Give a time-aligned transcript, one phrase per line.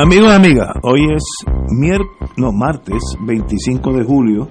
[0.00, 1.24] Amigos y amigas, hoy es
[1.76, 2.00] mier
[2.36, 4.48] no, martes 25 de julio,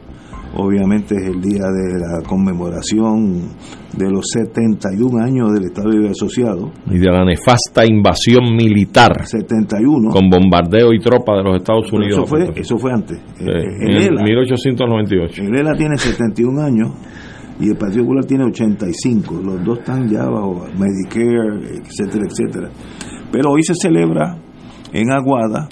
[0.58, 3.56] obviamente es el día de la conmemoración
[3.96, 6.74] de los 71 años del Estado Libre Asociado.
[6.92, 9.26] Y de la nefasta invasión militar.
[9.26, 10.10] 71.
[10.10, 12.18] Con bombardeo y tropa de los Estados Unidos.
[12.18, 13.18] Eso fue, eso fue antes.
[13.40, 15.44] Eh, en 1898.
[15.44, 16.92] El ELA tiene 71 años
[17.58, 19.34] y el Partido Popular tiene 85.
[19.46, 22.70] Los dos están ya bajo Medicare, etcétera, etcétera.
[23.32, 24.42] Pero hoy se celebra
[24.94, 25.70] en Aguada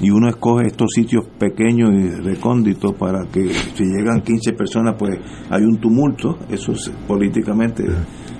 [0.00, 5.18] y uno escoge estos sitios pequeños y recónditos para que si llegan 15 personas pues
[5.50, 7.84] hay un tumulto, eso es políticamente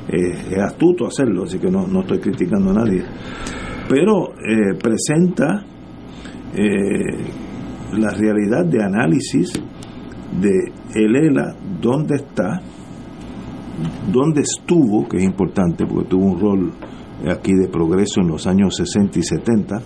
[0.08, 3.02] eh, es astuto hacerlo, así que no, no estoy criticando a nadie,
[3.88, 5.64] pero eh, presenta
[6.54, 9.52] eh, la realidad de análisis
[10.40, 12.60] de el ELA, dónde está,
[14.10, 16.72] dónde estuvo, que es importante porque tuvo un rol
[17.30, 19.82] aquí de progreso en los años 60 y 70,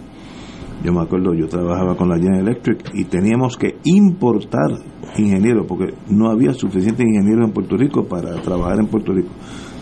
[0.87, 4.71] yo me acuerdo, yo trabajaba con la General Electric y teníamos que importar
[5.19, 9.31] ingenieros porque no había suficientes ingenieros en Puerto Rico para trabajar en Puerto Rico.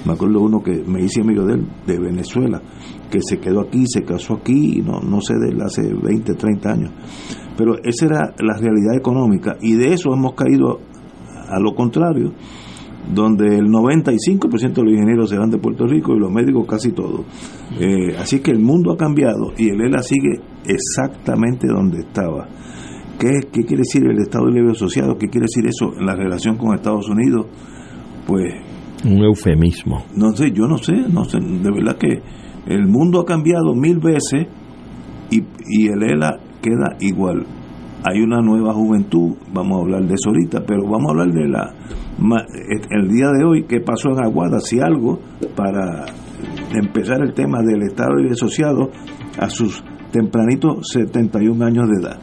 [0.06, 2.62] Me acuerdo uno que me hice amigo de él, de Venezuela,
[3.10, 6.90] que se quedó aquí, se casó aquí, no, no sé de hace 20, 30 años.
[7.54, 10.80] Pero esa era la realidad económica y de eso hemos caído
[11.50, 12.32] a lo contrario
[13.12, 16.92] donde el 95% de los ingenieros se van de Puerto Rico y los médicos casi
[16.92, 17.22] todos.
[17.78, 22.48] Eh, así que el mundo ha cambiado y el ELA sigue exactamente donde estaba.
[23.18, 25.16] ¿Qué, ¿Qué, quiere decir el Estado Libre Asociado?
[25.18, 27.46] ¿Qué quiere decir eso en la relación con Estados Unidos?
[28.26, 28.54] Pues...
[29.04, 30.04] Un eufemismo.
[30.16, 32.22] No sé, yo no sé, no sé, de verdad que
[32.66, 34.46] el mundo ha cambiado mil veces
[35.30, 37.44] y, y el ELA queda igual.
[38.06, 41.48] Hay una nueva juventud, vamos a hablar de eso ahorita, pero vamos a hablar de
[41.48, 41.74] la
[42.18, 45.20] el día de hoy, qué pasó en Aguada, si algo,
[45.56, 46.06] para
[46.74, 48.90] empezar el tema del Estado Libre Asociado
[49.38, 49.82] a sus
[50.12, 52.18] tempranitos 71 años de edad.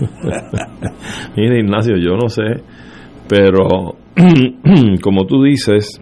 [1.36, 2.62] Mira, Ignacio, yo no sé,
[3.28, 3.96] pero
[5.02, 6.00] como tú dices,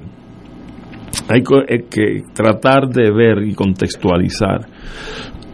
[1.29, 4.67] hay que tratar de ver y contextualizar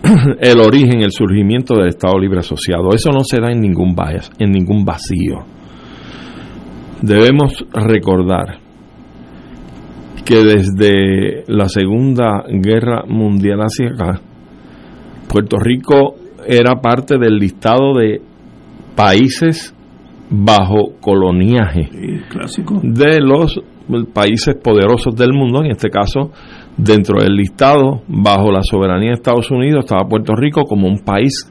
[0.40, 2.88] el origen, el surgimiento del Estado Libre Asociado.
[2.94, 3.94] Eso no se da en ningún
[4.84, 5.44] vacío.
[7.02, 8.58] Debemos recordar
[10.24, 14.20] que desde la Segunda Guerra Mundial hacia acá,
[15.28, 16.14] Puerto Rico
[16.46, 18.20] era parte del listado de
[18.94, 19.74] países
[20.30, 21.90] bajo coloniaje
[22.82, 23.60] de los
[24.12, 26.30] países poderosos del mundo, en este caso
[26.76, 31.50] dentro del listado bajo la soberanía de Estados Unidos estaba Puerto Rico como un país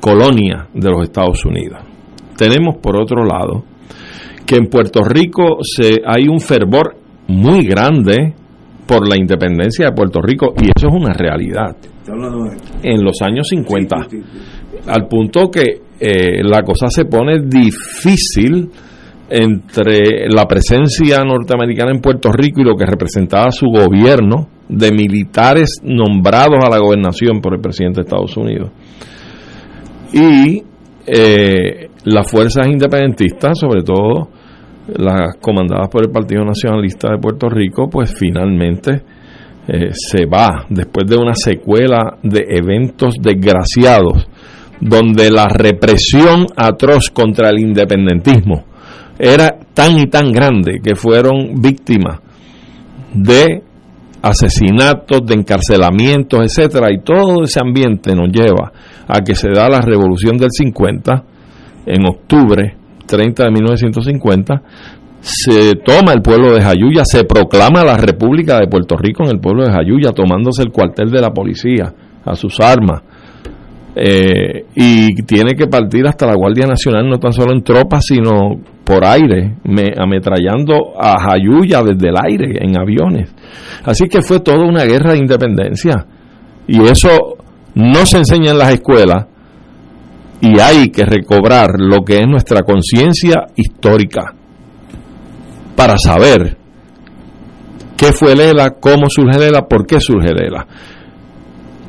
[0.00, 1.80] colonia de los Estados Unidos.
[2.36, 3.64] Tenemos por otro lado
[4.48, 8.34] que en Puerto Rico se, hay un fervor muy grande
[8.86, 11.76] por la independencia de Puerto Rico y eso es una realidad.
[12.82, 13.96] En los años 50,
[14.86, 18.70] al punto que eh, la cosa se pone difícil
[19.28, 25.82] entre la presencia norteamericana en Puerto Rico y lo que representaba su gobierno de militares
[25.82, 28.70] nombrados a la gobernación por el presidente de Estados Unidos.
[30.14, 30.62] Y
[31.06, 34.37] eh, las fuerzas independentistas, sobre todo
[34.96, 39.02] las comandadas por el Partido Nacionalista de Puerto Rico, pues finalmente
[39.66, 44.26] eh, se va después de una secuela de eventos desgraciados
[44.80, 48.64] donde la represión atroz contra el independentismo
[49.18, 52.20] era tan y tan grande que fueron víctimas
[53.12, 53.62] de
[54.22, 58.72] asesinatos, de encarcelamientos, etcétera, y todo ese ambiente nos lleva
[59.06, 61.24] a que se da la revolución del 50
[61.86, 62.77] en octubre
[63.08, 64.62] 30 de 1950
[65.20, 69.40] se toma el pueblo de Jayuya, se proclama la República de Puerto Rico en el
[69.40, 71.92] pueblo de Jayuya, tomándose el cuartel de la policía
[72.24, 73.02] a sus armas.
[73.96, 78.60] Eh, y tiene que partir hasta la Guardia Nacional, no tan solo en tropas, sino
[78.84, 83.34] por aire, me, ametrallando a Jayuya desde el aire, en aviones.
[83.84, 86.06] Así que fue toda una guerra de independencia.
[86.68, 87.38] Y eso
[87.74, 89.26] no se enseña en las escuelas
[90.40, 94.34] y hay que recobrar lo que es nuestra conciencia histórica
[95.74, 96.56] para saber
[97.96, 100.66] qué fue Lela, cómo surge Lela, por qué surge Lela.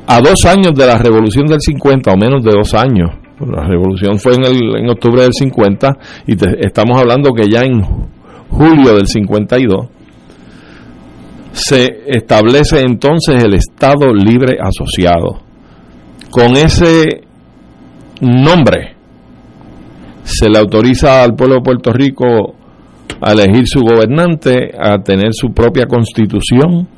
[0.06, 4.18] A dos años de la revolución del 50, o menos de dos años, la revolución
[4.18, 7.82] fue en, el, en octubre del 50 y estamos hablando que ya en
[8.48, 9.86] julio del 52
[11.52, 15.40] se establece entonces el Estado Libre Asociado.
[16.30, 17.22] Con ese
[18.20, 18.96] nombre
[20.22, 22.54] se le autoriza al pueblo de Puerto Rico
[23.20, 26.88] a elegir su gobernante, a tener su propia constitución,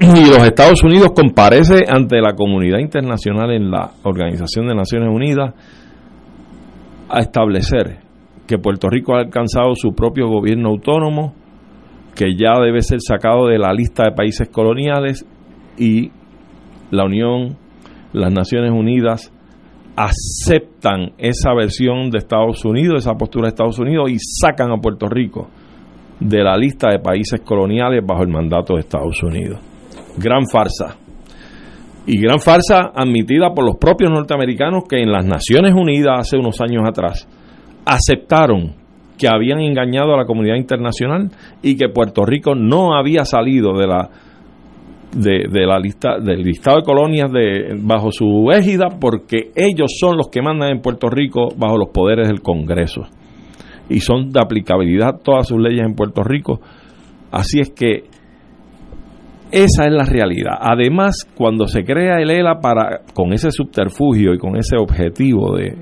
[0.00, 5.54] y los Estados Unidos comparece ante la comunidad internacional en la Organización de Naciones Unidas
[7.08, 7.98] a establecer
[8.46, 11.34] que Puerto Rico ha alcanzado su propio gobierno autónomo,
[12.14, 15.26] que ya debe ser sacado de la lista de países coloniales
[15.78, 16.10] y
[16.90, 17.56] la Unión,
[18.12, 19.32] las Naciones Unidas
[19.96, 25.08] aceptan esa versión de Estados Unidos, esa postura de Estados Unidos y sacan a Puerto
[25.08, 25.48] Rico
[26.20, 29.60] de la lista de países coloniales bajo el mandato de Estados Unidos.
[30.18, 30.96] Gran farsa.
[32.06, 36.60] Y gran farsa admitida por los propios norteamericanos que en las Naciones Unidas hace unos
[36.60, 37.26] años atrás
[37.86, 38.74] aceptaron
[39.16, 41.30] que habían engañado a la comunidad internacional
[41.62, 44.10] y que Puerto Rico no había salido de la
[45.14, 50.28] de, la lista del listado de colonias de bajo su égida porque ellos son los
[50.28, 53.02] que mandan en Puerto Rico bajo los poderes del Congreso
[53.88, 56.60] y son de aplicabilidad todas sus leyes en Puerto Rico
[57.30, 58.04] así es que
[59.54, 60.58] esa es la realidad.
[60.58, 65.76] Además, cuando se crea el ELA para con ese subterfugio y con ese objetivo de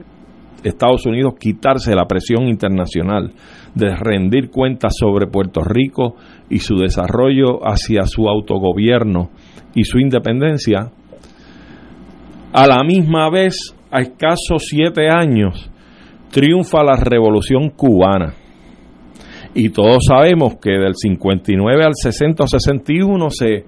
[0.62, 3.32] Estados Unidos quitarse la presión internacional
[3.74, 6.16] de rendir cuentas sobre Puerto Rico
[6.52, 9.30] y su desarrollo hacia su autogobierno
[9.74, 10.90] y su independencia,
[12.52, 15.70] a la misma vez, a escasos siete años,
[16.30, 18.34] triunfa la revolución cubana.
[19.54, 23.64] Y todos sabemos que del 59 al 60 o 61 se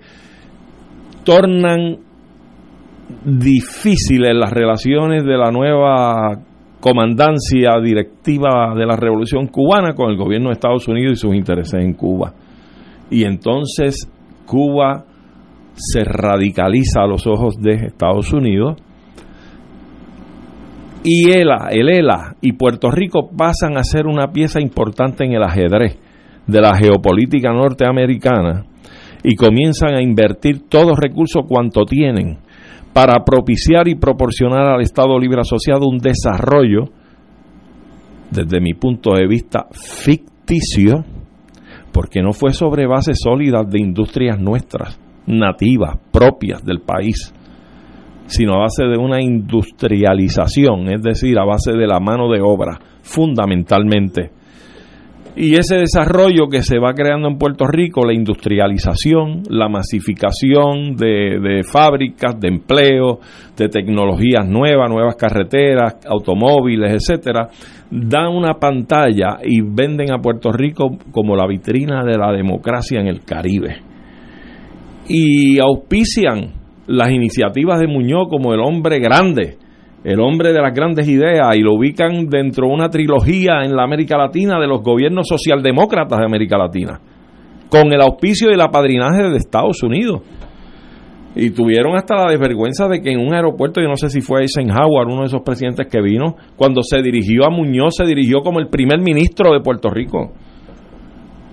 [1.24, 1.96] tornan
[3.24, 6.38] difíciles las relaciones de la nueva
[6.80, 11.82] comandancia directiva de la revolución cubana con el gobierno de Estados Unidos y sus intereses
[11.82, 12.34] en Cuba.
[13.10, 14.08] Y entonces
[14.46, 15.04] Cuba
[15.74, 18.76] se radicaliza a los ojos de Estados Unidos
[21.06, 25.42] y ELA, el ELA y Puerto Rico pasan a ser una pieza importante en el
[25.42, 25.98] ajedrez
[26.46, 28.64] de la geopolítica norteamericana
[29.22, 32.38] y comienzan a invertir todos recursos cuanto tienen
[32.94, 36.84] para propiciar y proporcionar al Estado Libre Asociado un desarrollo,
[38.30, 41.04] desde mi punto de vista, ficticio,
[41.94, 47.32] porque no fue sobre bases sólidas de industrias nuestras, nativas, propias del país,
[48.26, 52.80] sino a base de una industrialización, es decir, a base de la mano de obra,
[53.02, 54.32] fundamentalmente.
[55.36, 61.62] Y ese desarrollo que se va creando en Puerto Rico, la industrialización, la masificación de,
[61.64, 63.18] fábricas, de empleo,
[63.56, 67.48] de tecnologías nuevas, nuevas carreteras, automóviles, etcétera,
[67.96, 73.06] dan una pantalla y venden a Puerto Rico como la vitrina de la democracia en
[73.06, 73.76] el Caribe.
[75.06, 76.52] Y auspician
[76.88, 79.58] las iniciativas de Muñoz como el hombre grande,
[80.02, 83.84] el hombre de las grandes ideas y lo ubican dentro de una trilogía en la
[83.84, 87.00] América Latina de los gobiernos socialdemócratas de América Latina,
[87.70, 90.20] con el auspicio y el apadrinaje de Estados Unidos.
[91.36, 94.42] Y tuvieron hasta la desvergüenza de que en un aeropuerto, yo no sé si fue
[94.42, 98.60] Eisenhower, uno de esos presidentes que vino, cuando se dirigió a Muñoz, se dirigió como
[98.60, 100.32] el primer ministro de Puerto Rico.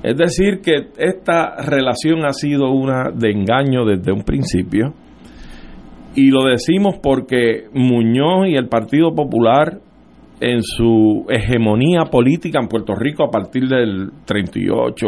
[0.03, 4.93] Es decir, que esta relación ha sido una de engaño desde un principio
[6.15, 9.79] y lo decimos porque Muñoz y el Partido Popular
[10.41, 15.07] en su hegemonía política en Puerto Rico a partir del 38,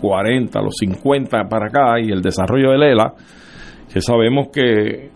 [0.00, 3.14] 40, los 50 para acá y el desarrollo de Lela,
[3.92, 5.10] que sabemos que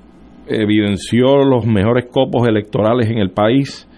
[0.46, 3.88] evidenció los mejores copos electorales en el país,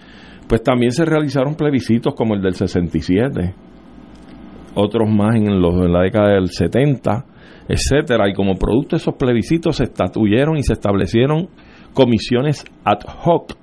[0.47, 3.53] pues también se realizaron plebiscitos como el del 67,
[4.75, 7.25] otros más en, los, en la década del 70,
[7.67, 8.29] etcétera.
[8.29, 11.49] Y como producto de esos plebiscitos se estatuyeron y se establecieron
[11.93, 13.53] comisiones ad hoc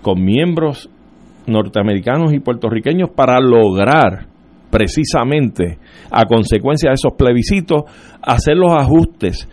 [0.00, 0.90] con miembros
[1.46, 4.26] norteamericanos y puertorriqueños para lograr
[4.70, 5.78] precisamente
[6.10, 7.82] a consecuencia de esos plebiscitos
[8.22, 9.48] hacer los ajustes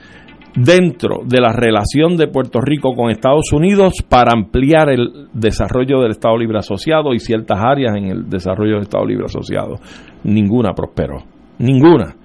[0.56, 6.12] dentro de la relación de Puerto Rico con Estados Unidos para ampliar el desarrollo del
[6.12, 9.76] Estado Libre Asociado y ciertas áreas en el desarrollo del Estado Libre Asociado.
[10.24, 11.24] Ninguna prosperó,
[11.60, 12.16] ninguna.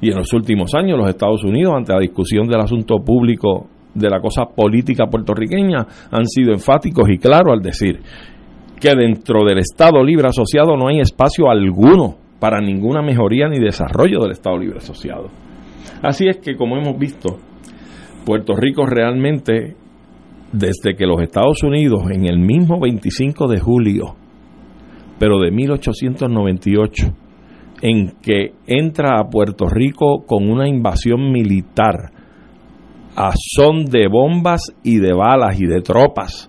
[0.00, 4.08] Y en los últimos años los Estados Unidos, ante la discusión del asunto público de
[4.08, 8.00] la cosa política puertorriqueña, han sido enfáticos y claros al decir
[8.80, 14.20] que dentro del Estado Libre Asociado no hay espacio alguno para ninguna mejoría ni desarrollo
[14.20, 15.28] del Estado Libre Asociado.
[16.02, 17.36] Así es que, como hemos visto,
[18.30, 19.74] Puerto Rico realmente,
[20.52, 24.14] desde que los Estados Unidos, en el mismo 25 de julio,
[25.18, 27.12] pero de 1898,
[27.82, 32.12] en que entra a Puerto Rico con una invasión militar
[33.16, 36.48] a son de bombas y de balas y de tropas,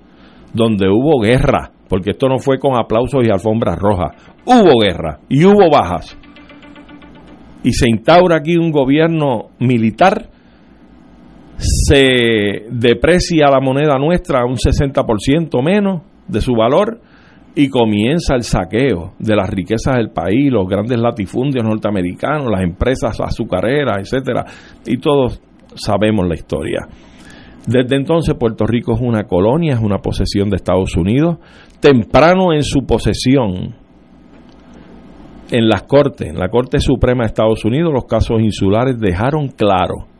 [0.53, 4.11] donde hubo guerra, porque esto no fue con aplausos y alfombras rojas,
[4.45, 6.15] hubo guerra y hubo bajas.
[7.63, 10.29] Y se instaura aquí un gobierno militar,
[11.61, 16.99] se deprecia la moneda nuestra a un 60% menos de su valor
[17.53, 23.19] y comienza el saqueo de las riquezas del país, los grandes latifundios norteamericanos, las empresas
[23.19, 24.45] azucareras, etcétera,
[24.85, 25.41] y todos
[25.75, 26.87] sabemos la historia.
[27.67, 31.37] Desde entonces Puerto Rico es una colonia, es una posesión de Estados Unidos.
[31.79, 33.75] Temprano en su posesión,
[35.51, 40.10] en las Cortes, en la Corte Suprema de Estados Unidos, los casos insulares dejaron claro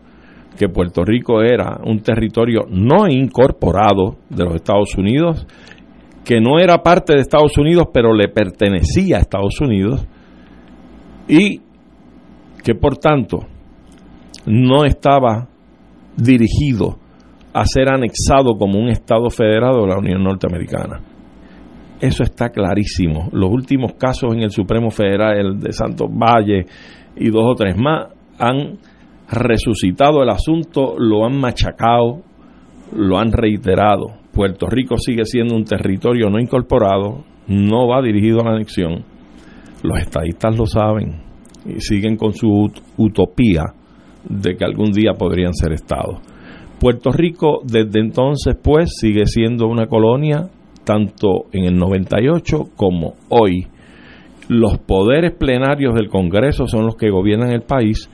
[0.58, 5.46] que Puerto Rico era un territorio no incorporado de los Estados Unidos,
[6.24, 10.05] que no era parte de Estados Unidos, pero le pertenecía a Estados Unidos,
[11.27, 11.62] y
[12.63, 13.39] que por tanto
[14.46, 15.48] no estaba
[16.15, 16.98] dirigido
[17.53, 21.01] a ser anexado como un Estado federado de la Unión Norteamericana.
[22.00, 23.29] Eso está clarísimo.
[23.31, 26.65] Los últimos casos en el Supremo Federal, el de Santos Valle
[27.15, 28.08] y dos o tres más,
[28.39, 28.77] han
[29.32, 32.22] resucitado el asunto, lo han machacado,
[32.96, 34.12] lo han reiterado.
[34.34, 39.04] Puerto Rico sigue siendo un territorio no incorporado, no va dirigido a la anexión.
[39.84, 41.22] Los estadistas lo saben
[41.66, 43.74] y siguen con su utopía
[44.28, 46.20] de que algún día podrían ser estados.
[46.80, 50.50] Puerto Rico desde entonces pues sigue siendo una colonia
[50.84, 53.68] tanto en el 98 como hoy.
[54.48, 58.10] Los poderes plenarios del Congreso son los que gobiernan el país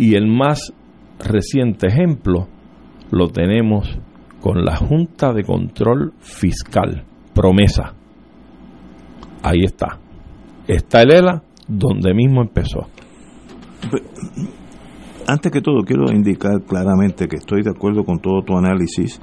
[0.00, 0.72] y el más
[1.18, 2.48] reciente ejemplo
[3.10, 3.86] lo tenemos
[4.40, 7.04] con la Junta de Control Fiscal,
[7.34, 7.92] promesa.
[9.42, 9.98] Ahí está.
[10.66, 12.86] Está el ELA donde mismo empezó.
[15.26, 19.20] Antes que todo, quiero indicar claramente que estoy de acuerdo con todo tu análisis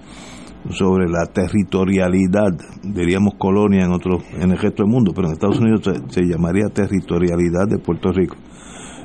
[0.69, 2.51] sobre la territorialidad,
[2.83, 6.67] diríamos colonia en otros, en el resto del mundo, pero en Estados Unidos se, llamaría
[6.71, 8.35] territorialidad de Puerto Rico.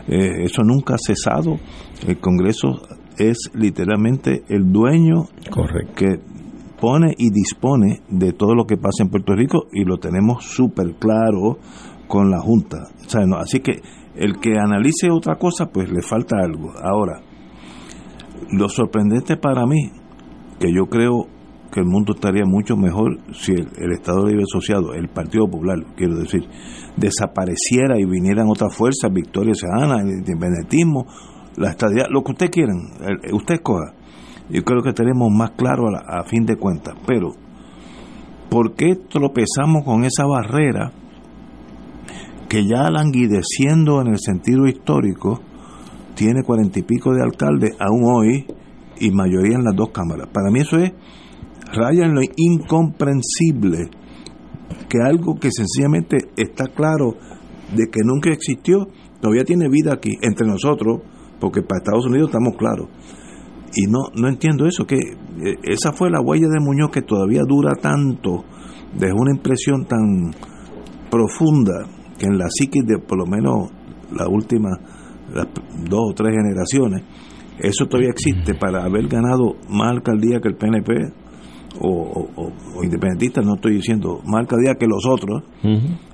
[0.09, 1.59] Eh, eso nunca ha cesado.
[2.07, 2.83] El Congreso
[3.19, 5.25] es literalmente el dueño
[5.95, 6.19] que
[6.81, 10.95] pone y dispone de todo lo que pasa en Puerto Rico y lo tenemos súper
[10.95, 11.59] claro
[12.09, 12.89] con la Junta.
[13.39, 13.81] así que
[14.17, 16.73] el que analice otra cosa, pues le falta algo.
[16.83, 17.21] Ahora,
[18.51, 19.91] lo sorprendente para mí,
[20.59, 21.29] que yo creo
[21.73, 26.17] que el mundo estaría mucho mejor si el, Estado Libre Asociado, el Partido Popular, quiero
[26.17, 26.47] decir,
[26.99, 31.07] desapareciera y vinieran otras fuerzas, Victoria Ciudadana, el independentismo,
[31.57, 32.77] la estadía, lo que usted quieran,
[33.33, 33.95] usted escoja.
[34.51, 36.95] Yo creo que tenemos más claro a, a fin de cuentas.
[37.07, 37.31] Pero,
[38.51, 40.93] ¿por qué tropezamos con esa barrera
[42.51, 45.41] que ya languideciendo en el sentido histórico,
[46.15, 48.47] tiene cuarenta y pico de alcaldes aún hoy
[49.01, 50.29] y mayoría en las dos cámaras?
[50.31, 50.93] Para mí eso es
[51.73, 53.91] raya en lo incomprensible
[54.89, 57.15] que algo que sencillamente está claro
[57.75, 58.89] de que nunca existió,
[59.21, 61.01] todavía tiene vida aquí entre nosotros,
[61.41, 62.89] porque para Estados Unidos estamos claros.
[63.75, 67.43] Y no, no entiendo eso, que eh, esa fue la huella de Muñoz que todavía
[67.47, 68.45] dura tanto,
[68.99, 70.35] dejó una impresión tan
[71.11, 71.87] profunda
[72.19, 73.71] que en la psiquis de por lo menos
[74.13, 74.79] las últimas
[75.33, 75.47] las
[75.89, 77.03] dos o tres generaciones,
[77.59, 80.93] eso todavía existe para haber ganado más alcaldía que el PNP,
[81.81, 85.43] o, o, independentistas, no estoy diciendo más alcaldía que los otros,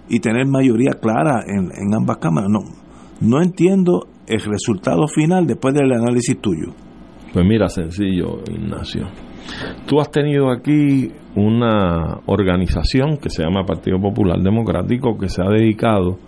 [0.09, 2.51] y tener mayoría clara en, en, ambas cámaras.
[2.51, 2.61] No,
[3.21, 6.73] no entiendo el resultado final después del análisis tuyo.
[7.33, 9.07] Pues mira, sencillo, Ignacio.
[9.87, 15.49] Tú has tenido aquí una organización que se llama Partido Popular Democrático que se ha
[15.49, 16.19] dedicado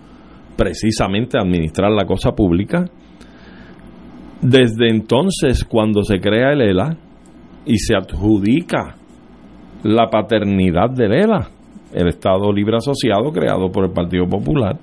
[0.56, 2.84] precisamente a administrar la cosa pública.
[4.42, 6.96] Desde entonces, cuando se crea el ELA
[7.66, 8.96] y se adjudica
[9.82, 11.48] la paternidad del ELA,
[11.94, 14.76] el Estado Libre Asociado creado por el Partido Popular,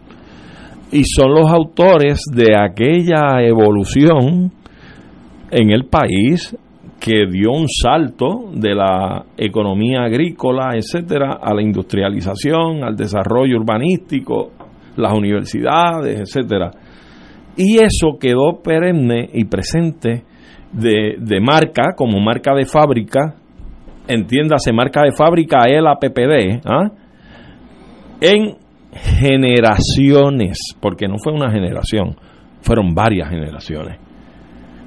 [0.92, 4.52] y son los autores de aquella evolución
[5.52, 6.56] en el país
[7.00, 14.52] que dio un salto de la economía agrícola, etcétera, a la industrialización, al desarrollo urbanístico,
[14.96, 16.72] las universidades, etcétera.
[17.56, 20.24] Y eso quedó perenne y presente
[20.72, 23.36] de, de marca, como marca de fábrica,
[24.08, 26.92] entiéndase marca de fábrica el APPD, ¿ah?
[28.22, 28.56] en
[28.92, 32.16] generaciones, porque no fue una generación,
[32.62, 34.00] fueron varias generaciones.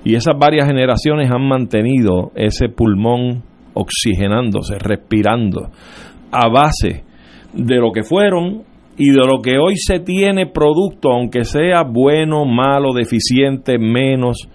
[0.04, 3.42] Y esas varias generaciones han mantenido ese pulmón
[3.74, 5.70] oxigenándose, respirando,
[6.32, 7.04] a base
[7.52, 8.62] de lo que fueron
[8.96, 14.48] y de lo que hoy se tiene producto, aunque sea bueno, malo, deficiente, menos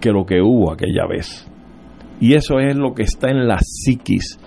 [0.00, 1.48] que lo que hubo aquella vez.
[2.20, 4.38] Y eso es lo que está en la psiquis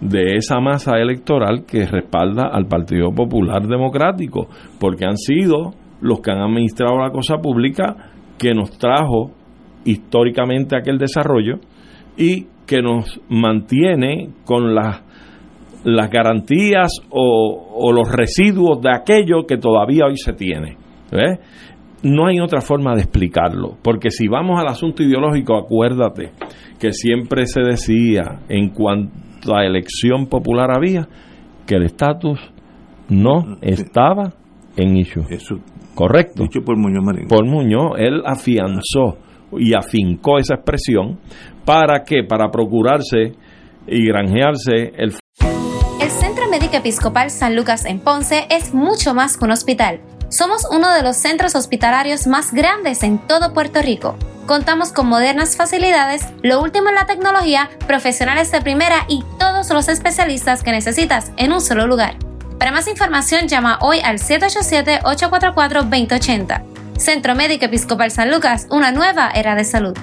[0.00, 6.32] de esa masa electoral que respalda al Partido Popular Democrático, porque han sido los que
[6.32, 7.96] han administrado la cosa pública
[8.38, 9.30] que nos trajo
[9.84, 11.60] históricamente aquel desarrollo
[12.16, 15.02] y que nos mantiene con las,
[15.84, 20.76] las garantías o, los residuos de aquello que todavía hoy se tiene.
[22.04, 26.32] No hay otra forma de explicarlo, porque si vamos al asunto ideológico, acuérdate
[26.78, 31.08] que siempre se decía en cuanto a elección popular había
[31.66, 32.38] que el estatus
[33.08, 34.34] no estaba
[34.76, 35.24] en issue.
[35.30, 35.56] Eso,
[35.94, 36.42] Correcto.
[36.42, 37.28] Dicho por Muñoz Marín.
[37.28, 39.18] Por Muñoz, él afianzó
[39.52, 41.20] y afincó esa expresión.
[41.64, 42.24] ¿Para qué?
[42.28, 43.32] Para procurarse
[43.86, 45.14] y granjearse el...
[46.00, 50.00] El Centro Médico Episcopal San Lucas en Ponce es mucho más que un hospital.
[50.34, 54.16] Somos uno de los centros hospitalarios más grandes en todo Puerto Rico.
[54.46, 59.86] Contamos con modernas facilidades, lo último en la tecnología, profesionales de primera y todos los
[59.86, 62.16] especialistas que necesitas en un solo lugar.
[62.58, 66.64] Para más información llama hoy al 787-844-2080.
[66.98, 69.96] Centro Médico Episcopal San Lucas, una nueva era de salud.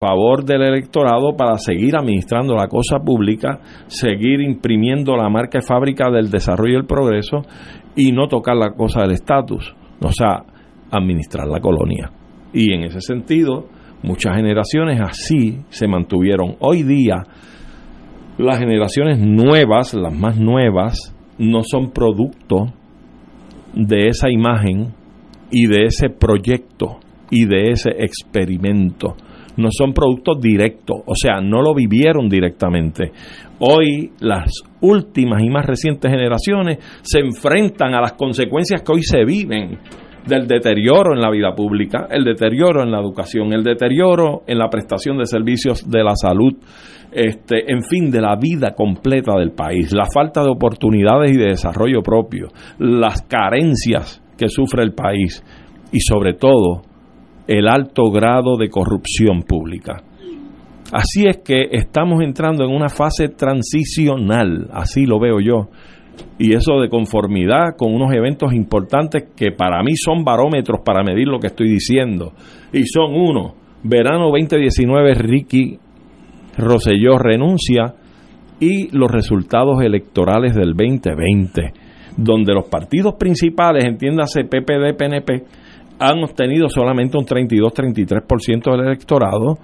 [0.00, 6.08] Favor del electorado para seguir administrando la cosa pública, seguir imprimiendo la marca de fábrica
[6.08, 7.38] del desarrollo y el progreso
[7.96, 10.44] y no tocar la cosa del estatus, o sea,
[10.92, 12.12] administrar la colonia.
[12.52, 13.66] Y en ese sentido,
[14.04, 16.54] muchas generaciones así se mantuvieron.
[16.60, 17.24] Hoy día,
[18.38, 22.72] las generaciones nuevas, las más nuevas, no son producto
[23.74, 24.94] de esa imagen
[25.50, 27.00] y de ese proyecto
[27.32, 29.16] y de ese experimento.
[29.58, 33.12] No son productos directos, o sea, no lo vivieron directamente.
[33.58, 39.24] Hoy las últimas y más recientes generaciones se enfrentan a las consecuencias que hoy se
[39.24, 39.78] viven
[40.26, 44.68] del deterioro en la vida pública, el deterioro en la educación, el deterioro en la
[44.68, 46.54] prestación de servicios de la salud,
[47.10, 51.46] este, en fin, de la vida completa del país, la falta de oportunidades y de
[51.46, 55.42] desarrollo propio, las carencias que sufre el país
[55.90, 56.82] y sobre todo
[57.48, 60.02] el alto grado de corrupción pública.
[60.92, 65.68] Así es que estamos entrando en una fase transicional, así lo veo yo,
[66.38, 71.28] y eso de conformidad con unos eventos importantes que para mí son barómetros para medir
[71.28, 72.32] lo que estoy diciendo.
[72.72, 75.78] Y son uno, verano 2019, Ricky
[76.56, 77.94] Rosselló renuncia
[78.60, 81.72] y los resultados electorales del 2020,
[82.16, 85.44] donde los partidos principales, entiéndase PPD, PNP,
[85.98, 89.58] han obtenido solamente un 32-33% del electorado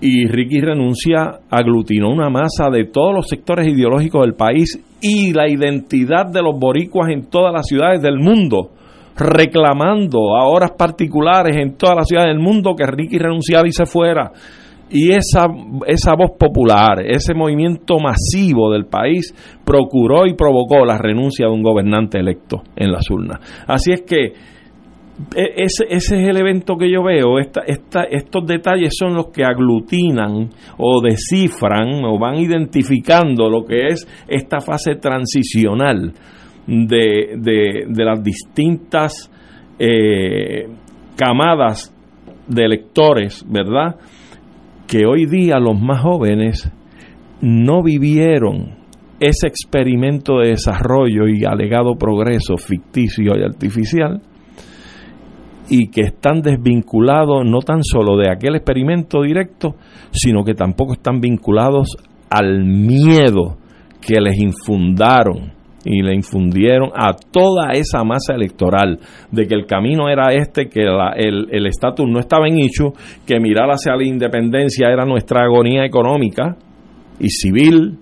[0.00, 5.48] y Ricky renuncia aglutinó una masa de todos los sectores ideológicos del país y la
[5.48, 8.70] identidad de los boricuas en todas las ciudades del mundo,
[9.16, 13.86] reclamando a horas particulares en todas las ciudades del mundo que Ricky renunciara y se
[13.86, 14.32] fuera.
[14.88, 15.46] Y esa,
[15.86, 21.62] esa voz popular, ese movimiento masivo del país procuró y provocó la renuncia de un
[21.62, 23.40] gobernante electo en las urnas.
[23.66, 24.34] Así es que
[25.34, 27.38] ese, ese es el evento que yo veo.
[27.38, 33.88] Esta, esta, estos detalles son los que aglutinan o descifran o van identificando lo que
[33.88, 36.12] es esta fase transicional
[36.66, 39.30] de, de, las distintas
[39.78, 40.68] eh,
[41.16, 41.94] camadas
[42.48, 43.96] de electores, ¿verdad?
[44.86, 46.70] que hoy día los más jóvenes
[47.40, 48.76] no vivieron
[49.18, 54.20] ese experimento de desarrollo y alegado progreso ficticio y artificial
[55.68, 59.74] y que están desvinculados no tan solo de aquel experimento directo,
[60.10, 61.96] sino que tampoco están vinculados
[62.30, 63.56] al miedo
[64.00, 65.52] que les infundaron
[65.84, 68.98] y le infundieron a toda esa masa electoral
[69.30, 72.92] de que el camino era este, que el estatus no estaba en hecho,
[73.24, 76.56] que mirar hacia la independencia era nuestra agonía económica
[77.20, 77.98] y civil,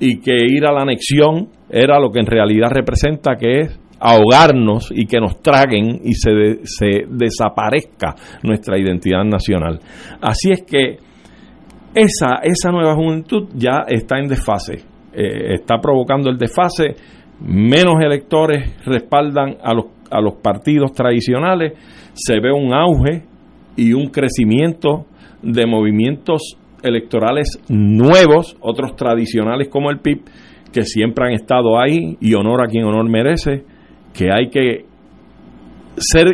[0.00, 4.90] y que ir a la anexión era lo que en realidad representa que es ahogarnos
[4.90, 9.78] y que nos traguen y se, se desaparezca nuestra identidad nacional.
[10.20, 10.98] Así es que
[11.94, 16.94] esa, esa nueva juventud ya está en desfase, eh, está provocando el desfase,
[17.40, 21.72] menos electores respaldan a los, a los partidos tradicionales,
[22.14, 23.24] se ve un auge
[23.76, 25.06] y un crecimiento
[25.42, 30.22] de movimientos electorales nuevos, otros tradicionales como el PIB,
[30.72, 33.64] que siempre han estado ahí y honor a quien honor merece,
[34.12, 34.84] que hay que
[35.96, 36.28] ser,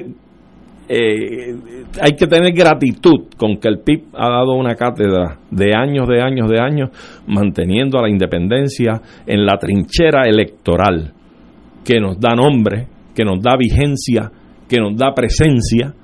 [0.88, 1.56] eh,
[2.00, 6.22] hay que tener gratitud con que el PIB ha dado una cátedra de años, de
[6.22, 6.90] años, de años,
[7.26, 11.12] manteniendo a la independencia en la trinchera electoral,
[11.84, 14.30] que nos da nombre, que nos da vigencia,
[14.68, 15.94] que nos da presencia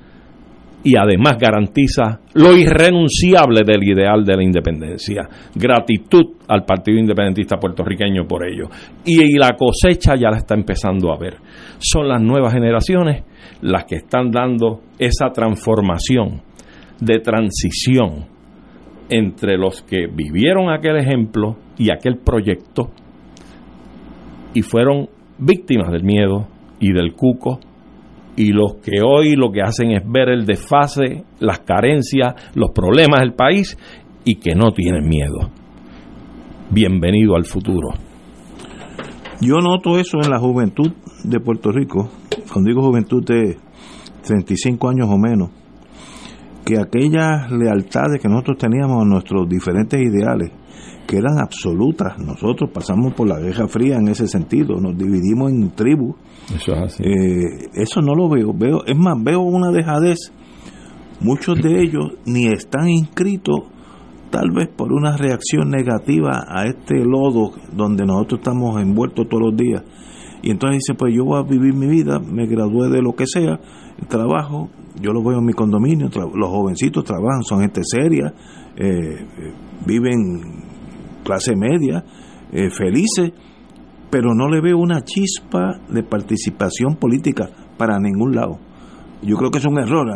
[0.84, 5.28] y además garantiza lo irrenunciable del ideal de la independencia.
[5.54, 8.68] Gratitud al Partido Independentista puertorriqueño por ello.
[9.04, 11.36] Y, la cosecha ya la está empezando a ver.
[11.78, 13.24] Son las nuevas generaciones
[13.60, 16.42] las que están dando esa transformación
[17.00, 18.26] de transición
[19.08, 22.90] entre los que vivieron aquel ejemplo y aquel proyecto
[24.54, 26.46] y fueron víctimas del miedo
[26.78, 27.60] y del cuco
[28.36, 33.20] y los que hoy lo que hacen es ver el desfase, las carencias, los problemas
[33.20, 33.76] del país
[34.24, 35.50] y que no tienen miedo.
[36.70, 37.90] Bienvenido al futuro.
[39.40, 40.92] Yo noto eso en la juventud
[41.24, 42.10] de Puerto Rico,
[42.52, 43.56] cuando digo juventud de
[44.24, 45.50] 35 años o menos,
[46.64, 50.52] que aquellas lealtades que nosotros teníamos a nuestros diferentes ideales,
[51.06, 55.70] que eran absolutas, nosotros pasamos por la Guerra Fría en ese sentido, nos dividimos en
[55.70, 56.16] tribus,
[56.54, 58.52] eso eh, eso no lo veo.
[58.52, 58.84] veo.
[58.86, 60.32] Es más, veo una dejadez.
[61.20, 63.60] Muchos de ellos ni están inscritos,
[64.30, 69.56] tal vez por una reacción negativa a este lodo donde nosotros estamos envueltos todos los
[69.56, 69.82] días.
[70.42, 73.26] Y entonces dice, pues yo voy a vivir mi vida, me gradué de lo que
[73.28, 73.60] sea,
[74.08, 78.34] trabajo, yo lo veo en mi condominio, los jovencitos trabajan, son gente seria,
[78.76, 79.24] eh,
[79.86, 80.71] viven
[81.22, 82.04] clase media,
[82.52, 83.32] eh, felices,
[84.10, 88.58] pero no le veo una chispa de participación política para ningún lado.
[89.22, 90.06] Yo creo que es un error.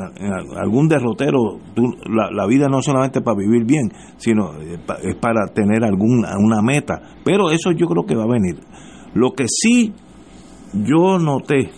[0.60, 1.60] algún derrotero,
[2.32, 7.00] la, vida no solamente para vivir bien, sino eh, es para tener alguna una meta.
[7.24, 8.58] Pero eso yo creo que va a venir.
[9.14, 9.94] Lo que sí
[10.74, 11.70] yo noté,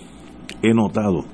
[0.63, 1.25] he notado,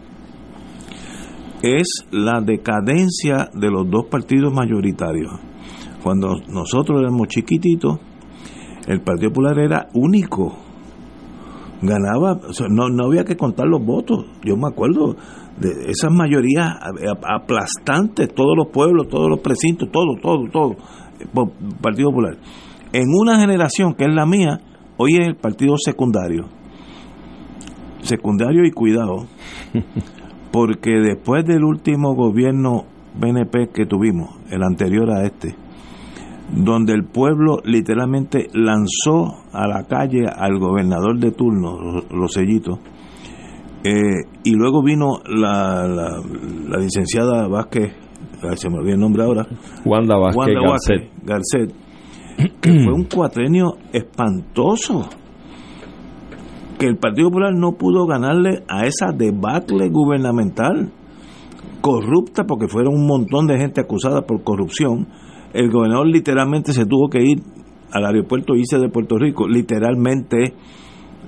[1.63, 5.33] es la decadencia de los dos partidos mayoritarios.
[6.05, 7.99] Cuando nosotros éramos chiquititos,
[8.87, 10.55] el Partido Popular era único
[11.81, 12.39] ganaba,
[12.71, 14.27] no, no había que contar los votos.
[14.45, 15.17] Yo me acuerdo
[15.59, 16.69] de esas mayorías
[17.23, 20.77] aplastantes, todos los pueblos, todos los precintos, todo, todo, todo,
[21.81, 22.37] Partido Popular.
[22.93, 24.61] En una generación que es la mía,
[24.99, 26.49] hoy es el partido secundario.
[28.03, 29.27] Secundario y cuidado,
[30.53, 32.85] porque después del último gobierno
[33.19, 35.57] BNP que tuvimos, el anterior a este,
[36.53, 42.79] donde el pueblo literalmente lanzó a la calle al gobernador de turno, los sellitos,
[43.83, 47.93] eh, y luego vino la, la, licenciada Vázquez,
[48.57, 49.47] se me olvidó el nombre ahora,
[49.85, 51.75] Wanda Vázquez, Garcet.
[52.61, 55.09] que fue un cuatrenio espantoso,
[56.79, 60.91] que el Partido Popular no pudo ganarle a esa debacle gubernamental,
[61.81, 65.07] corrupta porque fueron un montón de gente acusada por corrupción,
[65.55, 67.43] el gobernador literalmente se tuvo que ir
[67.93, 70.53] al aeropuerto ICE de Puerto Rico, literalmente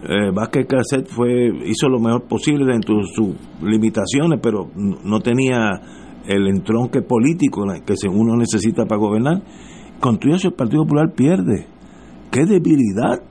[0.03, 5.81] eh, Vázquez Cassette fue, hizo lo mejor posible dentro de sus limitaciones, pero no tenía
[6.27, 9.43] el entronque político que uno necesita para gobernar.
[10.01, 11.67] Con todo eso el Partido Popular pierde.
[12.31, 13.23] ¿Qué debilidad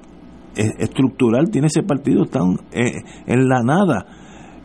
[0.56, 4.06] estructural tiene ese partido tan eh, en la nada?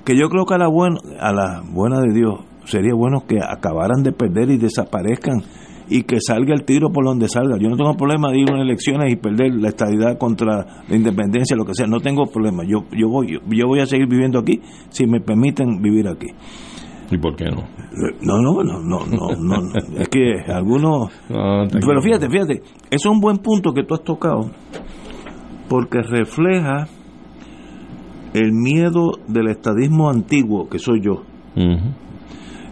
[0.04, 3.38] Que yo creo que a la, buena, a la buena de Dios sería bueno que
[3.42, 5.42] acabaran de perder y desaparezcan
[5.90, 7.58] y que salga el tiro por donde salga.
[7.58, 10.96] Yo no tengo problema de ir a unas elecciones y perder la estabilidad contra la
[10.96, 12.62] independencia, lo que sea, no tengo problema.
[12.64, 16.28] Yo yo voy yo voy a seguir viviendo aquí si me permiten vivir aquí.
[17.10, 17.64] ¿Y por qué no?
[18.22, 21.10] No, no, no, no, no, es que algunos...
[21.28, 24.48] pero fíjate, fíjate, eso es un buen punto que tú has tocado,
[25.68, 26.86] porque refleja
[28.32, 31.24] el miedo del estadismo antiguo que soy yo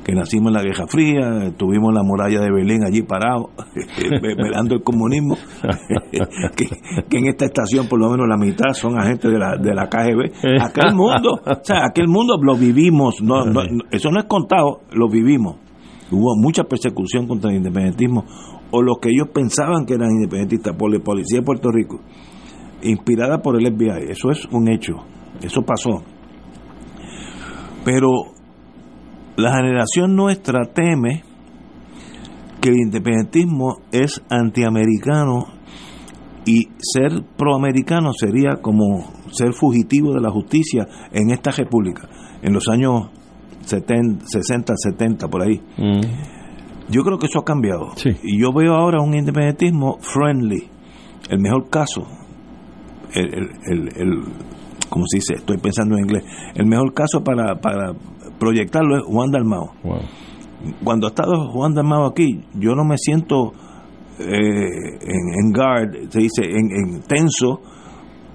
[0.09, 3.51] que nacimos en la Guerra Fría, tuvimos la muralla de Berlín allí parado,
[4.23, 5.37] velando el comunismo,
[6.57, 9.87] que, en esta estación por lo menos la mitad son agentes de la, de la
[9.91, 10.63] KGB.
[10.63, 13.45] Aquel mundo, o sea, aquel mundo lo vivimos, no,
[13.91, 15.57] eso no es contado, lo vivimos.
[16.11, 18.25] Hubo mucha persecución contra el independentismo,
[18.71, 22.01] o los que ellos pensaban que eran independentistas por la policía de Puerto Rico,
[22.81, 24.95] inspirada por el FBI, eso es un hecho,
[25.43, 26.03] eso pasó.
[27.85, 28.38] Pero
[29.39, 31.23] la generación nuestra teme
[32.61, 35.47] que el independentismo es antiamericano
[36.45, 42.09] y ser proamericano sería como ser fugitivo de la justicia en esta república,
[42.43, 43.11] en los años
[43.67, 45.61] 70, 60, 70, por ahí.
[45.77, 46.01] Mm.
[46.91, 47.91] Yo creo que eso ha cambiado.
[47.97, 48.11] Sí.
[48.23, 50.65] Y yo veo ahora un independentismo friendly.
[51.29, 52.07] El mejor caso,
[53.13, 54.23] el, el, el, el-
[54.89, 55.35] ¿cómo se dice?
[55.35, 56.25] Estoy pensando en inglés.
[56.55, 57.93] El mejor caso para, para
[58.39, 59.73] proyectarlo es Juan Dalmao.
[59.83, 60.01] Wow.
[60.83, 63.53] Cuando ha estado Juan Dalmao aquí, yo no me siento
[64.19, 67.61] eh, en, en guard, se dice, en, en tenso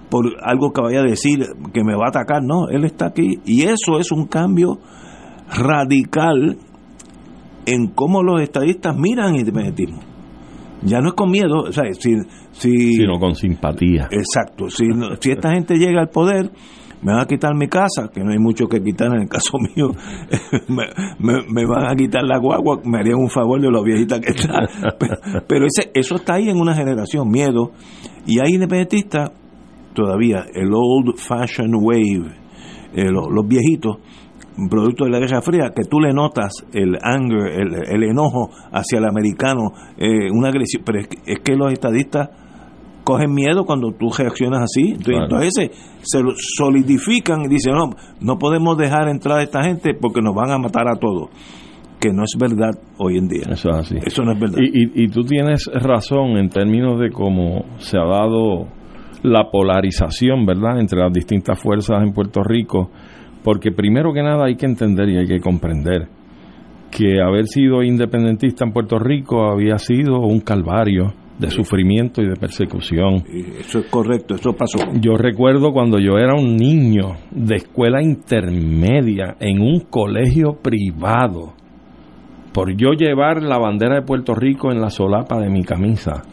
[0.10, 1.39] por algo que vaya a decir
[1.74, 2.44] que me va a atacar.
[2.44, 3.39] No, él está aquí.
[3.46, 4.78] Y eso es un cambio
[5.50, 6.58] radical
[7.66, 10.00] en cómo los estadistas miran el independentismo.
[10.84, 12.16] Ya no es con miedo, o sea, si,
[12.52, 14.08] si Sino con simpatía.
[14.12, 14.70] Exacto.
[14.70, 14.86] Si,
[15.20, 16.52] si esta gente llega al poder,
[17.04, 19.58] me van a quitar mi casa, que no hay mucho que quitar en el caso
[19.76, 19.92] mío.
[20.70, 20.84] me,
[21.20, 24.32] me- me van a quitar la guagua, me harían un favor de lo viejita que
[24.32, 24.54] está.
[25.00, 25.16] Pero,
[25.48, 27.72] pero ese, eso está ahí en una generación, miedo.
[28.26, 29.32] Y hay independentistas,
[29.94, 32.32] todavía, el old fashioned wave,
[32.94, 33.98] eh, lo- los viejitos,
[34.70, 39.00] producto de la Guerra Fría, que tú le notas el anger, el, el enojo hacia
[39.00, 40.84] el americano, eh, una agresión.
[40.86, 42.30] Pero es que, es que los estadistas
[43.04, 44.92] cogen miedo cuando tú reaccionas así.
[44.92, 45.24] Entonces, Claro.
[45.26, 46.20] entonces se,
[46.58, 47.89] solidifican y dicen, no,
[48.22, 51.30] no podemos dejar entrar a esta gente porque nos van a matar a todos.
[52.00, 53.44] Que no es verdad hoy en día.
[53.50, 53.96] Eso es así.
[54.06, 54.58] Eso no es verdad.
[54.60, 58.68] Y, y, y tú tienes razón en términos de cómo se ha dado
[59.24, 62.89] la polarización, ¿verdad?, entre las distintas fuerzas en Puerto Rico,
[63.42, 66.08] porque primero que nada hay que entender y hay que comprender
[66.92, 72.36] que haber sido independentista en Puerto Rico había sido un calvario de sufrimiento y de
[72.36, 73.24] persecución.
[73.60, 74.80] Eso es correcto, eso pasó.
[75.00, 81.54] Yo recuerdo cuando yo era un niño de escuela intermedia en un colegio privado,
[82.54, 86.24] por yo llevar la bandera de Puerto Rico en la solapa de mi camisa,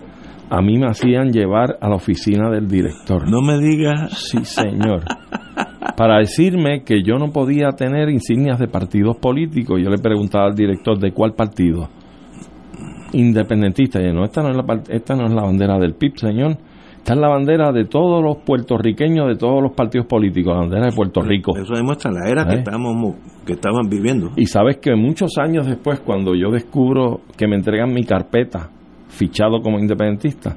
[0.51, 3.31] a mí me hacían llevar a la oficina del director.
[3.31, 5.05] No me digas, Sí, señor.
[5.97, 9.81] Para decirme que yo no podía tener insignias de partidos políticos.
[9.83, 11.89] Yo le preguntaba al director de cuál partido.
[13.12, 14.01] Independentista.
[14.01, 16.57] Y no, esta no, es la, esta no es la bandera del PIB, señor.
[16.96, 20.87] Esta es la bandera de todos los puertorriqueños, de todos los partidos políticos, la bandera
[20.87, 21.57] de Puerto Rico.
[21.57, 22.59] eso demuestra la era que, ¿Eh?
[22.59, 23.14] estamos,
[23.46, 24.33] que estaban viviendo.
[24.37, 28.68] Y sabes que muchos años después, cuando yo descubro que me entregan mi carpeta,
[29.09, 30.57] fichado como independentista,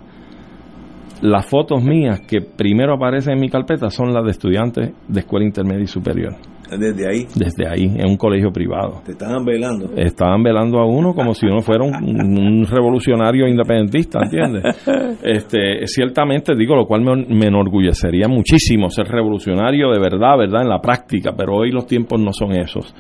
[1.22, 5.46] las fotos mías que primero aparecen en mi carpeta son las de estudiantes de escuela
[5.46, 6.36] intermedia y superior,
[6.78, 9.02] Desde ahí desde ahí, en un colegio privado.
[9.06, 9.92] te estaban velando.
[9.96, 14.64] Estaban velando a uno como si uno fuera un, un revolucionario independentista, ¿entiendes?
[15.24, 20.64] Este, ciertamente digo, lo cual me, me enorgullecería muchísimo ser revolucionario de verdad, ¿verdad?
[20.64, 22.94] En la práctica, pero hoy los tiempos no son esos.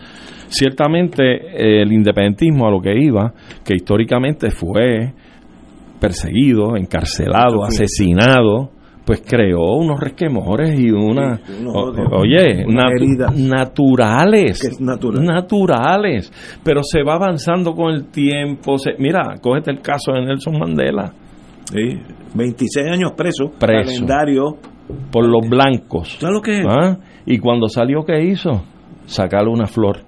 [0.47, 3.33] Ciertamente el independentismo a lo que iba,
[3.65, 5.13] que históricamente fue
[5.99, 8.71] perseguido, encarcelado, asesinado,
[9.05, 13.35] pues creó unos resquemores y una Sí, unos o- odios, oye heridas.
[13.37, 15.23] naturales natural.
[15.25, 16.31] naturales
[16.63, 21.13] pero se va avanzando con el tiempo se- mira cógete el caso de Nelson Mandela
[21.65, 21.97] Sí,
[22.35, 23.89] 26 años preso, Preso.
[23.93, 24.57] calendario.
[25.11, 26.65] por los blancos ¿Sabes lo que es?
[26.69, 26.97] ¿Ah?
[27.25, 28.63] y cuando salió qué hizo
[29.05, 29.99] sacarle una flor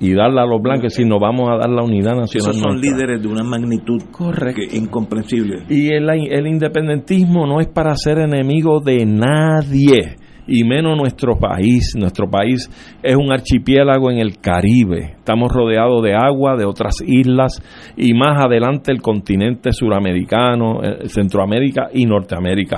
[0.00, 2.74] y darla a los blancos y nos vamos a dar la unidad nacional Esos son
[2.74, 2.92] nuestra.
[2.92, 4.60] líderes de una magnitud Correcto.
[4.70, 5.64] que- incomprensible.
[5.68, 10.16] Y el, el independentismo no es para ser enemigo de nadie,
[10.50, 11.94] y menos nuestro país.
[11.98, 12.70] Nuestro país
[13.02, 15.16] es un archipiélago en el Caribe.
[15.18, 17.60] Estamos rodeados de agua, de otras islas,
[17.98, 22.76] y más adelante el continente suramericano, eh, Centroamérica y Norteamérica.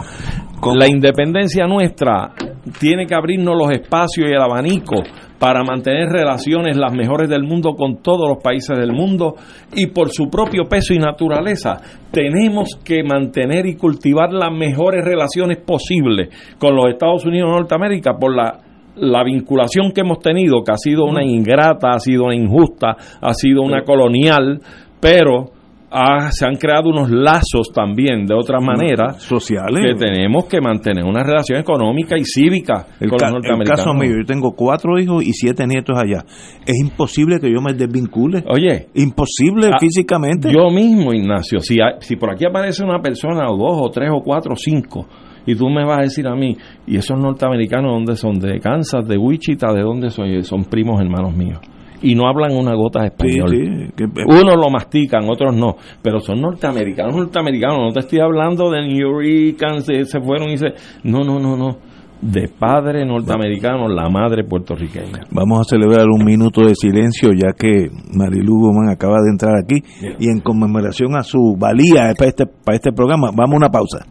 [0.60, 0.76] ¿Cómo?
[0.76, 2.32] La independencia nuestra
[2.78, 5.02] tiene que abrirnos los espacios y el abanico
[5.38, 9.36] para mantener relaciones las mejores del mundo con todos los países del mundo
[9.74, 15.56] y por su propio peso y naturaleza tenemos que mantener y cultivar las mejores relaciones
[15.58, 18.58] posibles con los Estados Unidos de Norteamérica por la
[18.96, 23.32] la vinculación que hemos tenido, que ha sido una ingrata, ha sido una injusta, ha
[23.32, 24.60] sido una colonial,
[25.00, 25.52] pero
[25.90, 29.96] ha- se han creado unos lazos también de otra manera que Sociales.
[29.98, 33.84] tenemos que mantener una relación económica y cívica El, con los el norteamericanos.
[33.84, 36.24] caso mío, yo tengo cuatro hijos y siete nietos allá.
[36.66, 38.44] Es imposible que yo me desvincule.
[38.48, 40.52] Oye, Imposible Ah, físicamente.
[40.52, 44.10] yo mismo, Ignacio, si, hay- si por aquí aparece una persona o dos o tres
[44.12, 45.06] o cuatro o cinco
[45.46, 48.38] y tú me vas a decir a mí, ¿y esos norteamericanos dónde son?
[48.38, 49.72] ¿De Kansas, de Wichita?
[49.72, 50.44] ¿De dónde son?
[50.44, 51.58] Son primos hermanos míos.
[52.02, 53.50] Y no hablan una gota de Sí, español.
[53.50, 58.70] sí, que- Unos lo mastican, otros no, pero son norteamericanos, norteamericanos, no te estoy hablando
[58.70, 60.66] de New York, se, se fueron y se...
[61.04, 61.76] No, no, no, no.
[62.22, 65.20] de padre norteamericano, la madre puertorriqueña.
[65.30, 69.82] Vamos a celebrar un minuto de silencio ya que Marilu Gómez acaba de entrar aquí
[70.18, 74.04] y en conmemoración a su valía para este, para este programa, vamos a una pausa.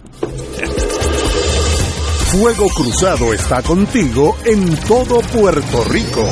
[2.31, 6.23] Fuego Cruzado está contigo en todo Puerto Rico.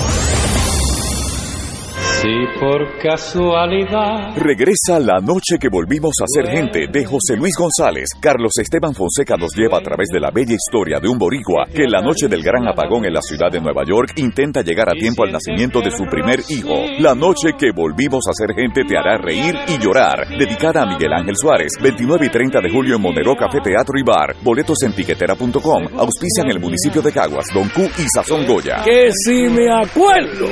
[2.22, 4.36] Si por casualidad.
[4.36, 8.10] Regresa la noche que volvimos a ser gente de José Luis González.
[8.20, 11.84] Carlos Esteban Fonseca nos lleva a través de la bella historia de un boricua que
[11.84, 14.94] en la noche del gran apagón en la ciudad de Nueva York intenta llegar a
[14.94, 16.74] tiempo al nacimiento de su primer hijo.
[16.98, 20.28] La noche que volvimos a ser gente te hará reír y llorar.
[20.28, 21.74] Dedicada a Miguel Ángel Suárez.
[21.80, 24.36] 29 y 30 de julio en Monero Café Teatro y Bar.
[24.42, 26.00] Boletos en tiquetera.com.
[26.00, 28.82] Auspician el municipio de Caguas, Don Q y Sazón Goya.
[28.84, 30.48] Que si me acuerdo.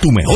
[0.00, 0.35] Tu mejor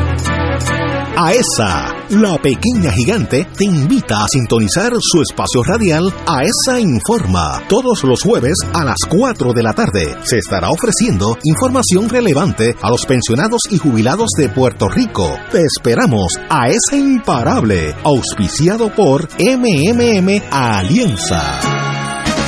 [1.17, 7.63] AESA, la pequeña gigante, te invita a sintonizar su espacio radial AESA Informa.
[7.67, 12.89] Todos los jueves a las 4 de la tarde se estará ofreciendo información relevante a
[12.89, 15.37] los pensionados y jubilados de Puerto Rico.
[15.51, 21.90] Te esperamos a esa Imparable, auspiciado por MMM Alianza.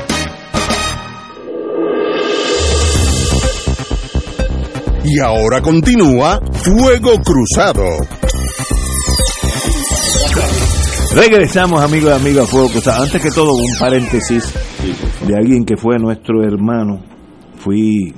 [5.05, 7.85] Y ahora continúa Fuego Cruzado.
[11.15, 13.03] Regresamos, amigos y amigas, a Fuego Cruzado.
[13.03, 14.53] Antes que todo, un paréntesis
[15.27, 16.99] de alguien que fue nuestro hermano.
[17.57, 18.13] Fui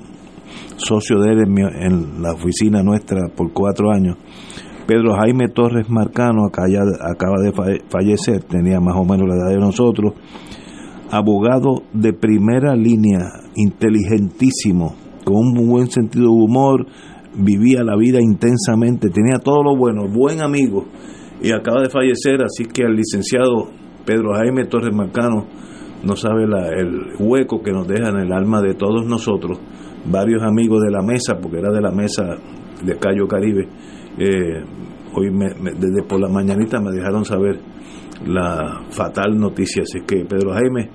[0.77, 4.17] socio de él en, mi- en la oficina nuestra por cuatro años.
[4.85, 9.35] Pedro Jaime Torres Marcano acá ya- acaba de fa- fallecer, tenía más o menos la
[9.35, 10.13] edad de nosotros.
[11.09, 13.19] Abogado de primera línea,
[13.55, 16.85] inteligentísimo, con un buen sentido de humor,
[17.35, 20.85] vivía la vida intensamente, tenía todo lo bueno, buen amigo
[21.41, 23.69] y acaba de fallecer, así que al licenciado
[24.05, 25.45] Pedro Jaime Torres Marcano
[26.03, 29.59] no sabe la- el hueco que nos deja en el alma de todos nosotros,
[30.05, 32.23] varios amigos de la mesa, porque era de la mesa
[32.83, 33.67] de Cayo Caribe,
[34.17, 34.63] eh,
[35.13, 37.59] hoy me- me- desde por la mañanita me dejaron saber
[38.25, 40.89] la fatal noticia, así que Pedro Jaime,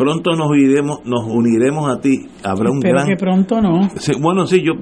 [0.00, 3.06] pronto nos iremos, nos uniremos a ti, habrá un Espero gran...
[3.06, 3.90] que pronto no.
[3.96, 4.72] Sí, bueno, sí, yo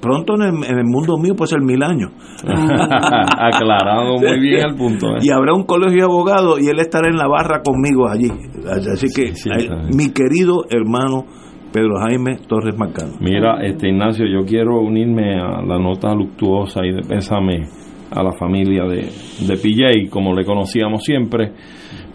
[0.00, 2.12] pronto en el, en el mundo mío puede ser mil años.
[2.44, 5.16] Aclarado muy bien el punto.
[5.16, 5.20] ¿eh?
[5.22, 8.30] Y habrá un colegio de abogados y él estará en la barra conmigo allí.
[8.68, 9.88] Así que, sí, bien.
[9.96, 11.24] mi querido hermano
[11.72, 13.14] Pedro Jaime Torres Marcano.
[13.20, 17.66] Mira, este Ignacio, yo quiero unirme a la nota luctuosa y de pésame
[18.10, 19.08] a la familia de,
[19.46, 21.52] de PJ, como le conocíamos siempre.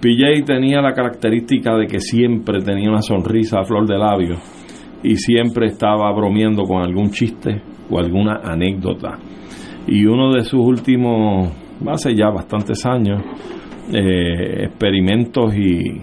[0.01, 4.35] PJ tenía la característica de que siempre tenía una sonrisa a flor de labio
[5.03, 9.17] y siempre estaba bromeando con algún chiste o alguna anécdota.
[9.87, 11.49] Y uno de sus últimos,
[11.87, 13.21] hace ya bastantes años,
[13.91, 15.99] eh, experimentos y,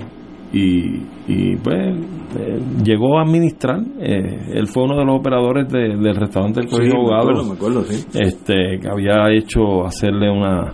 [0.52, 1.96] y, y, pues
[2.38, 3.80] eh, llegó a administrar.
[4.00, 7.14] eh, él fue uno de los operadores de- del restaurante del Colegio Sí, de me
[7.14, 8.06] Abogados acuerdo, me acuerdo, sí.
[8.20, 10.72] este, que había hecho hacerle una,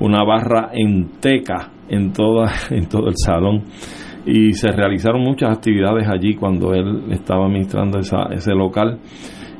[0.00, 3.64] una barra en teca en, toda, en todo el salón.
[4.26, 8.98] Y se realizaron muchas actividades allí cuando él estaba administrando esa, ese local.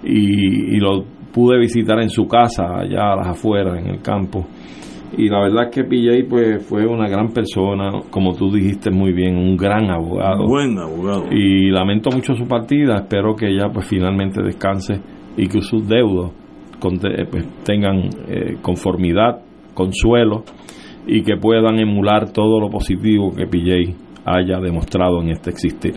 [0.05, 4.47] y, lo pude visitar en su casa, allá a las afueras, en el campo.
[5.17, 9.13] Y la verdad es que PJ pues, fue una gran persona, como tú dijiste muy
[9.13, 10.47] bien, un gran abogado.
[10.47, 11.25] Buen abogado.
[11.31, 15.01] Y lamento mucho su partida, espero que ella pues finalmente descanse
[15.37, 16.33] y que sus deudos
[16.81, 19.41] pues, tengan eh, conformidad,
[19.75, 20.45] consuelo
[21.13, 23.95] y que puedan emular todo lo positivo que PJ
[24.25, 25.95] haya demostrado en este existir.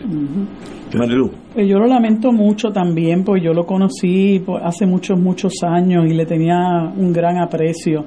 [1.52, 6.14] Pues yo lo lamento mucho también, pues yo lo conocí hace muchos, muchos años y
[6.14, 8.04] le tenía un gran aprecio.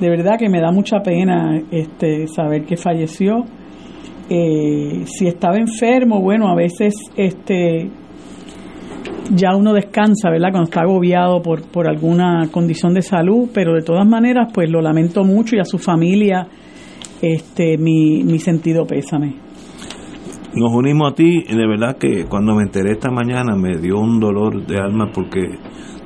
[0.00, 3.44] De verdad que me da mucha pena este, saber que falleció.
[4.30, 7.90] Eh, si estaba enfermo, bueno, a veces este,
[9.30, 10.50] ya uno descansa, ¿verdad?
[10.50, 14.80] Cuando está agobiado por, por alguna condición de salud, pero de todas maneras, pues lo
[14.80, 16.48] lamento mucho y a su familia
[17.22, 19.34] este, mi, mi sentido pésame.
[20.54, 24.18] Nos unimos a ti de verdad que cuando me enteré esta mañana me dio un
[24.18, 25.42] dolor de alma porque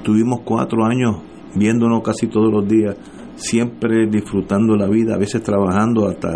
[0.02, 1.16] tuvimos cuatro años
[1.54, 2.96] viéndonos casi todos los días,
[3.36, 6.30] siempre disfrutando la vida, a veces trabajando hasta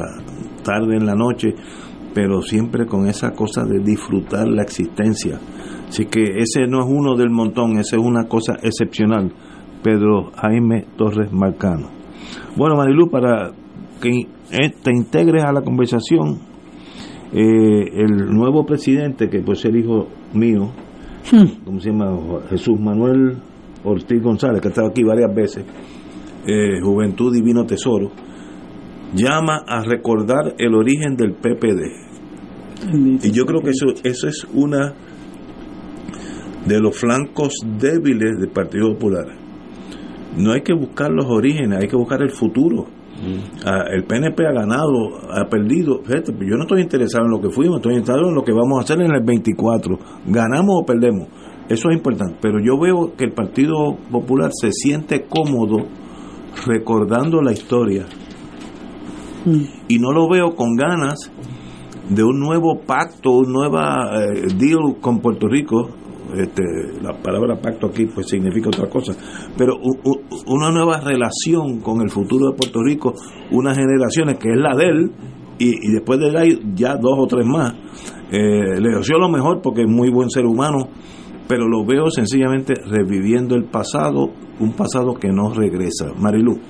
[0.62, 1.54] tarde en la noche,
[2.14, 5.38] pero siempre con esa cosa de disfrutar la existencia.
[5.88, 9.32] Así que ese no es uno del montón, ese es una cosa excepcional.
[9.82, 11.88] Pedro Jaime Torres Marcano.
[12.56, 13.52] Bueno, Marilu, para
[14.00, 16.40] que eh, te integres a la conversación.
[17.32, 20.70] Eh, el nuevo presidente, que puede ser hijo mío,
[21.30, 21.64] hmm.
[21.64, 22.18] ¿cómo se llama?
[22.48, 23.36] Jesús Manuel
[23.84, 25.64] Ortiz González, que ha estado aquí varias veces,
[26.46, 28.10] eh, Juventud Divino Tesoro,
[29.14, 33.24] llama a recordar el origen del PPD.
[33.24, 34.94] Y yo creo que eso, eso es una
[36.66, 39.26] de los flancos débiles del Partido Popular.
[40.36, 42.86] No hay que buscar los orígenes, hay que buscar el futuro
[43.64, 46.02] Ah, el PNP ha ganado, ha perdido.
[46.04, 48.84] yo no estoy interesado en lo que fuimos, estoy interesado en lo que vamos a
[48.84, 49.98] hacer en el 24.
[50.26, 51.28] Ganamos o perdemos.
[51.68, 52.36] Eso es importante.
[52.40, 55.86] Pero yo veo que el Partido Popular se siente cómodo
[56.66, 58.06] recordando la historia.
[59.88, 61.30] Y no lo veo con ganas
[62.08, 65.90] de un nuevo pacto, un nuevo eh, deal con Puerto Rico
[66.34, 66.62] este,
[67.00, 69.14] la palabra pacto aquí pues significa otra cosa,
[69.56, 69.76] pero
[70.46, 73.14] una nueva relación con el futuro de Puerto Rico,
[73.50, 75.12] unas generaciones que es la de él,
[75.58, 77.74] y, después de él ya dos o tres más.
[78.30, 80.88] Eh, le deseo lo mejor porque es muy buen ser humano,
[81.48, 84.30] pero lo veo sencillamente reviviendo el pasado,
[84.60, 86.12] un pasado que no regresa.
[86.16, 86.60] Marilu.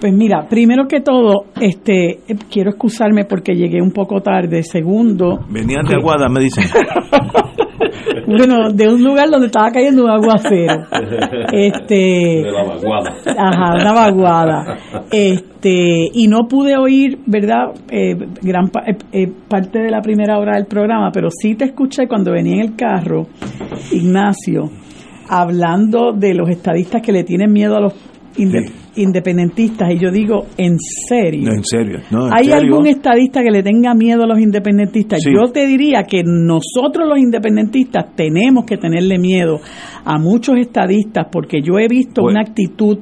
[0.00, 2.20] Pues mira, primero que todo, este,
[2.50, 4.62] quiero excusarme porque llegué un poco tarde.
[4.62, 6.64] Segundo, venían de Aguada, me dicen.
[8.26, 10.86] bueno, de un lugar donde estaba cayendo un aguacero.
[11.52, 13.16] Este, de la vaguada.
[13.36, 14.78] Ajá, una vaguada.
[15.10, 17.72] Este, y no pude oír, ¿verdad?
[17.90, 22.06] Eh, gran eh, eh, parte de la primera hora del programa, pero sí te escuché
[22.06, 23.26] cuando venía en el carro,
[23.90, 24.70] Ignacio,
[25.28, 27.94] hablando de los estadistas que le tienen miedo a los
[28.96, 31.50] independentistas y yo digo, ¿en serio?
[31.52, 31.98] en serio.
[32.30, 35.20] ¿Hay algún estadista que le tenga miedo a los independentistas?
[35.24, 39.60] Yo te diría que nosotros los independentistas tenemos que tenerle miedo
[40.04, 42.98] a muchos estadistas porque yo he visto pues una actitud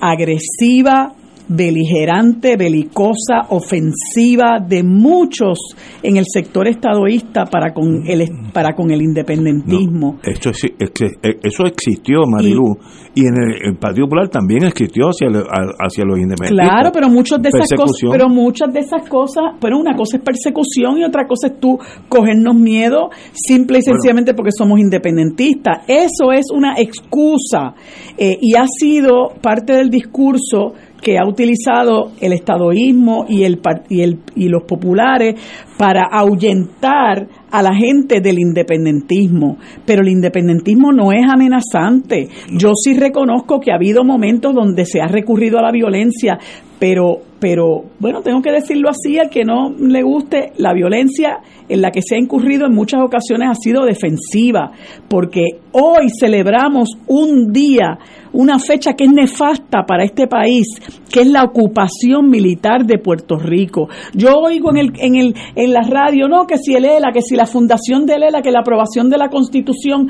[0.00, 1.12] agresiva,
[1.48, 5.58] beligerante, belicosa, ofensiva de muchos
[6.02, 10.18] en el sector estadoísta para con el para con el independentismo.
[10.22, 12.76] eso, eso existió, Marilu,
[13.14, 13.34] y, en
[13.64, 16.68] el, Partido Popular también existió hacia, hacia los independentistas.
[16.68, 20.22] Claro, pero muchas de esas cosas, pero muchas de esas cosas, pero una cosa es
[20.22, 21.78] persecución y otra cosa es tú
[22.08, 25.84] cogernos miedo simple y sencillamente porque somos independentistas.
[25.88, 27.74] Eso es una excusa
[28.16, 34.02] eh, y ha sido parte del discurso que ha utilizado el estadoísmo y, el, y,
[34.02, 35.36] el, y los populares
[35.78, 39.58] para ahuyentar a la gente del independentismo.
[39.86, 42.28] Pero el independentismo no es amenazante.
[42.50, 46.38] Yo sí reconozco que ha habido momentos donde se ha recurrido a la violencia,
[46.78, 51.38] pero, pero bueno, tengo que decirlo así, al que no le guste, la violencia
[51.68, 54.72] en la que se ha incurrido en muchas ocasiones ha sido defensiva,
[55.08, 57.98] porque hoy celebramos un día,
[58.32, 60.66] una fecha que es nefasta para este país,
[61.10, 63.88] que es la ocupación militar de Puerto Rico.
[64.14, 67.22] Yo oigo en, el, en, el, en la radio, no, que si el ELA, que
[67.22, 70.08] si la fundación del ELA, que la aprobación de la Constitución.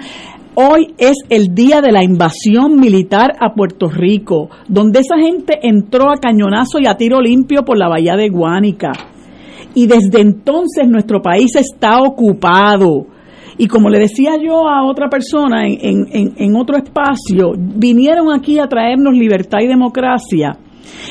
[0.55, 6.11] Hoy es el día de la invasión militar a Puerto Rico, donde esa gente entró
[6.11, 8.91] a cañonazo y a tiro limpio por la bahía de Guánica.
[9.75, 13.07] Y desde entonces nuestro país está ocupado.
[13.59, 18.69] Y como le decía yo a otra persona en, en, otro espacio, vinieron aquí a
[18.69, 20.57] traernos libertad y democracia.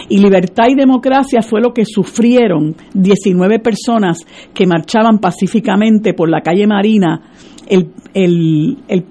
[0.09, 6.41] Y libertad y democracia fue lo que sufrieron 19 personas que marchaban pacíficamente por la
[6.41, 7.21] calle Marina
[7.67, 9.03] el, el, el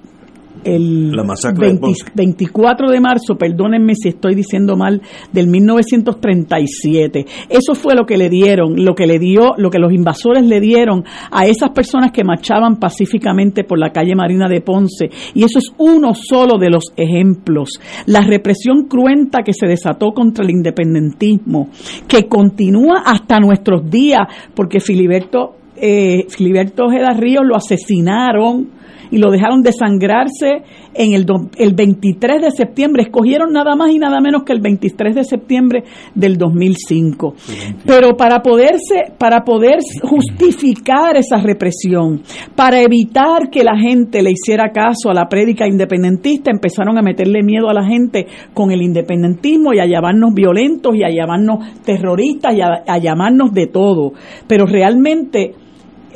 [0.63, 5.01] 24 de marzo, perdónenme si estoy diciendo mal,
[5.31, 7.25] del 1937.
[7.49, 10.59] Eso fue lo que le dieron, lo que le dio, lo que los invasores le
[10.59, 15.09] dieron a esas personas que marchaban pacíficamente por la calle Marina de Ponce.
[15.33, 17.69] Y eso es uno solo de los ejemplos.
[18.05, 21.69] La represión cruenta que se desató contra el independentismo,
[22.07, 24.21] que continúa hasta nuestros días,
[24.53, 28.76] porque Filiberto eh, Filiberto Ojeda Ríos lo asesinaron
[29.11, 31.25] y lo dejaron desangrarse en el,
[31.57, 33.03] el 23 de septiembre.
[33.03, 35.83] Escogieron nada más y nada menos que el 23 de septiembre
[36.15, 37.35] del 2005.
[37.85, 42.21] Pero para poderse, para poder justificar esa represión,
[42.55, 47.43] para evitar que la gente le hiciera caso a la prédica independentista, empezaron a meterle
[47.43, 52.55] miedo a la gente con el independentismo y a llamarnos violentos y a llamarnos terroristas
[52.55, 54.13] y a llamarnos de todo.
[54.47, 55.53] Pero realmente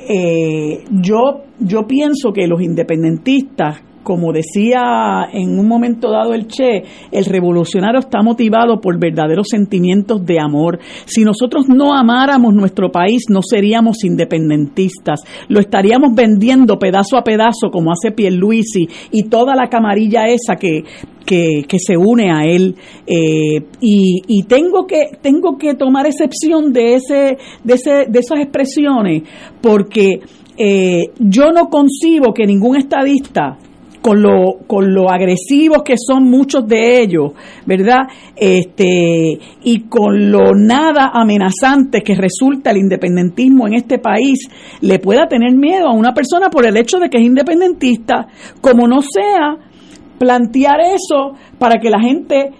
[0.07, 6.83] eh, yo, yo pienso que los independentistas, como decía en un momento dado el Che,
[7.11, 10.79] el revolucionario está motivado por verdaderos sentimientos de amor.
[11.05, 15.21] Si nosotros no amáramos nuestro país, no seríamos independentistas.
[15.47, 20.83] Lo estaríamos vendiendo pedazo a pedazo, como hace Pierluisi y toda la camarilla esa que,
[21.25, 22.75] que, se une a él.
[23.05, 29.23] Eh, y, tengo, que, tengo que tomar excepción de, ese, de, ese, de esas expresiones,
[29.61, 30.19] porque
[30.57, 33.57] eh, yo no concibo que ningún estadista
[34.01, 37.33] con lo, con lo agresivos que son muchos de ellos,
[37.65, 38.07] ¿verdad?
[38.35, 44.39] Este, y con lo nada amenazante que resulta el independentismo en este país,
[44.81, 48.27] le pueda tener miedo a una persona por el hecho de que es independentista,
[48.59, 49.57] como no sea
[50.17, 52.51] plantear eso para que la gente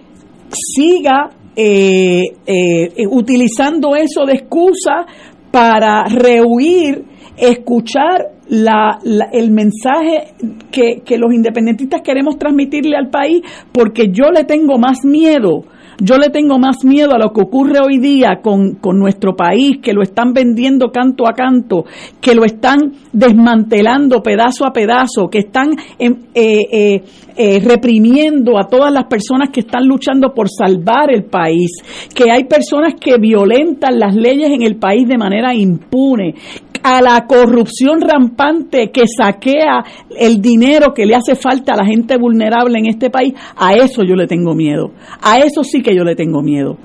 [0.50, 5.06] siga eh, eh, utilizando eso de excusa
[5.50, 7.11] para rehuir
[7.42, 8.98] escuchar la,
[9.32, 10.34] el mensaje
[10.70, 15.64] que, que los independentistas queremos transmitirle al país, porque yo le tengo más miedo
[16.04, 19.92] yo le tengo más miedo a lo que ocurre hoy día con, nuestro país, que
[19.92, 21.84] lo están vendiendo canto a canto,
[22.20, 27.04] que lo están desmantelando pedazo a pedazo, que están em, eh, eh,
[27.36, 31.70] eh, reprimiendo a todas las personas que están luchando por salvar el país,
[32.14, 36.34] que hay personas que violentan las leyes en el país de manera impune,
[36.82, 39.84] a la corrupción rampante que saquea
[40.18, 44.02] el dinero que le hace falta a la gente vulnerable en este país, a eso
[44.02, 44.92] yo le tengo miedo.
[45.20, 46.76] A eso sí que yo le tengo miedo.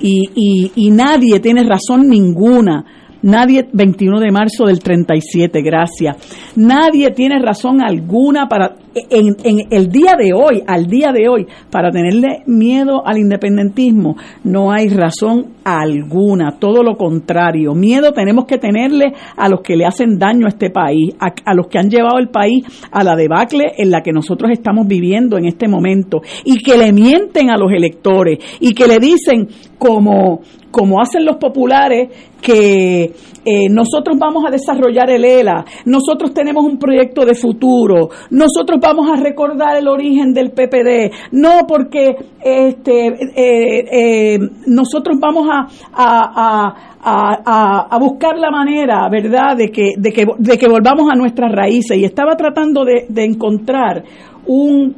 [0.00, 2.86] Y, y, nadie tiene razón ninguna
[3.22, 6.16] Nadie, 21 de marzo del 37, gracias.
[6.56, 11.46] Nadie tiene razón alguna para, en, en, el día de hoy, al día de hoy,
[11.70, 14.16] para tenerle miedo al independentismo.
[14.44, 17.74] No hay razón alguna, todo lo contrario.
[17.74, 21.54] Miedo tenemos que tenerle a los que le hacen daño a este país, a, a
[21.54, 25.38] los que han llevado el país a la debacle en la que nosotros estamos viviendo
[25.38, 30.40] en este momento y que le mienten a los electores y que le dicen como,
[30.70, 32.08] como hacen los populares,
[32.40, 33.12] que
[33.44, 39.10] eh, nosotros vamos a desarrollar el ELA, nosotros tenemos un proyecto de futuro, nosotros vamos
[39.10, 46.74] a recordar el origen del PPD, no porque este, eh, eh, nosotros vamos a, a,
[47.02, 51.50] a, a, buscar la manera, ¿verdad?, de que, de que, de que volvamos a nuestras
[51.52, 51.96] raíces.
[51.96, 54.04] Y estaba tratando de, de encontrar
[54.46, 54.94] un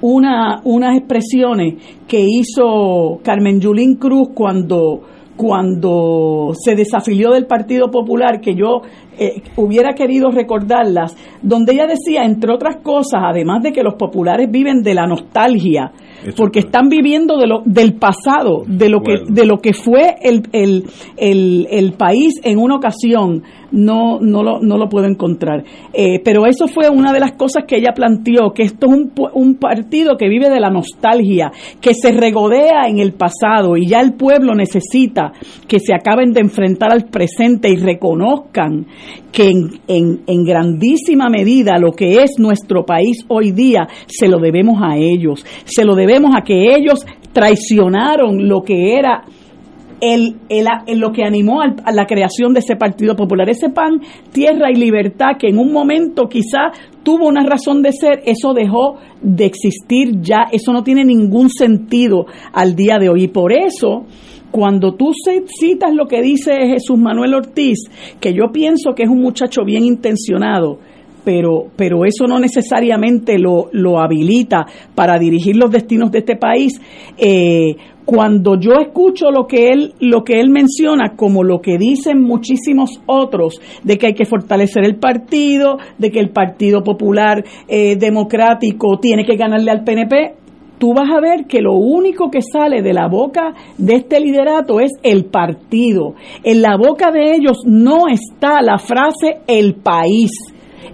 [0.00, 1.74] una, unas expresiones
[2.06, 5.02] que hizo Carmen Yulín Cruz cuando,
[5.38, 8.82] cuando se desafilió del Partido Popular, que yo
[9.16, 14.50] eh, hubiera querido recordarlas, donde ella decía, entre otras cosas, además de que los populares
[14.50, 15.92] viven de la nostalgia,
[16.36, 20.42] porque están viviendo de lo, del pasado, de lo que, de lo que fue el,
[20.52, 20.84] el,
[21.16, 25.64] el, el país en una ocasión, no, no, lo, no lo puedo encontrar.
[25.92, 29.12] Eh, pero eso fue una de las cosas que ella planteó, que esto es un,
[29.34, 34.00] un partido que vive de la nostalgia, que se regodea en el pasado y ya
[34.00, 35.32] el pueblo necesita
[35.66, 38.86] que se acaben de enfrentar al presente y reconozcan
[39.32, 44.38] que en, en, en grandísima medida lo que es nuestro país hoy día se lo
[44.38, 49.24] debemos a ellos, se lo debemos a que ellos traicionaron lo que era
[50.00, 53.48] el, el, lo que animó a la creación de ese Partido Popular.
[53.48, 54.00] Ese PAN,
[54.32, 56.70] Tierra y Libertad, que en un momento quizá
[57.02, 62.26] tuvo una razón de ser, eso dejó de existir ya, eso no tiene ningún sentido
[62.52, 63.24] al día de hoy.
[63.24, 64.04] Y por eso,
[64.50, 65.12] cuando tú
[65.58, 67.78] citas lo que dice Jesús Manuel Ortiz,
[68.20, 70.78] que yo pienso que es un muchacho bien intencionado,
[71.24, 76.80] pero, pero eso no necesariamente lo, lo habilita para dirigir los destinos de este país.
[77.18, 77.76] Eh,
[78.08, 83.02] cuando yo escucho lo que él lo que él menciona como lo que dicen muchísimos
[83.04, 88.98] otros de que hay que fortalecer el partido de que el Partido Popular eh, Democrático
[88.98, 90.36] tiene que ganarle al PNP
[90.78, 94.80] tú vas a ver que lo único que sale de la boca de este liderato
[94.80, 96.14] es el partido.
[96.44, 100.30] En la boca de ellos no está la frase el país.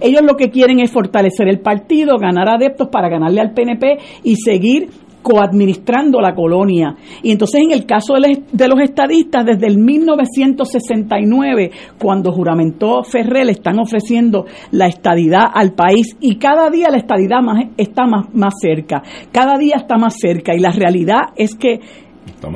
[0.01, 4.35] Ellos lo que quieren es fortalecer el partido, ganar adeptos para ganarle al PNP y
[4.35, 4.89] seguir
[5.25, 6.95] coadministrando la colonia.
[7.23, 13.53] Y entonces en el caso de los estadistas, desde el 1969, cuando juramentó Ferrer, le
[13.53, 18.53] están ofreciendo la estadidad al país y cada día la estadidad más, está más, más
[18.61, 19.01] cerca,
[19.31, 21.79] cada día está más cerca y la realidad es que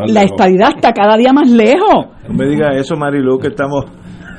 [0.07, 2.05] la estadidad está cada día más lejos.
[2.27, 3.85] No me diga eso, Marilu, que estamos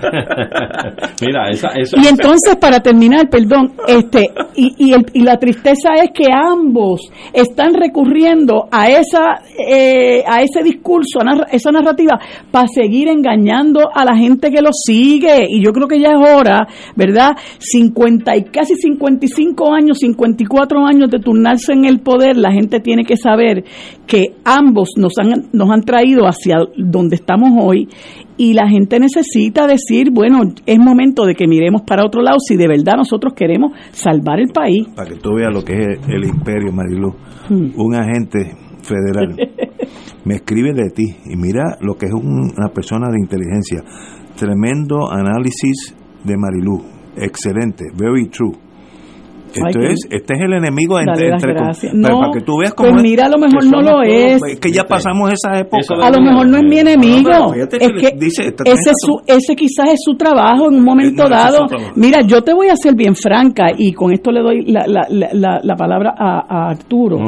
[1.20, 7.01] Mira, y entonces para terminar, perdón, este y, y, la tristeza es que ambos
[7.32, 12.18] están recurriendo a esa eh, a ese discurso, a esa narrativa
[12.51, 16.34] para seguir engañando a la gente que lo sigue y yo creo que ya es
[16.34, 17.36] hora, ¿verdad?
[17.59, 23.05] 50 y casi 55 años, 54 años de turnarse en el poder, la gente tiene
[23.05, 23.64] que saber
[24.07, 27.88] que ambos nos han nos han traído hacia donde estamos hoy
[28.41, 32.57] y la gente necesita decir, bueno, es momento de que miremos para otro lado si
[32.57, 34.88] de verdad nosotros queremos salvar el país.
[34.97, 37.11] Para que tú veas lo que es el imperio, Marilu.
[37.51, 37.78] Hmm.
[37.78, 39.36] Un agente federal
[40.24, 43.84] me escribe de ti y mira lo que es una persona de inteligencia.
[44.36, 46.82] Tremendo análisis de Marilu.
[47.18, 48.70] Excelente, very true
[49.53, 51.55] esto es, este es el enemigo entre, entre
[51.92, 54.40] no, para que tú veas cómo pues mira, a lo mejor no lo es.
[54.42, 56.07] Es que ya pasamos esa época.
[56.07, 57.55] A lo mejor no es mi enemigo.
[57.55, 61.66] es que dice, ese, su, ese quizás es su trabajo en un momento dado.
[61.96, 65.07] Mira, yo te voy a ser bien franca y con esto le doy la, la,
[65.09, 67.18] la, la palabra a, a Arturo.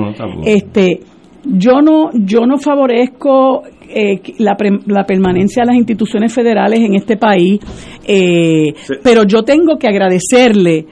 [0.45, 1.01] este,
[1.45, 4.57] yo no, yo no favorezco eh, la,
[4.87, 7.61] la, permanencia de las instituciones federales en este país,
[8.07, 10.87] eh, pero yo tengo que agradecerle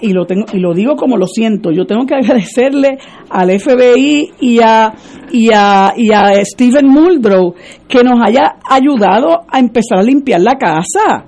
[0.00, 1.70] y lo tengo y lo digo como lo siento.
[1.70, 2.98] Yo tengo que agradecerle
[3.30, 4.92] al FBI y a
[5.32, 7.54] y a, y a Stephen Muldrow
[7.88, 11.26] que nos haya ayudado a empezar a limpiar la casa.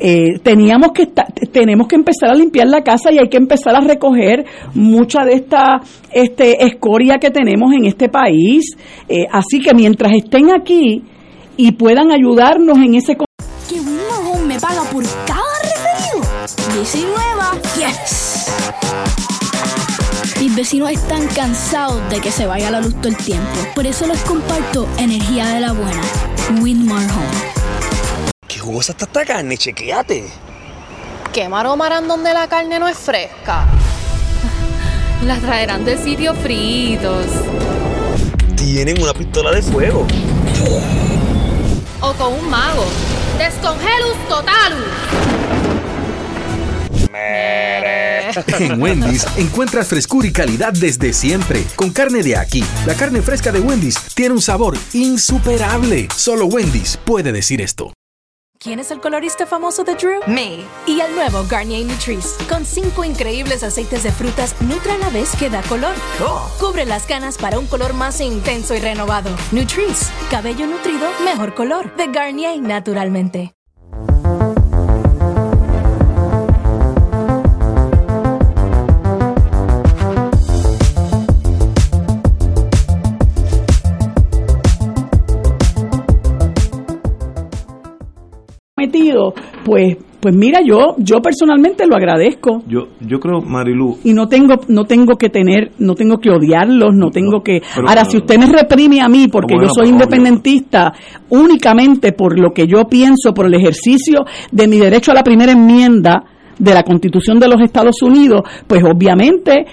[0.00, 1.08] Eh, teníamos que
[1.52, 5.32] tenemos que empezar a limpiar la casa y hay que empezar a recoger mucha de
[5.32, 5.80] esta
[6.12, 8.76] este escoria que tenemos en este país.
[9.08, 11.02] Eh, así que mientras estén aquí
[11.56, 13.80] y puedan ayudarnos en ese que
[14.46, 15.04] me paga por
[16.90, 18.46] Bici nueva, yes.
[20.40, 23.58] Mis vecinos están cansados de que se vaya la luz todo el tiempo.
[23.74, 26.00] Por eso les comparto energía de la buena.
[26.62, 28.32] Winmar Home.
[28.48, 29.58] ¿Qué jugosa está esta carne?
[29.58, 30.30] Chequeate.
[31.30, 33.66] ¿Qué maromarán donde la carne no es fresca?
[35.26, 37.26] La traerán de sitios fritos.
[38.56, 40.06] Tienen una pistola de fuego.
[42.00, 42.86] O con un mago.
[43.36, 45.37] Descongelus totalus.
[48.58, 51.64] En Wendy's encuentras frescura y calidad desde siempre.
[51.76, 56.08] Con carne de aquí, la carne fresca de Wendy's tiene un sabor insuperable.
[56.14, 57.92] Solo Wendy's puede decir esto.
[58.60, 60.20] ¿Quién es el colorista famoso de Drew?
[60.26, 60.64] Me.
[60.84, 65.30] Y el nuevo Garnier Nutrice, con cinco increíbles aceites de frutas, nutra a la vez
[65.38, 65.94] que da color.
[66.20, 66.50] Oh.
[66.58, 69.30] Cubre las canas para un color más intenso y renovado.
[69.52, 71.94] Nutrice, cabello nutrido, mejor color.
[71.96, 73.54] De Garnier, naturalmente.
[89.64, 92.62] Pues pues mira, yo yo personalmente lo agradezco.
[92.66, 93.98] Yo yo creo Marilu.
[94.02, 98.04] Y no tengo no tengo que tener no tengo que odiarlos, no tengo que Ahora
[98.04, 100.92] si usted me reprime a mí porque yo soy independentista
[101.28, 105.52] únicamente por lo que yo pienso por el ejercicio de mi derecho a la primera
[105.52, 106.24] enmienda
[106.58, 109.64] de la Constitución de los Estados Unidos, pues obviamente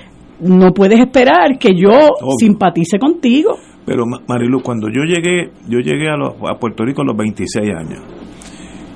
[0.42, 1.98] no puedes esperar que yo
[2.38, 3.58] simpatice contigo.
[3.86, 7.72] Pero Marilu, cuando yo llegué, yo llegué a, los, a Puerto Rico a los 26
[7.76, 8.25] años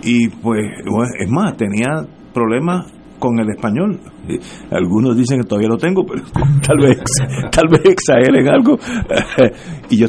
[0.04, 0.62] y pues,
[1.20, 4.00] es más, tenía problemas con el español.
[4.72, 6.24] Algunos dicen que todavía lo tengo, pero
[6.66, 7.00] tal vez,
[7.52, 8.78] tal vez exageren algo.
[9.90, 10.08] y yo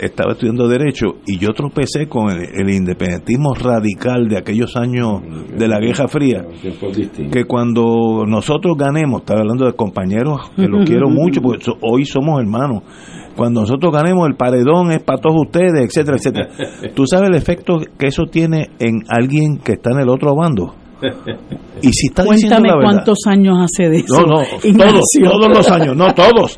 [0.00, 5.22] estaba estudiando Derecho y yo tropecé con el, independentismo radical de aquellos años
[5.56, 6.46] de la Guerra Fría.
[7.32, 12.40] Que cuando nosotros ganemos, estaba hablando de compañeros que los quiero mucho, porque hoy somos
[12.40, 12.82] hermanos
[13.38, 16.48] cuando nosotros ganemos el paredón es para todos ustedes, etcétera, etcétera.
[16.94, 20.74] ¿Tú sabes el efecto que eso tiene en alguien que está en el otro bando?
[21.80, 22.92] Y si está Cuéntame diciendo la verdad.
[22.92, 24.20] cuántos años hace de eso.
[24.20, 26.56] No, no, todos, todos los años, no todos.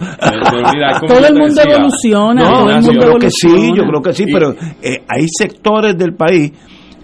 [1.07, 3.77] Todo el mundo evoluciona, No, todo el yo mundo creo que sí, evoluciona.
[3.77, 4.51] yo creo que sí, pero
[4.83, 6.53] eh, hay sectores del país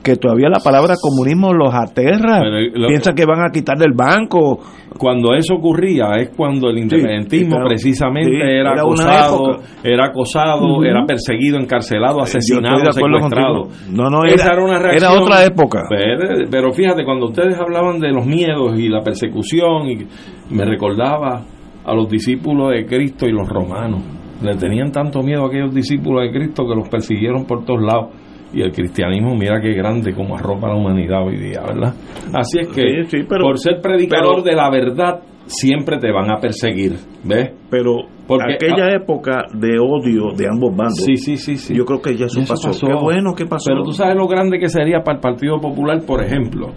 [0.07, 2.41] que todavía la palabra comunismo los aterra.
[2.75, 4.61] Lo- Piensan que van a quitar del banco.
[4.97, 7.69] Cuando eso ocurría es cuando el independentismo claro.
[7.69, 13.69] precisamente Sí, era, era acosado, era acosado, era perseguido, encarcelado, asesinado, secuestrado.
[13.91, 15.23] No, no, Esa era- era una era reacción.
[15.23, 15.83] otra época.
[15.91, 20.07] Pero, pero fíjate, cuando ustedes hablaban de los miedos y la persecución, y
[20.55, 21.43] me recordaba
[21.85, 24.03] a los discípulos de Cristo y los romanos.
[24.43, 28.09] Le tenían tanto miedo a aquellos discípulos de Cristo que los persiguieron por todos lados.
[28.57, 31.93] Y el cristianismo, mira qué grande como arropa la humanidad hoy día, ¿verdad?
[32.33, 36.11] Así es que, Sí, sí, pero- por ser predicador pero- de la verdad, siempre te
[36.11, 37.51] van a perseguir, ¿ves?
[37.71, 37.97] Pero
[38.27, 41.75] Porque- aquella época de odio de ambos bandos, Sí, sí, sí, sí.
[41.77, 42.87] yo creo que ya eso, Eso pasó.
[42.87, 43.67] Qué bueno que pasó.
[43.71, 46.69] Pero tú sabes lo grande que sería para el Partido Popular, por ejemplo,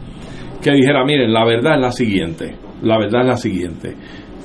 [0.62, 3.96] que dijera, miren, la verdad es la siguiente, la verdad es la siguiente.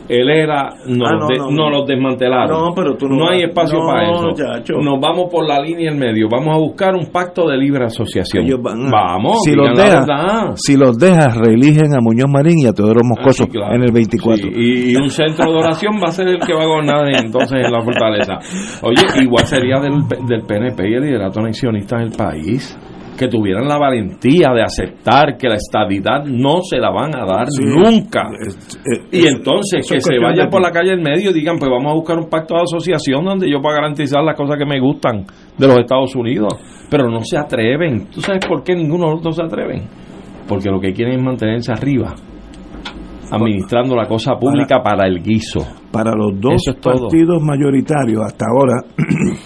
[0.08, 1.70] El ERA nos, Ah, no, de- no, nos no.
[1.70, 2.50] los desmantelaron.
[2.60, 4.32] No, pero tú no hay espacio para eso.
[4.34, 4.74] chacho.
[4.82, 6.28] Nos vamos por la línea en medio.
[6.30, 8.44] Vamos a buscar un pacto de libre asociación.
[8.44, 10.06] Ellos van a- Vamos, si los, dejas,
[10.56, 13.74] si los dejas, reeligen a Muñoz Marín y a Teodoro Moscoso Ah, sí, claro.
[13.76, 14.48] en el 24.
[14.48, 17.64] Sí, y, un centro de oración va a ser el que va a gobernar entonces
[17.64, 18.34] en la fortaleza.
[18.82, 22.78] Oye, igual sería del, del PNP y el liderato anexionista en el país
[23.18, 27.46] que tuvieran la valentía de aceptar que la estadidad no se la van a dar
[27.48, 27.62] Sí.
[27.64, 28.28] nunca.
[29.12, 31.94] Y entonces que se vayan por la calle en medio y digan, pues vamos a
[31.94, 35.24] buscar un pacto de asociación donde yo pueda garantizar las cosas que me gustan
[35.58, 36.54] de los Estados Unidos.
[36.90, 38.06] Pero no se atreven.
[38.10, 39.82] ¿Tú sabes por qué ninguno de los dos se atreven?
[40.48, 42.14] Porque lo que quieren es mantenerse arriba,
[43.30, 45.60] administrando la cosa pública para, el guiso.
[45.90, 48.82] Para los dos es partidos mayoritarios hasta ahora,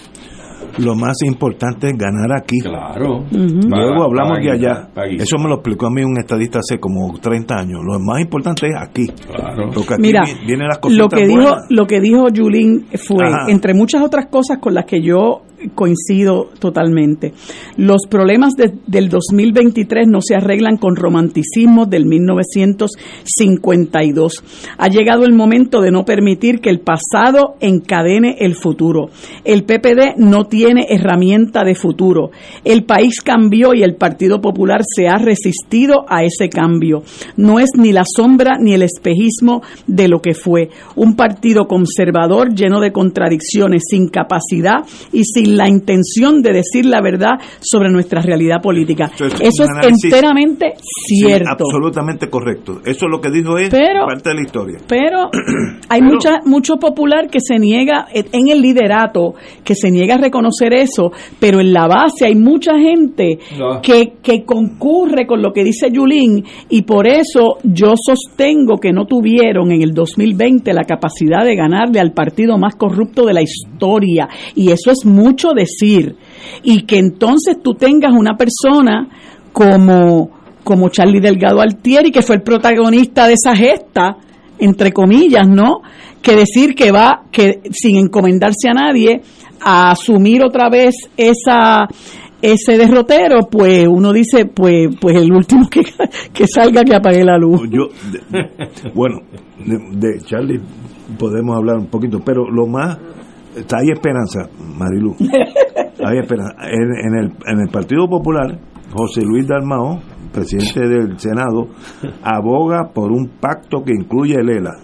[0.79, 2.59] lo más importante es ganar aquí.
[2.59, 3.23] Claro.
[3.31, 4.89] Luego hablamos de allá.
[5.17, 7.81] Eso me lo explicó a mí un estadista hace como 30 años.
[7.83, 9.07] Lo más importante es aquí.
[9.07, 9.69] Claro.
[9.73, 13.45] Porque aquí Mira, vienen las cositas lo que dijo lo que dijo Yulín fue Ajá.
[13.49, 15.41] entre muchas otras cosas con las que yo
[15.75, 17.33] coincido totalmente.
[17.77, 24.43] Los problemas de- del 2023 no se arreglan con romanticismo del 1952.
[24.77, 29.09] Ha llegado el momento de no permitir que el pasado encadene el futuro.
[29.43, 32.31] El PPD no tiene herramienta de futuro.
[32.63, 37.03] El país cambió y el Partido Popular se ha resistido a ese cambio.
[37.37, 40.69] No es ni la sombra ni el espejismo de lo que fue.
[40.95, 47.01] Un partido conservador lleno de contradicciones, sin capacidad y sin la intención de decir la
[47.01, 49.11] verdad sobre nuestra realidad política.
[49.13, 49.65] Eso es Eso
[50.05, 50.73] enteramente
[51.07, 51.49] Sí, cierto.
[51.51, 52.79] absolutamente correcto.
[52.85, 54.77] Eso es lo que dijo él, Pero- parte de la historia.
[54.87, 55.29] Pero
[55.89, 59.33] hay mucha, mucho popular que se niega en el liderato,
[59.63, 63.81] que se niega a reconocer eso, pero en la base hay mucha gente No.
[63.81, 69.05] que, que concurre con lo que dice Yulín y por eso yo sostengo que no
[69.05, 74.27] tuvieron en el 2020 la capacidad de ganarle al partido más corrupto de la historia.
[74.55, 76.15] Y eso es mucho decir.
[76.63, 79.07] Y que entonces tú tengas una persona
[79.51, 80.31] como,
[80.63, 84.17] como Charlie Delgado Altieri, que fue el protagonista de esa gesta,
[84.59, 85.81] entre comillas, ¿no?
[86.21, 89.21] Que decir que va, que sin encomendarse a nadie,
[89.61, 91.87] a asumir otra vez esa
[92.41, 95.81] ese derrotero, pues uno dice, pues pues el último que,
[96.33, 97.61] que salga que apague la luz.
[97.69, 97.89] Yo,
[98.93, 99.19] bueno,
[99.57, 100.61] de, de Charlie
[101.17, 102.97] podemos hablar un poquito, pero lo más,
[103.55, 105.15] está hay esperanza, Marilu,
[106.05, 106.55] hay esperanza.
[106.63, 108.59] En, en el, en el Partido Popular,
[108.91, 109.99] José Luis Dalmao,
[110.31, 111.67] presidente del Senado,
[112.23, 114.75] aboga por un pacto que incluye el ELA.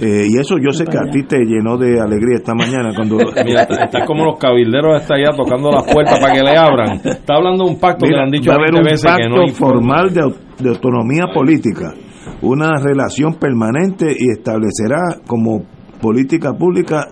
[0.00, 3.18] Eh, y eso yo sé que a ti te llenó de alegría esta mañana cuando...
[3.44, 7.00] Mira, estás como los cabilderos hasta allá tocando las puertas para que le abran.
[7.04, 8.84] Está hablando de un pacto que Mira, le han dicho va a haber 20 un
[8.84, 11.92] veces que pacto no hay formal de autonomía política,
[12.40, 15.62] una relación permanente y establecerá como
[16.00, 17.08] política pública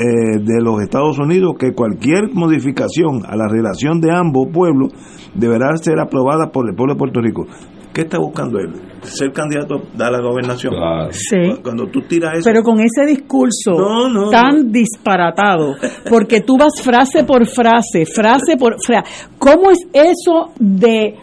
[0.00, 4.94] eh, de los Estados Unidos que cualquier modificación a la relación de ambos pueblos
[5.34, 7.46] deberá ser aprobada por el pueblo de Puerto Rico.
[7.92, 8.72] ¿Qué está buscando él?
[9.02, 10.72] Ser candidato a la gobernación.
[11.10, 11.60] Sí.
[11.62, 12.44] Cuando tú tiras eso.
[12.44, 15.74] Pero con ese discurso No, no, tan disparatado,
[16.08, 19.28] porque tú vas frase por frase, frase por frase.
[19.38, 21.14] ¿Cómo es eso de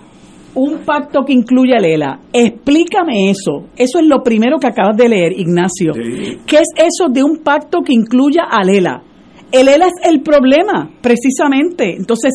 [0.58, 2.20] un pacto que incluye a Lela?
[2.34, 3.68] Explícame eso.
[3.76, 5.94] Eso es lo primero que acabas de leer, Ignacio.
[6.46, 9.04] ¿Qué es eso de un pacto que incluya a Lela?
[9.52, 11.96] El ELA es el problema, precisamente.
[11.96, 12.34] Entonces,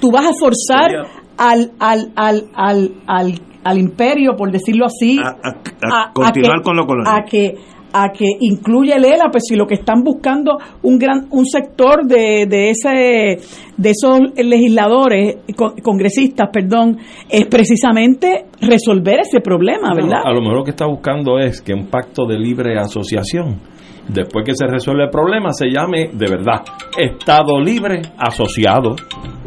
[0.00, 0.90] tú vas a forzar
[1.36, 3.32] al, al, al, al, al,
[3.64, 7.14] al imperio, por decirlo así, a continuar que- con lo colonial.
[7.16, 7.54] A que,
[7.92, 12.06] a que incluya el ELA, pues si lo que están buscando un gran un sector
[12.06, 13.38] de, de ese
[13.76, 15.38] de esos legisladores
[15.82, 20.22] congresistas, perdón, es precisamente resolver ese problema, ¿verdad?
[20.24, 23.60] a lo mejor lo que está buscando es que un pacto de libre asociación
[24.08, 26.62] después que se resuelve el problema se llame de verdad
[26.96, 28.96] Estado Libre Asociado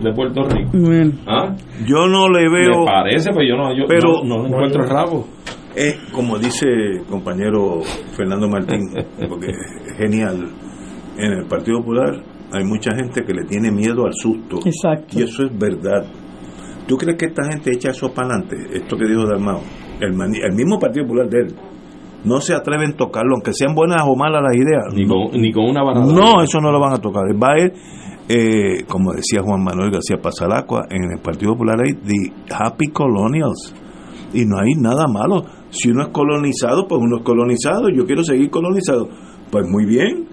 [0.02, 0.72] de Puerto Rico.
[1.28, 1.56] ¿Ah?
[1.86, 2.80] Yo no le veo.
[2.80, 5.28] Me parece, pues yo no, yo pero, no, encuentro el rabo.
[5.76, 7.82] Es como dice el compañero
[8.16, 8.82] Fernando Martín,
[9.30, 10.50] porque es genial.
[11.18, 14.60] En el Partido Popular hay mucha gente que le tiene miedo al susto.
[14.66, 15.20] Exacto.
[15.20, 16.06] Y eso es verdad.
[16.88, 18.58] ¿Tú crees que esta gente echa eso para adelante?
[18.74, 19.62] Esto que dijo Dalmao.
[20.00, 21.56] El, el mismo Partido Popular de él
[22.24, 24.94] no se atreven a tocarlo, aunque sean buenas o malas las ideas.
[24.94, 26.02] Ni con, ni con una barra.
[26.02, 27.24] No, eso no lo van a tocar.
[27.42, 27.74] Va a ir,
[28.28, 33.74] eh, como decía Juan Manuel García Pasalacua, en el Partido Popular hay the happy colonials.
[34.34, 35.44] Y no hay nada malo.
[35.72, 37.90] Si uno es colonizado, pues uno es colonizado.
[37.90, 39.10] Yo quiero seguir colonizado.
[39.50, 40.28] Pues muy bien,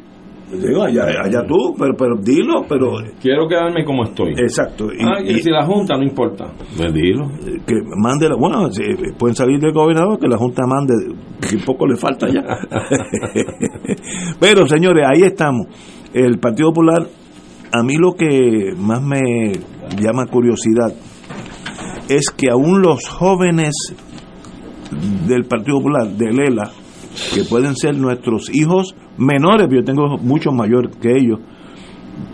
[0.51, 2.93] Digo, allá, allá tú, pero, pero dilo, pero...
[3.21, 4.31] Quiero quedarme como estoy.
[4.31, 4.87] Exacto.
[4.87, 7.29] Y, ah, y, si la Junta no importa, pues dilo.
[7.67, 8.71] Que mande, bueno,
[9.19, 10.95] pueden salir del gobernador, que la Junta mande,
[11.39, 12.41] que poco le falta ya.
[14.41, 15.67] pero señores, ahí estamos.
[16.15, 17.07] El Partido Popular,
[17.71, 19.53] a mí lo que más me
[20.01, 20.95] llama curiosidad
[22.09, 23.75] es que aún los jóvenes
[25.27, 26.71] del Partido Popular, de Lela,
[27.35, 31.41] que pueden ser nuestros hijos menores, pero yo tengo mucho mayor que ellos,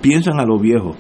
[0.01, 0.97] piensan a los viejos.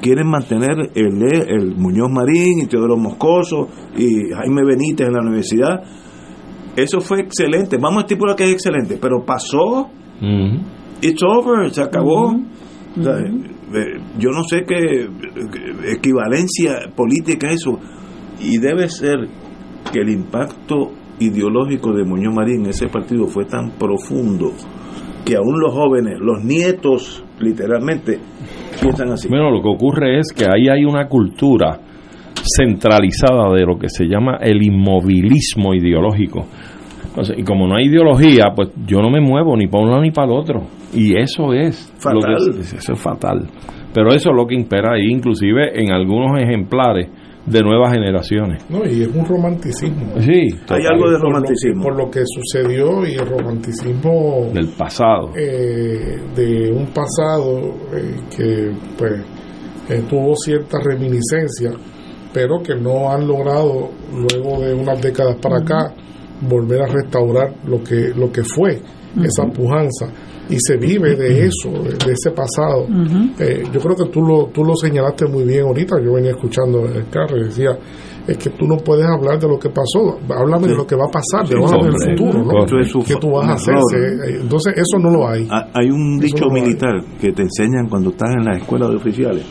[0.00, 5.82] Quieren mantener el, el Muñoz Marín y Teodoro Moscoso y Jaime Benítez en la universidad.
[6.76, 7.78] Eso fue excelente.
[7.78, 9.88] Vamos a estipular que es excelente, pero pasó.
[11.00, 12.34] It's over, se acabó.
[12.98, 15.08] Eh, yo no sé qué
[15.92, 17.78] equivalencia política es eso.
[18.40, 19.28] Y debe ser
[19.92, 24.52] que el impacto ideológico de Muñoz Marín en ese partido fue tan profundo
[25.24, 28.18] que aún los jóvenes, los nietos, literalmente,
[28.80, 29.28] piensan así.
[29.28, 31.80] Bueno, lo que ocurre es que ahí hay una cultura
[32.56, 36.46] centralizada de lo que se llama el inmovilismo ideológico.
[37.36, 40.12] y como no hay ideología, pues yo no me muevo ni para un lado ni
[40.12, 40.62] para el otro.
[40.94, 42.60] Y eso es fatal.
[42.60, 43.48] eso es fatal.
[43.92, 47.08] Pero eso es lo que impera ahí, inclusive en algunos ejemplares
[47.46, 48.64] de nuevas generaciones.
[48.68, 50.20] No, y es un romanticismo.
[50.20, 51.82] Sí, hay algo de romanticismo.
[51.82, 55.30] Por lo, que sucedió y el romanticismo del pasado.
[55.36, 59.12] Eh, de un pasado eh, que pues
[59.88, 61.70] eh, tuvo cierta reminiscencia,
[62.32, 65.94] pero que no han logrado luego de unas décadas para acá
[66.40, 68.80] volver a restaurar lo que lo que fue
[69.24, 70.06] esa pujanza
[70.48, 72.86] y se vive de eso, de, ese pasado.
[73.38, 76.84] Eh, yo creo que tú lo, tú lo señalaste muy bien ahorita, yo venía escuchando
[76.86, 77.76] el carro y decía,
[78.26, 81.04] es que tú no puedes hablar de lo que pasó, háblame de lo que va
[81.04, 82.66] a pasar, de el futuro, ¿no?
[83.04, 83.74] ¿Qué tú vas a hacer?
[83.74, 85.48] Eh, entonces eso no lo hay.
[85.72, 89.44] Hay un dicho militar que te enseñan cuando estás en la escuela de oficiales,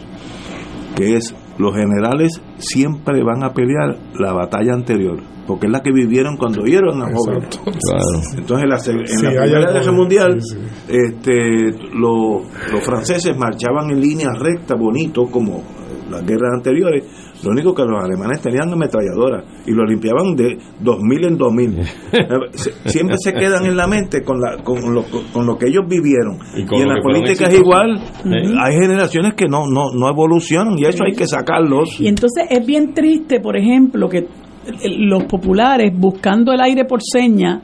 [0.96, 5.92] que es, los generales siempre van a pelear la batalla anterior porque es la que
[5.92, 7.60] vivieron cuando vieron a jóvenes.
[8.36, 10.40] Entonces, en la, Primera Guerra Mundial,
[10.88, 12.44] este, los
[12.84, 15.64] franceses marchaban en línea recta, bonito, como
[16.10, 17.04] las guerras anteriores.
[17.46, 21.76] Lo único que los alemanes tenían ametralladoras y lo limpiaban de 2000 en 2000.
[22.86, 26.40] Siempre se quedan en la mente con, la, con, lo, con lo que ellos vivieron.
[26.56, 28.00] Y, en la política es igual.
[28.60, 32.02] Hay generaciones que no, no, no evolucionan y eso hay que sacarlos.
[32.02, 34.28] Y entonces es bien triste, por ejemplo, que
[34.98, 37.62] los populares buscando el aire por seña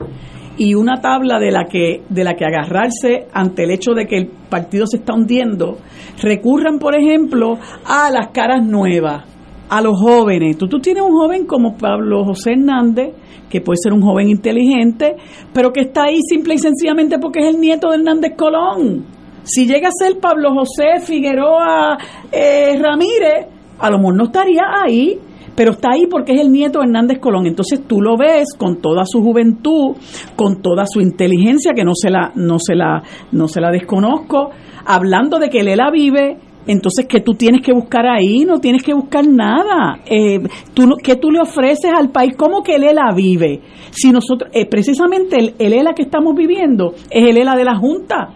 [0.56, 4.18] y una tabla de la que de la que agarrarse ante el hecho de que
[4.18, 5.78] el partido se está hundiendo
[6.22, 9.24] recurran por ejemplo a las caras nuevas
[9.72, 13.14] a los jóvenes tú, tú tienes un joven como Pablo José Hernández
[13.48, 15.16] que puede ser un joven inteligente
[15.52, 19.06] pero que está ahí simple y sencillamente porque es el nieto de Hernández Colón
[19.44, 21.96] si llega a ser Pablo José Figueroa
[22.30, 23.46] eh, Ramírez
[23.78, 25.18] a lo mejor no estaría ahí
[25.54, 27.46] pero está ahí porque es el nieto de Hernández Colón.
[27.46, 29.96] Entonces tú lo ves con toda su juventud,
[30.34, 33.02] con toda su inteligencia, que no se la, no se la,
[33.32, 34.50] no se la desconozco,
[34.86, 36.38] hablando de que él la vive.
[36.66, 38.44] Entonces, ¿qué tú tienes que buscar ahí?
[38.44, 39.98] No tienes que buscar nada.
[40.06, 40.38] Eh,
[40.74, 42.34] tú, ¿Qué tú le ofreces al país?
[42.36, 43.60] ¿Cómo que él la vive?
[43.90, 48.28] Si nosotros, eh, precisamente el, ELA que estamos viviendo es el ELA de la Junta,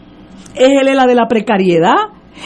[0.55, 1.95] es el ELA de la precariedad,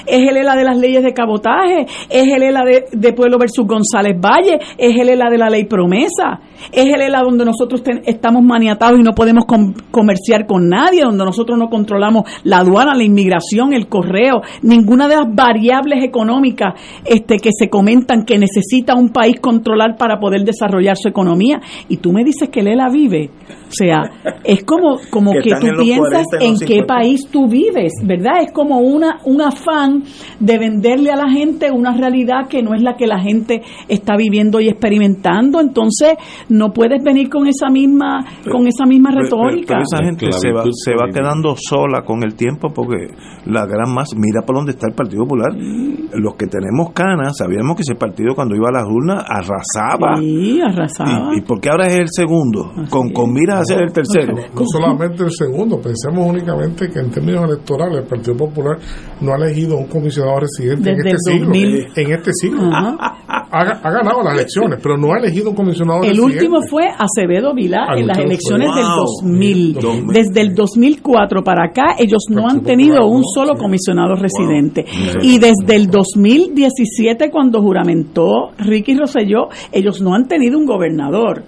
[0.06, 4.16] es el ELA de las leyes de cabotaje, es el ELA de, Pueblo versus González
[4.20, 6.40] Valle, es el ELA de la ley promesa,
[6.72, 9.44] es el ELA donde nosotros estamos maniatados y no podemos
[9.90, 15.16] comerciar con nadie, donde nosotros no controlamos la aduana, la inmigración, el correo, ninguna de
[15.16, 16.74] las variables económicas
[17.04, 21.60] este, que se comentan que necesita un país controlar para poder desarrollar su economía.
[21.88, 23.30] Y tú me dices que el ELA vive.
[23.70, 24.02] O sea,
[24.42, 28.42] es como, como que, tú piensas en qué país tú vives, ¿verdad?
[28.42, 30.02] Es como una, un afán
[30.40, 34.16] de venderle a la gente una realidad que no es la que la gente está
[34.16, 35.60] viviendo y experimentando.
[35.60, 36.14] Entonces,
[36.48, 39.78] no puedes venir con esa misma, con esa misma retórica.
[39.80, 43.06] esa gente se va, se va quedando sola con el tiempo porque
[43.46, 45.52] la gran más, mira por dónde está el Partido Popular.
[45.54, 50.16] Los que tenemos canas, sabíamos que ese partido cuando iba a las urnas arrasaba.
[50.18, 51.36] Sí, arrasaba.
[51.36, 52.72] ¿Y, por qué ahora es el segundo?
[52.90, 54.34] con, con mira a ser el tercero.
[54.54, 58.78] No solamente el segundo, pensemos únicamente que en términos electorales el Partido Popular
[59.20, 62.70] no ha elegido un comisionado residente en este, siglo, en este siglo.
[62.72, 66.36] ha, ganado las elecciones, pero no ha elegido un comisionado el residente.
[66.36, 69.78] El último fue Acevedo Vilá en las elecciones del 2000.
[70.12, 74.84] Desde el 2004 para acá, ellos no han tenido un solo comisionado residente.
[75.22, 81.44] Y desde el 2017, cuando juramentó Ricky Rosselló, ellos no han tenido un gobernador.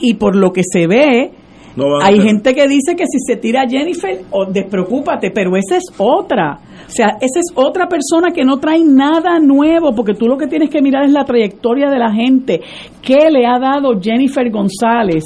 [0.00, 1.30] Y por lo que se ve,
[2.02, 6.58] hay gente que dice que si se tira Jennifer, oh, despreocúpate, pero esa es otra.
[6.86, 10.46] O sea, esa es otra persona que no trae nada nuevo, porque tú lo que
[10.46, 12.60] tienes que mirar es la trayectoria de la gente.
[13.02, 15.24] ¿Qué le ha dado Jennifer González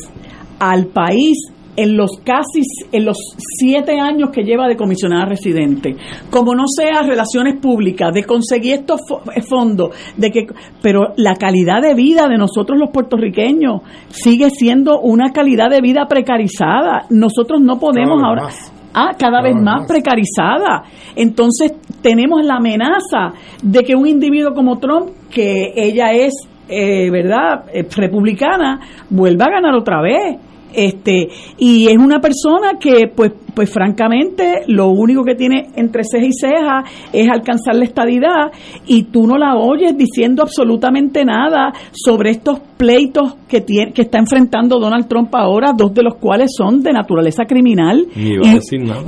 [0.59, 2.62] al país en los casi
[2.93, 5.97] en los siete años que lleva de comisionada residente.
[6.31, 9.01] Como no sea relaciones públicas de conseguir estos
[9.49, 10.47] fondos de que
[10.83, 16.07] pero la calidad de vida de nosotros los puertorriqueños sigue siendo una calidad de vida
[16.09, 17.07] precarizada.
[17.11, 18.49] Nosotros no podemos ahora
[18.95, 20.83] Ah, cada, vez más, precarizada.
[21.16, 26.35] Entonces tenemos la amenaza de que un individuo como Trump, que ella es,
[26.68, 30.37] eh, ¿verdad?, eh, republicana, vuelva a ganar otra vez
[30.75, 36.27] este y es una persona que pues pues francamente lo único que tiene entre ceja
[36.27, 38.53] y ceja es alcanzar la estadidad
[38.87, 44.19] y tú no la oyes diciendo absolutamente nada sobre estos pleitos que tiene que está
[44.19, 48.07] enfrentando Donald Trump ahora dos de los cuales son de naturaleza criminal.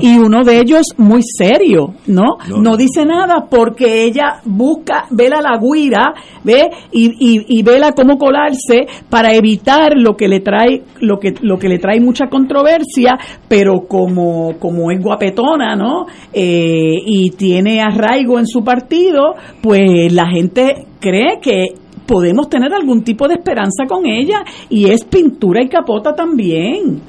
[0.00, 5.58] Y, uno de ellos muy serio no no, dice nada porque ella busca vela la
[5.58, 11.18] guira ve y, y, y vela cómo colarse para evitar lo que le trae lo
[11.18, 13.18] que lo que le trae mucha controversia,
[13.48, 16.06] pero como, como es guapetona, ¿no?
[16.32, 21.66] Eh, y tiene arraigo en su partido, pues la gente cree que
[22.06, 27.00] podemos tener algún tipo de esperanza con ella y es pintura y capota también.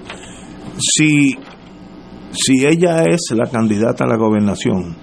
[0.77, 1.35] Si,
[2.31, 4.95] si ella es la candidata a la gobernación,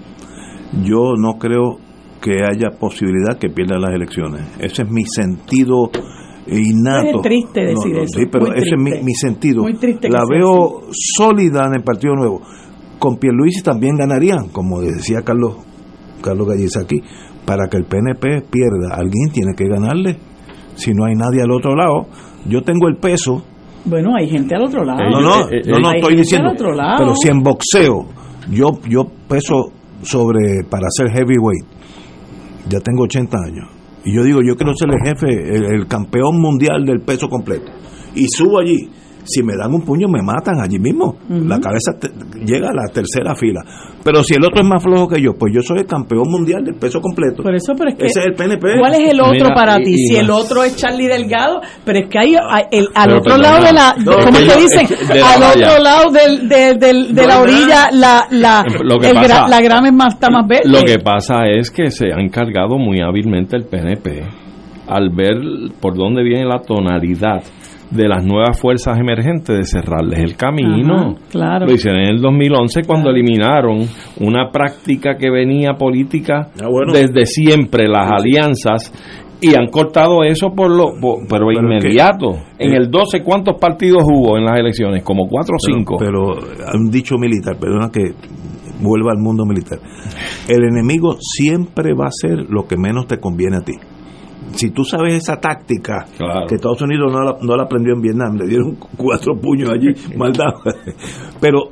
[0.83, 1.77] yo no creo
[2.21, 4.43] que haya posibilidad que pierda las elecciones.
[4.59, 5.89] Ese es mi sentido
[6.47, 7.17] innato.
[7.17, 8.19] Es triste decir eso.
[8.19, 9.65] Sí, pero ese es mi, sentido.
[10.09, 12.41] la veo sólida en el Partido Nuevo.
[12.99, 15.57] Con Pierluisi también ganarían, como decía Carlos
[16.21, 17.01] Carlos Galliza aquí,
[17.45, 20.17] para que el PNP pierda, alguien tiene que ganarle.
[20.75, 22.07] Si no hay nadie al otro lado,
[22.47, 23.43] yo tengo el peso.
[23.85, 24.99] Bueno, hay gente al otro lado.
[25.09, 26.51] No, no, eh, no, eh, estoy diciendo.
[26.57, 28.05] Pero si en boxeo
[28.49, 29.71] yo yo peso
[30.01, 31.65] sobre para ser heavyweight,
[32.69, 36.85] ya tengo 80 años y yo digo, yo quiero ser el jefe, el, campeón mundial
[36.85, 37.71] del peso completo.
[38.15, 38.89] Y subo allí
[39.23, 41.17] si me dan un puño me matan allí mismo.
[41.29, 41.91] La cabeza
[42.45, 43.61] llega a la tercera fila.
[44.03, 46.63] Pero si el otro es más flojo que yo, pues yo soy el campeón mundial
[46.63, 47.41] del peso completo.
[47.41, 48.79] Por eso, pero es que Ese es el PNP.
[48.79, 49.95] ¿Cuál es el otro para ti?
[49.95, 53.95] si el otro es Charlie Delgado, pero es que hay al otro lado de la,
[54.03, 54.87] ¿cómo se dicen?
[55.23, 58.65] al otro lado del, de, la orilla, la, la,
[59.47, 60.63] la grama es más, está más verde.
[60.65, 64.23] Lo que pasa es que se ha encargado muy hábilmente el PNP
[64.87, 65.37] al ver
[65.79, 67.43] por dónde viene la tonalidad
[67.93, 71.15] de las nuevas fuerzas emergentes de cerrarles el camino.
[71.29, 71.65] claro.
[71.65, 73.85] Lo hicieron en el 2011 cuando eliminaron
[74.19, 78.91] una práctica que venía política ah, desde siempre, las alianzas,
[79.41, 80.93] y han cortado eso por lo
[81.29, 82.31] pero, inmediato.
[82.57, 85.03] en eh, el 12, ¿cuántos partidos hubo en las elecciones?
[85.03, 85.97] Como cuatro o cinco.
[85.99, 86.37] Pero,
[86.73, 88.13] un dicho militar, perdona que
[88.81, 89.79] vuelva al mundo militar.
[90.47, 93.73] El enemigo siempre va a ser lo que menos te conviene a ti
[94.53, 96.05] si tú sabes esa táctica
[96.47, 99.93] que Estados Unidos no la, no la aprendió en Vietnam, le dieron cuatro puños allí,
[100.17, 100.53] maldad.
[101.39, 101.69] Pero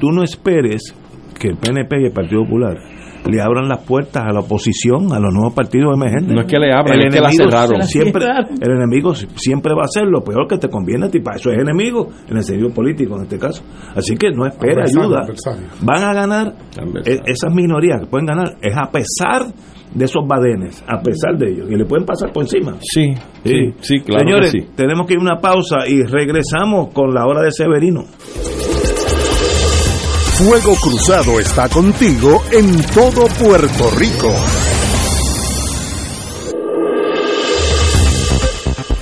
[0.00, 0.94] tú no esperes
[1.38, 2.76] que el PNP y el Partido Popular
[3.30, 6.34] le abran las puertas a la oposición, a los nuevos partidos emergentes.
[6.34, 7.82] No es que le abran, el es que la cerraron.
[7.82, 8.24] Siempre,
[8.60, 11.20] el enemigo siempre va a ser lo peor que te conviene a ti.
[11.20, 13.64] Para eso es enemigo, en el sentido político en este caso.
[13.94, 15.26] Así que no espera ayuda.
[15.82, 16.54] Van a ganar
[17.04, 19.46] e, esas minorías que pueden ganar, es a pesar
[19.96, 22.76] de esos badenes, a pesar de ellos, y le pueden pasar por encima.
[22.80, 24.26] Sí, sí, sí, claro.
[24.26, 28.04] Señores, tenemos que ir a una pausa y regresamos con la hora de Severino.
[30.36, 34.75] Fuego Cruzado está contigo en todo Puerto Rico.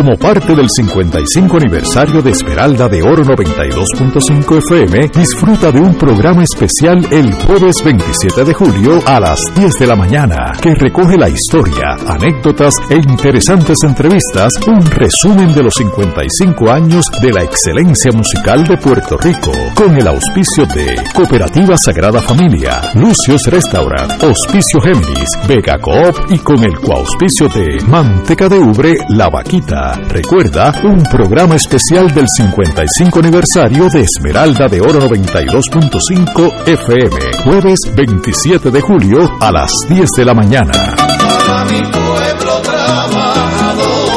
[0.00, 6.42] Como parte del 55 aniversario de Esmeralda de Oro 92.5 FM, disfruta de un programa
[6.42, 11.28] especial el jueves 27 de julio a las 10 de la mañana, que recoge la
[11.28, 18.66] historia, anécdotas e interesantes entrevistas, un resumen de los 55 años de la excelencia musical
[18.66, 25.78] de Puerto Rico, con el auspicio de Cooperativa Sagrada Familia, Lucios Restaurant, Auspicio Géminis, Vega
[25.78, 29.89] Coop y con el coauspicio de Manteca de Ubre, La Vaquita.
[30.08, 38.70] Recuerda un programa especial del 55 aniversario de Esmeralda de Oro 92.5 FM, jueves 27
[38.70, 40.72] de julio a las 10 de la mañana.
[40.96, 44.16] Para mi pueblo trabajador,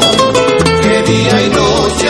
[0.82, 2.10] que día y noche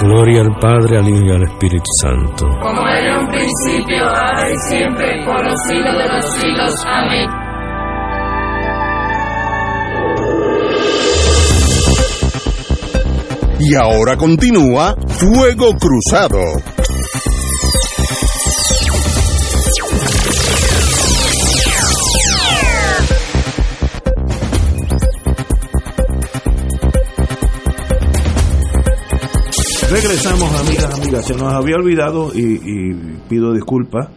[0.00, 2.46] Gloria al Padre, al Hijo y al Espíritu Santo.
[2.60, 6.84] Como era un principio, ahora y siempre, por los siglos de los siglos.
[6.86, 7.30] Amén.
[13.60, 16.73] Y ahora continúa Fuego Cruzado.
[29.90, 31.26] Regresamos, amigas, amigas.
[31.26, 32.94] Se nos había olvidado y,
[33.28, 34.08] pido disculpas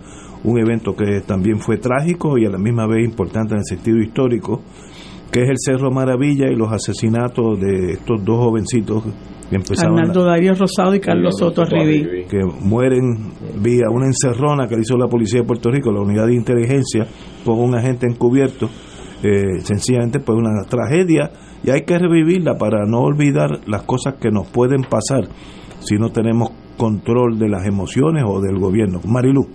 [0.44, 3.98] un evento que también fue trágico y a la misma vez importante en el sentido
[3.98, 4.62] histórico,
[5.32, 9.04] que es el Cerro Maravilla y los asesinatos de estos dos jovencitos
[9.50, 10.00] que empezaron.
[10.00, 12.26] Arnaldo Darío Rosado y Carlos Soto Arribí.
[12.30, 16.36] Que mueren vía una encerrona que hizo la Policía de Puerto Rico, la unidad de
[16.36, 17.06] inteligencia,
[17.44, 18.70] por un agente encubierto.
[19.24, 21.32] Eh, sencillamente, pues una tragedia
[21.64, 25.28] y hay que revivirla para no olvidar las cosas que nos pueden pasar
[25.80, 29.00] si no tenemos control de las emociones o del gobierno.
[29.06, 29.48] Marilu.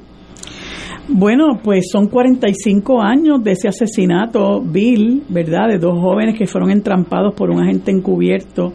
[1.09, 5.69] Bueno, pues son 45 años de ese asesinato vil, ¿verdad?
[5.69, 8.73] De dos jóvenes que fueron entrampados por un agente encubierto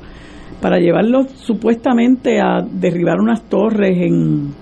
[0.61, 4.53] para llevarlos supuestamente a derribar unas torres en,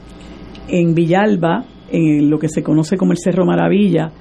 [0.67, 4.11] en Villalba, en lo que se conoce como el Cerro Maravilla.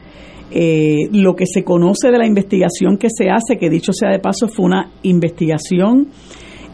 [0.51, 4.19] Eh, lo que se conoce de la investigación que se hace, que dicho sea de
[4.19, 6.09] paso, fue una investigación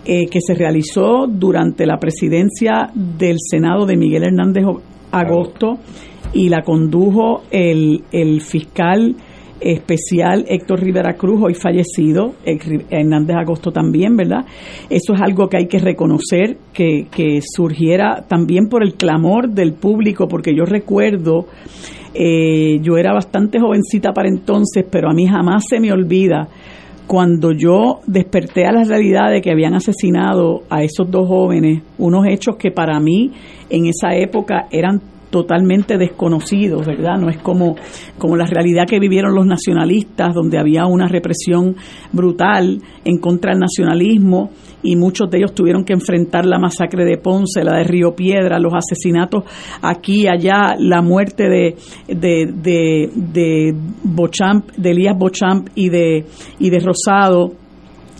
[0.04, 4.64] eh, que se realizó durante la presidencia del Senado de Miguel Hernández
[5.10, 5.78] Agosto
[6.32, 9.16] y la condujo el, el fiscal
[9.60, 14.44] especial Héctor Rivera Cruz, hoy fallecido, Hernández Agosto también, ¿verdad?
[14.88, 19.74] Eso es algo que hay que reconocer, que, que surgiera también por el clamor del
[19.74, 21.46] público, porque yo recuerdo,
[22.14, 26.48] eh, yo era bastante jovencita para entonces, pero a mí jamás se me olvida
[27.06, 32.24] cuando yo desperté a la realidad de que habían asesinado a esos dos jóvenes, unos
[32.28, 33.32] hechos que para mí
[33.68, 35.00] en esa época eran
[35.30, 37.16] totalmente desconocidos, ¿verdad?
[37.18, 37.76] No es como,
[38.18, 41.76] como la realidad que vivieron los nacionalistas, donde había una represión
[42.12, 44.50] brutal en contra del nacionalismo
[44.82, 48.58] y muchos de ellos tuvieron que enfrentar la masacre de Ponce, la de Río Piedra,
[48.58, 49.44] los asesinatos
[49.82, 51.76] aquí, allá, la muerte de,
[52.08, 56.24] de, de, de Bochamp, de Elías Bochamp y de,
[56.58, 57.52] y de Rosado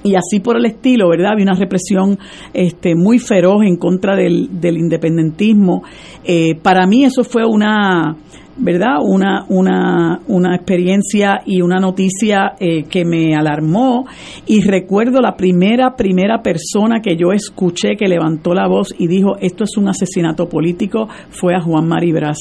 [0.03, 1.33] y así por el estilo, ¿verdad?
[1.33, 2.19] Había una represión
[2.53, 5.83] este, muy feroz en contra del, del independentismo.
[6.25, 8.17] Eh, para mí eso fue una,
[8.57, 8.99] ¿verdad?
[9.03, 14.07] Una, una, una experiencia y una noticia eh, que me alarmó
[14.47, 19.37] y recuerdo la primera, primera persona que yo escuché que levantó la voz y dijo
[19.41, 22.39] esto es un asesinato político fue a Juan Maribras.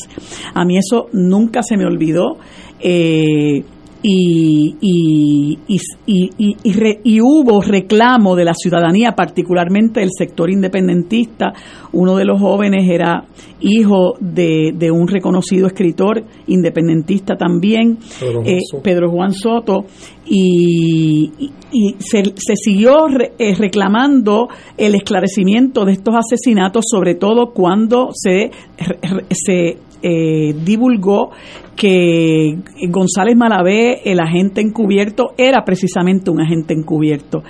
[0.54, 2.38] A mí eso nunca se me olvidó.
[2.82, 3.64] Eh,
[4.02, 5.60] y, y,
[6.06, 6.30] y,
[7.04, 11.54] y, hubo reclamo de la ciudadanía, particularmente del sector independentista.
[11.92, 13.26] Uno de los jóvenes era
[13.60, 17.98] hijo de, de un reconocido escritor independentista también,
[18.82, 19.86] Pedro Juan, eh, Soto,
[20.26, 21.52] y,
[22.00, 23.08] se, se, siguió
[23.38, 24.48] eh, reclamando
[24.78, 28.52] el esclarecimiento de estos asesinatos, sobre todo cuando se,
[29.32, 31.32] se eh, divulgó
[31.80, 32.58] que
[32.90, 37.42] González Malavé, el agente encubierto, era precisamente un agente encubierto.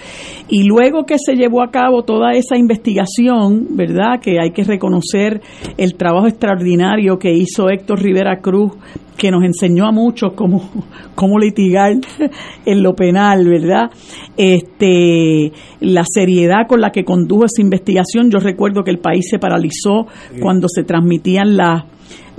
[0.48, 4.20] Y luego que se llevó a cabo toda esa investigación, ¿verdad?
[4.22, 5.42] Que hay que reconocer
[5.78, 8.74] el trabajo extraordinario que hizo Héctor Rivera Cruz,
[9.18, 10.70] que nos enseñó a muchos cómo,
[11.16, 11.94] cómo litigar
[12.66, 13.90] en lo penal, ¿verdad?
[14.38, 15.52] Este,
[15.82, 18.30] la seriedad con la que condujo esa investigación.
[18.30, 20.06] Yo recuerdo que el país se paralizó
[20.40, 21.84] cuando se transmitían las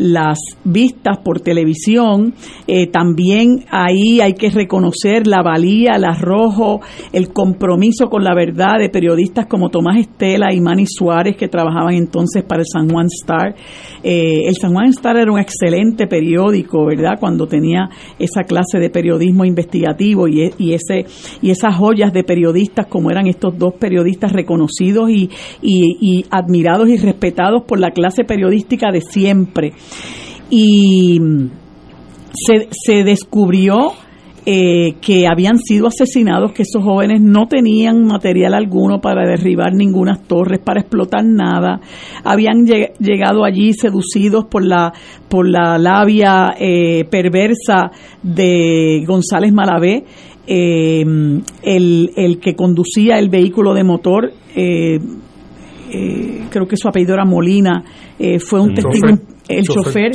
[0.01, 2.32] las vistas por televisión.
[2.66, 6.81] Eh, también ahí hay que reconocer la valía, el arrojo,
[7.12, 11.94] el compromiso con la verdad de periodistas como Tomás Estela y Manny Suárez, que trabajaban
[11.94, 13.55] entonces para el San Juan Star.
[14.02, 17.18] Eh, el San Juan Star era un excelente periódico, ¿verdad?
[17.20, 21.05] Cuando tenía esa clase de periodismo investigativo y, e, ese,
[21.43, 25.28] y esas joyas de periodistas como eran estos dos periodistas reconocidos y,
[25.60, 29.74] y admirados y respetados por la clase periodística de siempre
[30.51, 31.19] y
[32.33, 33.95] se, se descubrió
[34.47, 40.17] eh, que habían sido asesinados, que esos jóvenes no tenían material alguno para derribar ninguna
[40.17, 41.79] torres, para explotar nada,
[42.25, 44.95] habían llegado allí seducidos por la
[45.29, 47.91] por la labia eh, perversa
[48.23, 50.05] de González Malavé,
[50.47, 51.05] eh,
[51.62, 54.33] el, el, que conducía el vehículo de motor.
[56.51, 57.85] creo que su apellido era Molina,
[58.39, 59.09] fue un testigo
[59.59, 60.12] el chofer,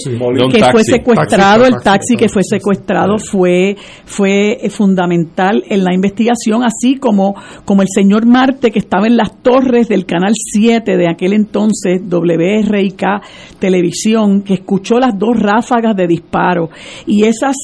[0.52, 3.76] que fue secuestrado, el taxi que fue secuestrado fue
[4.06, 7.36] fue fundamental en la investigación, así como
[7.66, 12.02] como el señor Marte que estaba en las torres del canal 7 de aquel entonces
[12.10, 13.04] WRIK
[13.60, 16.70] Televisión, que escuchó las dos ráfagas de disparo
[17.06, 17.56] y esas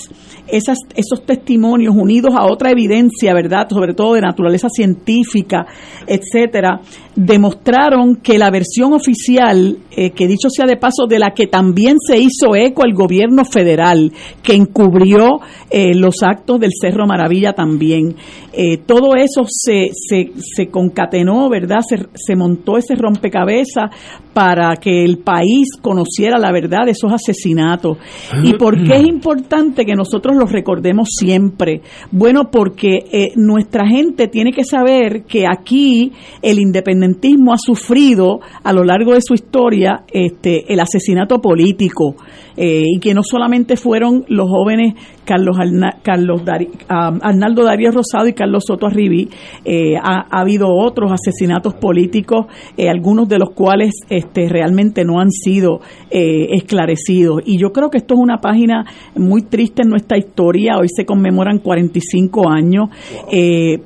[0.51, 3.67] esas, esos testimonios unidos a otra evidencia, ¿verdad?
[3.69, 5.65] Sobre todo de naturaleza científica,
[6.05, 6.81] etcétera,
[7.15, 11.97] demostraron que la versión oficial, eh, que dicho sea de paso, de la que también
[11.99, 14.11] se hizo eco el gobierno federal,
[14.41, 18.15] que encubrió eh, los actos del Cerro Maravilla también,
[18.53, 21.79] eh, todo eso se, se, se concatenó, ¿verdad?
[21.87, 23.91] Se, se montó ese rompecabezas
[24.33, 27.97] para que el país conociera la verdad de esos asesinatos.
[28.43, 31.81] ¿Y por qué es importante que nosotros los recordemos siempre?
[32.11, 38.83] Bueno, porque nuestra gente tiene que saber que aquí el independiente ha sufrido a lo
[38.83, 42.15] largo de su historia este, el asesinato político
[42.57, 45.57] eh, y que no solamente fueron los jóvenes Carlos,
[46.03, 46.41] Carlos
[46.89, 49.29] Arnaldo Darío Rosado y Carlos Soto Arribí,
[49.63, 55.31] eh, ha, habido otros asesinatos políticos, eh, algunos de los cuales este, realmente no han
[55.31, 55.79] sido
[56.09, 57.41] esclarecidos.
[57.45, 60.77] Y yo creo que esto es una página muy triste en nuestra historia.
[60.77, 62.89] Hoy se conmemoran 45 años,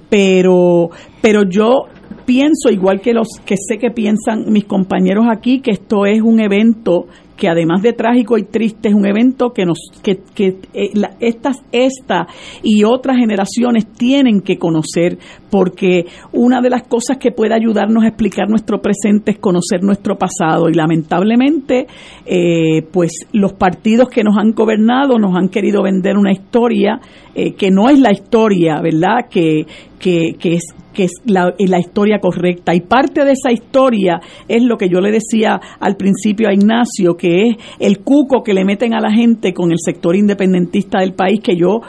[0.10, 0.90] pero
[1.26, 1.86] pero yo
[2.26, 6.40] pienso, igual que los que sé que piensan mis compañeros aquí, que esto es un
[6.40, 10.92] evento que además de trágico y triste es un evento que nos que, que eh,
[11.20, 12.28] estas esta
[12.64, 15.18] y otras generaciones tienen que conocer
[15.56, 20.18] porque una de las cosas que puede ayudarnos a explicar nuestro presente es conocer nuestro
[20.18, 21.88] pasado y lamentablemente
[22.26, 27.00] eh, pues los partidos que nos han gobernado nos han querido vender una historia
[27.38, 29.28] eh, que no es la historia, ¿verdad?
[29.30, 29.66] Que,
[30.00, 30.64] que, es
[30.94, 32.74] que es la, la, historia correcta.
[32.74, 37.18] Y parte de esa historia es lo que yo le decía al principio a Ignacio,
[37.18, 41.14] que es el cuco que le meten a la gente con el sector independentista del
[41.14, 41.82] país, que yo,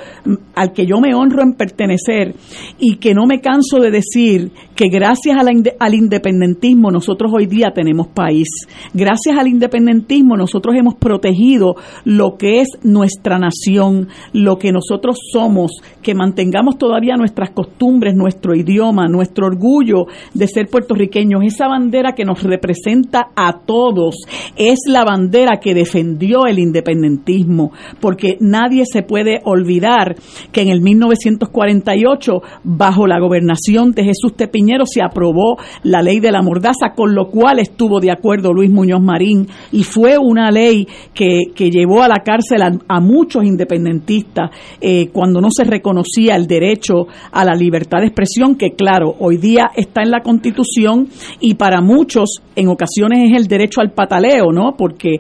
[0.56, 2.34] al que yo me honro en pertenecer,
[2.80, 5.36] y que no me canso de decir que gracias
[5.78, 8.48] al independentismo nosotros hoy día tenemos país.
[8.92, 11.74] Gracias al independentismo nosotros hemos protegido
[12.04, 15.72] lo que es nuestra nación, lo que nosotros somos,
[16.02, 22.26] que mantengamos todavía nuestras costumbres, nuestro idioma, nuestro orgullo de ser puertorriqueños, esa bandera que
[22.26, 24.16] nos representa a todos,
[24.56, 30.16] es la bandera que defendió el independentismo, porque nadie se puede olvidar
[30.52, 36.32] que en el 1948, bajo la gobernación de Jesús Tepiñero, se aprobó la ley de
[36.32, 40.86] la mordaza, con lo cual estuvo de acuerdo Luis Muñoz Marín, y fue una ley
[41.14, 44.50] que, llevó a la cárcel a, muchos independentistas
[44.80, 49.36] eh, cuando no se reconocía el derecho a la libertad de expresión, que claro, hoy
[49.36, 51.08] día está en la Constitución
[51.40, 54.76] y para muchos en ocasiones es el derecho al pataleo, ¿no?
[54.76, 55.16] Porque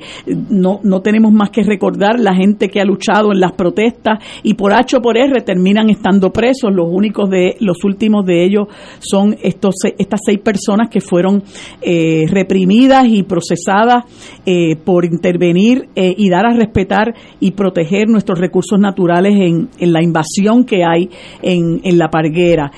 [0.50, 4.54] no, no tenemos más que recordar la gente que ha luchado en las protestas y
[4.54, 6.72] por H o por R terminan estando presos.
[6.72, 8.68] Los únicos de, los últimos de ellos
[9.00, 11.42] son estos, estas seis personas que fueron
[11.80, 14.04] eh, reprimidas y procesadas
[14.44, 19.92] eh, por intervenir eh, y dar a respetar y proteger nuestros recursos naturales en, en
[19.92, 21.10] la invasión que hay
[21.42, 22.70] en, en la parguera.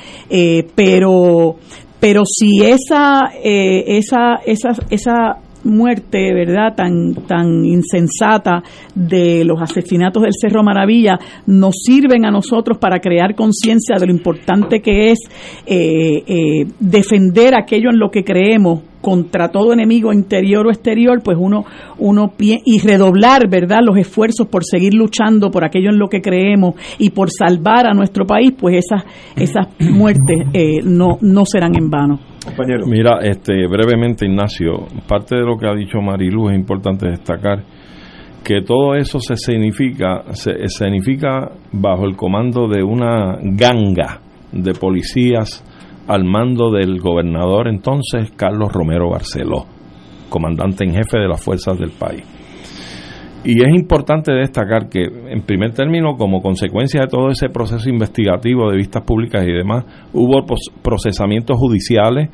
[0.74, 1.56] Pero
[2.00, 8.62] pero si esa esa esa esa muerte, ¿verdad?, tan, tan insensata
[8.94, 14.12] de los asesinatos del Cerro Maravilla nos sirven a nosotros para crear conciencia de lo
[14.12, 15.18] importante que es
[15.66, 21.38] eh, eh, defender aquello en lo que creemos contra todo enemigo interior o exterior, pues
[21.40, 21.64] uno,
[21.98, 26.74] uno y redoblar, ¿verdad?, los esfuerzos por seguir luchando por aquello en lo que creemos
[26.98, 29.04] y por salvar a nuestro país, pues esas,
[29.36, 32.18] esas muertes eh, no, no serán en vano.
[32.86, 37.62] Mira, este, brevemente, Ignacio, parte de lo que ha dicho Marilu es importante destacar
[38.44, 44.20] que todo eso se significa, se significa bajo el comando de una ganga
[44.52, 45.64] de policías
[46.06, 49.66] al mando del gobernador entonces Carlos Romero Barceló,
[50.30, 52.37] comandante en jefe de las fuerzas del país.
[53.44, 58.70] Y es importante destacar que, en primer término, como consecuencia de todo ese proceso investigativo
[58.70, 60.44] de vistas públicas y demás, hubo
[60.82, 62.30] procesamientos judiciales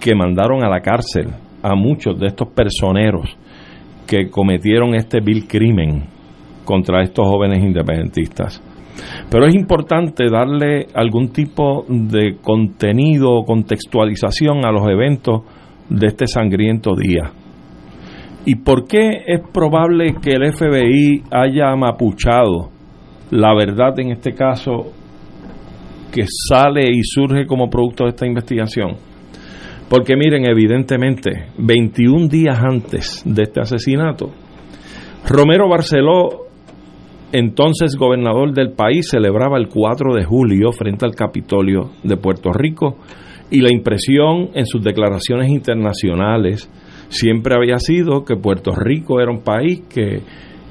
[0.00, 1.28] que mandaron a la cárcel
[1.62, 3.36] a muchos de estos personeros
[4.06, 6.04] que cometieron este vil crimen
[6.64, 8.62] contra estos jóvenes independentistas.
[9.30, 15.42] Pero es importante darle algún tipo de contenido o contextualización a los eventos
[15.88, 17.32] de este sangriento día.
[18.44, 22.70] ¿Y por qué es probable que el FBI haya mapuchado
[23.30, 24.92] la verdad en este caso
[26.12, 28.96] que sale y surge como producto de esta investigación?
[29.90, 34.30] Porque miren, evidentemente, 21 días antes de este asesinato,
[35.26, 36.48] Romero Barceló
[37.32, 42.96] entonces gobernador del país, celebraba el 4 de julio frente al Capitolio de Puerto Rico
[43.50, 46.70] y la impresión en sus declaraciones internacionales
[47.08, 50.22] siempre había sido que Puerto Rico era un país que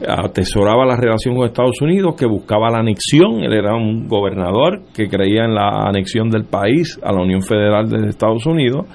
[0.05, 5.07] atesoraba la relación con Estados Unidos, que buscaba la anexión, él era un gobernador que
[5.07, 8.85] creía en la anexión del país a la Unión Federal de Estados Unidos.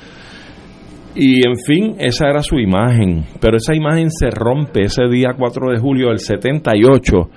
[1.14, 5.73] Y en fin, esa era su imagen, pero esa imagen se rompe ese día 4
[5.73, 7.28] de julio del 78,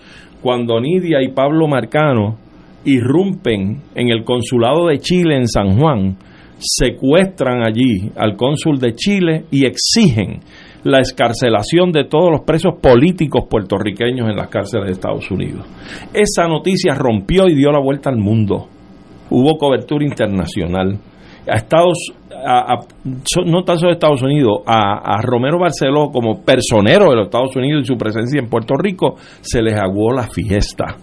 [0.42, 2.38] cuando Nidia y Pablo Marcano
[2.86, 6.16] irrumpen en el consulado de Chile en San Juan,
[6.60, 10.40] secuestran allí al cónsul de Chile y exigen
[10.84, 15.66] la escarcelación de todos los presos políticos puertorriqueños en las cárceles de Estados Unidos.
[16.14, 18.68] Esa noticia rompió y dio la vuelta al mundo.
[19.30, 21.00] Hubo cobertura internacional.
[21.48, 22.14] A Estados
[23.46, 27.88] no tan solo Estados Unidos, a, Romero Barceló como personero de los Estados Unidos y
[27.88, 30.98] su presencia en Puerto Rico, se les aguó la fiesta.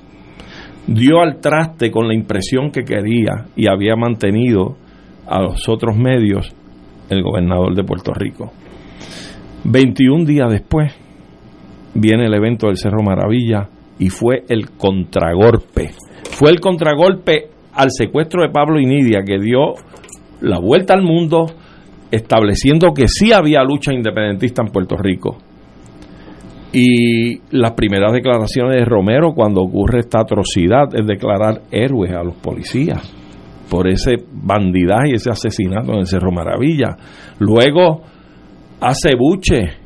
[0.87, 4.77] Dio al traste con la impresión que quería y había mantenido
[5.27, 6.55] a los otros medios
[7.09, 8.53] el gobernador de Puerto Rico.
[9.65, 10.93] 21 días después
[11.94, 13.69] viene el evento del Cerro Maravilla
[13.99, 15.90] y fue el contragolpe.
[16.31, 19.74] Fue el contragolpe al secuestro de Pablo y Nidia que dio
[20.40, 21.47] la vuelta al mundo
[22.11, 25.39] estableciendo que sí había lucha independentista en Puerto Rico.
[26.73, 32.35] Y las primeras declaraciones de Romero cuando ocurre esta atrocidad es declarar héroes a los
[32.36, 33.22] policías.
[33.73, 36.94] Por ese bandidaje y ese asesinato en el Cerro Maravilla.
[37.39, 38.03] Luego
[38.78, 39.78] hace buche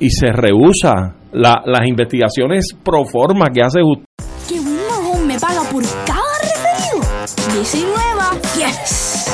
[0.00, 4.06] y se rehúsa las investigaciones pro forma que hace usted.
[4.48, 7.58] Que un me paga por cada referido.
[7.58, 9.26] Bici nueva, yes.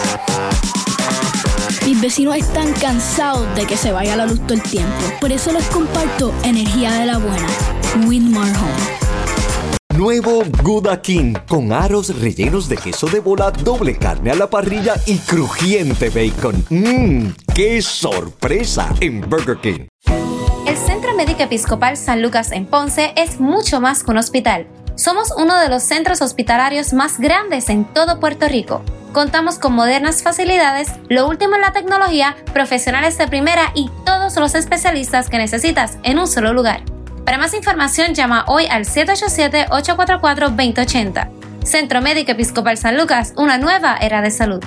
[1.86, 4.98] Mis vecinos están cansados de que se vaya la luz todo el tiempo.
[5.20, 7.46] Por eso les comparto energía de la buena.
[8.08, 8.91] Winmar Home.
[9.96, 14.94] Nuevo Gouda King con aros rellenos de queso de bola, doble carne a la parrilla
[15.06, 16.64] y crujiente bacon.
[16.70, 17.34] ¡Mmm!
[17.54, 18.88] ¡Qué sorpresa!
[19.00, 19.86] En Burger King.
[20.66, 24.66] El Centro Médico Episcopal San Lucas en Ponce es mucho más que un hospital.
[24.94, 28.82] Somos uno de los centros hospitalarios más grandes en todo Puerto Rico.
[29.12, 34.54] Contamos con modernas facilidades, lo último en la tecnología, profesionales de primera y todos los
[34.54, 36.82] especialistas que necesitas en un solo lugar.
[37.24, 41.30] Para más información llama hoy al 787-844-2080.
[41.64, 44.60] Centro Médico Episcopal San Lucas, una nueva era de salud.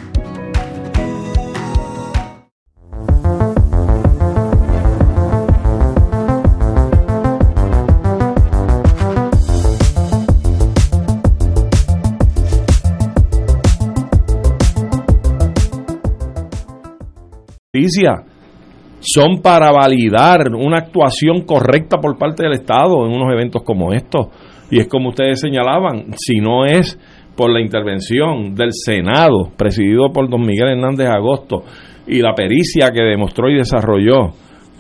[19.05, 24.27] Son para validar una actuación correcta por parte del Estado en unos eventos como estos.
[24.71, 26.99] Y es como ustedes señalaban, si no es
[27.35, 31.63] por la intervención del Senado, presidido por don Miguel Hernández Agosto,
[32.07, 34.33] y la pericia que demostró y desarrolló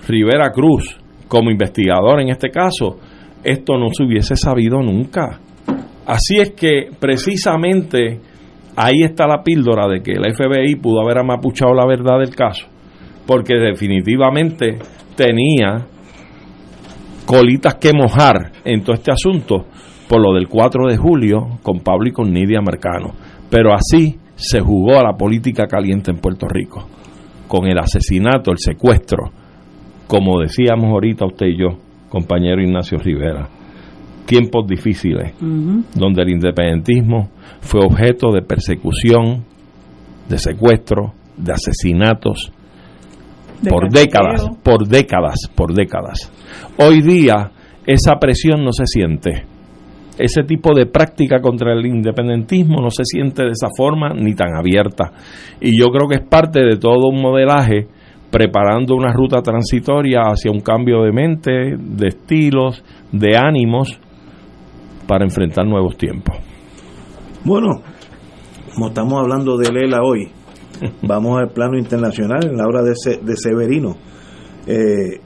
[0.07, 2.97] Rivera Cruz como investigador en este caso,
[3.43, 5.39] esto no se hubiese sabido nunca.
[6.07, 8.19] Así es que precisamente
[8.75, 12.74] ahí está la píldora de que el FBI pudo haber amapuchado la verdad del caso
[13.25, 14.77] porque definitivamente
[15.15, 15.85] tenía
[17.25, 19.65] colitas que mojar en todo este asunto
[20.07, 23.13] por lo del 4 de julio con Pablo y con Nidia Mercano.
[23.49, 26.85] Pero así se jugó a la política caliente en Puerto Rico,
[27.47, 29.31] con el asesinato, el secuestro,
[30.07, 31.79] como decíamos ahorita usted y yo,
[32.09, 33.49] compañero Ignacio Rivera.
[34.25, 37.29] Tiempos difíciles, donde el independentismo
[37.61, 39.45] fue objeto de persecución,
[40.27, 42.51] de secuestro, de asesinatos,
[43.69, 46.31] por décadas, por décadas, por décadas.
[46.77, 47.51] Hoy día
[47.85, 49.45] esa presión no se siente.
[50.17, 54.55] Ese tipo de práctica contra el independentismo no se siente de esa forma ni tan
[54.55, 55.11] abierta.
[55.59, 57.87] Y yo creo que es parte de todo un modelaje
[58.31, 63.99] preparando una ruta transitoria hacia un cambio de mente, de estilos, de ánimos
[65.07, 66.37] para enfrentar nuevos tiempos.
[67.43, 67.81] Bueno,
[68.73, 70.31] como estamos hablando de Lela hoy,
[71.01, 72.95] Vamos al plano internacional en la obra de,
[73.35, 73.95] Severino.
[74.67, 75.19] Eh,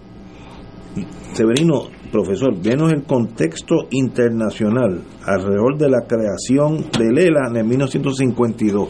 [1.34, 8.90] Severino, profesor, venos el contexto internacional alrededor de la creación de Lela en 1952.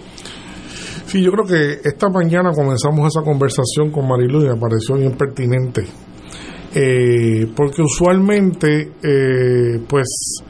[1.05, 5.13] Sí, yo creo que esta mañana comenzamos esa conversación con Marilu y me pareció bien
[5.17, 5.85] pertinente.
[6.75, 10.43] Eh, porque usualmente, eh, pues,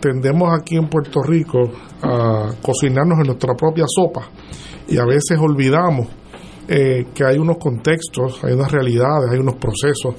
[0.00, 1.70] tendemos aquí en Puerto Rico
[2.02, 4.28] a cocinarnos en nuestra propia sopa
[4.88, 6.08] y a veces olvidamos
[6.68, 10.16] eh, que hay unos contextos, hay unas realidades, hay unos procesos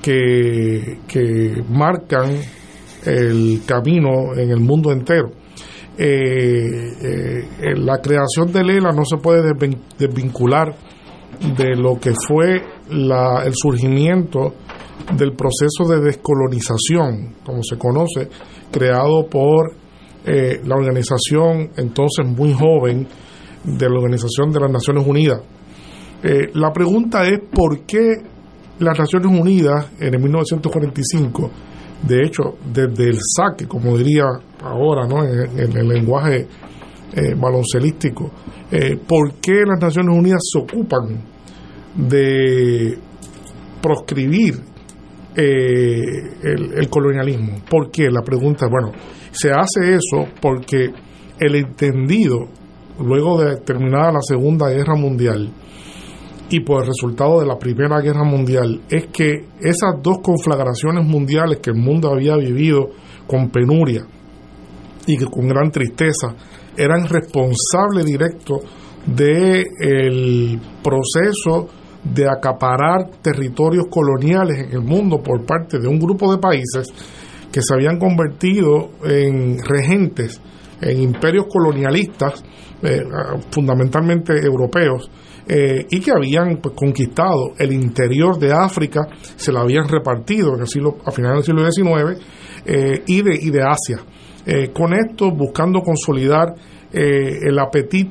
[0.00, 2.40] que, que marcan
[3.04, 5.30] el camino en el mundo entero.
[5.98, 9.52] Eh, eh, la creación de Lela no se puede
[9.98, 10.74] desvincular
[11.56, 14.54] de lo que fue la, el surgimiento
[15.16, 18.28] del proceso de descolonización, como se conoce,
[18.70, 19.74] creado por
[20.24, 23.08] la organización entonces muy joven
[23.64, 25.40] de la Organización de las Naciones Unidas.
[26.22, 28.22] Eh, la pregunta es por qué
[28.78, 31.50] las Naciones Unidas en el 1945,
[32.06, 34.24] de hecho, desde el saque, como diría
[34.62, 35.24] ahora ¿no?
[35.24, 36.46] en, el lenguaje
[37.12, 38.30] eh, baloncelístico,
[38.70, 41.22] eh, por qué las Naciones Unidas se ocupan
[41.94, 42.98] de
[43.80, 44.60] proscribir
[45.34, 47.60] el, el, colonialismo.
[47.68, 48.10] ¿Por qué?
[48.10, 48.92] La pregunta bueno,
[49.30, 50.90] se hace eso porque
[51.38, 52.48] el entendido
[53.00, 55.50] luego de terminada la Segunda Guerra Mundial
[56.50, 61.60] y por el resultado de la Primera Guerra Mundial, es que esas dos conflagraciones mundiales
[61.62, 62.90] que el mundo había vivido
[63.26, 64.04] con penuria
[65.06, 66.34] y que con gran tristeza
[66.76, 68.60] eran responsables directos
[69.06, 71.68] del proceso
[72.04, 76.88] de acaparar territorios coloniales en el mundo por parte de un grupo de países
[77.52, 80.40] que se habían convertido en regentes,
[80.80, 82.42] en imperios colonialistas
[82.82, 83.04] eh,
[83.50, 85.08] fundamentalmente europeos,
[85.46, 89.06] eh, y que habían pues, conquistado el interior de África,
[89.36, 92.24] se la habían repartido en el siglo, a finales del siglo XIX
[92.64, 93.98] eh, y, de, y de Asia.
[94.72, 96.54] con esto buscando consolidar
[96.92, 98.10] el apetito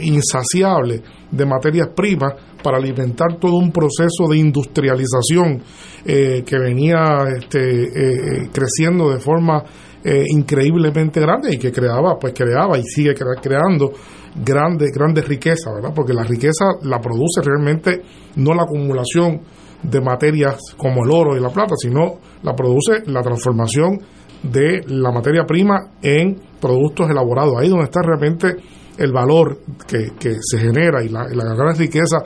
[0.00, 5.62] insaciable de materias primas para alimentar todo un proceso de industrialización
[6.04, 9.62] que venía este, creciendo de forma
[10.04, 13.92] increíblemente grande y que creaba, pues creaba y sigue creando
[14.34, 15.92] grandes, grandes riquezas, ¿verdad?
[15.94, 18.02] Porque la riqueza la produce realmente
[18.36, 19.40] no la acumulación
[19.82, 23.98] de materias como el oro y la plata, sino la produce la transformación
[24.42, 27.54] de la materia prima en productos elaborados.
[27.58, 28.56] Ahí donde está realmente
[29.00, 32.18] el valor que, se genera y la, la gran riqueza.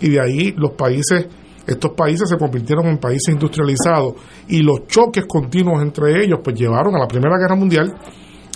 [0.00, 1.26] Y de ahí los países,
[1.66, 4.14] estos países se convirtieron en países industrializados
[4.48, 7.94] y los choques continuos entre ellos pues llevaron a la Primera Guerra Mundial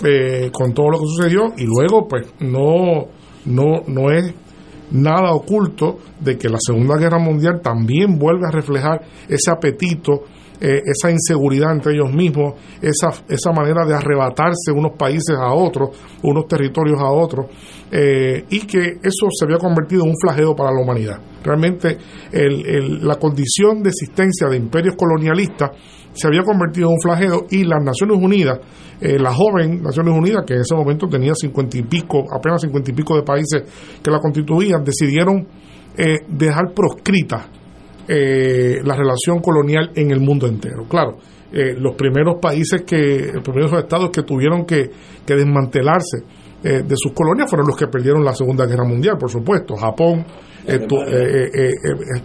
[0.03, 3.07] eh, con todo lo que sucedió y luego pues no,
[3.45, 4.33] no, no es
[4.91, 10.23] nada oculto de que la Segunda Guerra Mundial también vuelve a reflejar ese apetito,
[10.61, 15.89] eh, esa inseguridad entre ellos mismos, esa, esa manera de arrebatarse unos países a otros,
[16.23, 17.47] unos territorios a otros,
[17.91, 21.19] eh, y que eso se había convertido en un flagelo para la humanidad.
[21.43, 21.97] Realmente
[22.31, 25.71] la condición de existencia de imperios colonialistas
[26.13, 28.59] se había convertido en un flagelo y las Naciones Unidas,
[28.99, 32.91] eh, la joven Naciones Unidas, que en ese momento tenía cincuenta y pico, apenas cincuenta
[32.91, 33.63] y pico de países
[34.03, 35.47] que la constituían, decidieron
[35.97, 37.49] eh, dejar proscrita
[38.13, 40.85] eh, la relación colonial en el mundo entero.
[40.89, 41.17] Claro,
[41.51, 44.89] los primeros países que, los primeros estados que tuvieron que,
[45.25, 46.19] que desmantelarse
[46.63, 50.25] de sus colonias fueron los que perdieron la Segunda Guerra Mundial, por supuesto, Japón,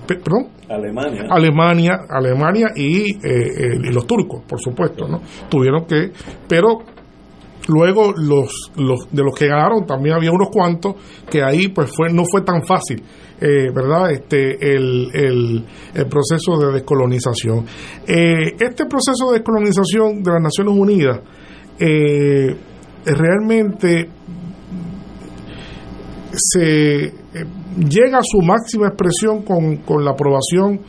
[0.06, 1.26] perdón, Alemania.
[1.28, 3.18] Alemania, Alemania y,
[3.92, 5.22] los turcos, por supuesto, ¿no?
[5.48, 6.12] Tuvieron que,
[6.48, 6.78] pero
[7.68, 10.94] luego los, los de los que ganaron también había unos cuantos
[11.30, 13.02] que ahí pues fue no fue tan fácil
[13.38, 17.66] verdad este el, el, el, proceso de descolonización.
[18.06, 21.20] Este proceso de descolonización de las Naciones Unidas
[23.04, 24.08] realmente
[26.32, 27.12] se
[27.78, 30.80] llega a su máxima expresión con, con la aprobación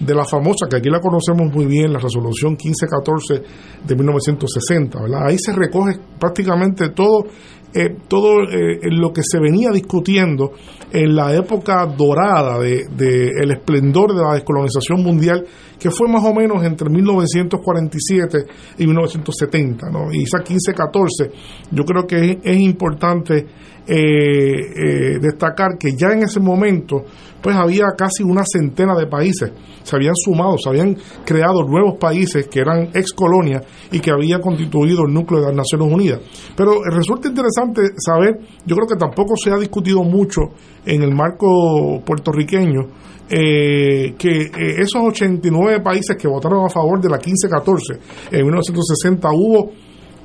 [0.00, 3.42] de la famosa, que aquí la conocemos muy bien, la resolución 1514
[3.86, 5.26] de 1960, ¿verdad?
[5.26, 7.24] Ahí se recoge prácticamente todo,
[7.72, 10.52] eh, todo eh, lo que se venía discutiendo
[10.92, 15.44] en la época dorada de, de, el esplendor de la descolonización mundial,
[15.78, 18.38] que fue más o menos entre 1947
[18.78, 20.12] y 1970, ¿no?
[20.12, 21.30] Y esa 1514,
[21.70, 23.46] yo creo que es importante
[23.86, 27.04] eh, destacar que ya en ese momento
[27.46, 29.52] pues había casi una centena de países,
[29.84, 34.40] se habían sumado, se habían creado nuevos países que eran ex colonias y que habían
[34.40, 36.20] constituido el núcleo de las Naciones Unidas.
[36.56, 40.40] Pero resulta interesante saber, yo creo que tampoco se ha discutido mucho
[40.84, 42.80] en el marco puertorriqueño,
[43.28, 47.94] eh, que eh, esos 89 países que votaron a favor de la 1514
[48.32, 49.70] en 1960 hubo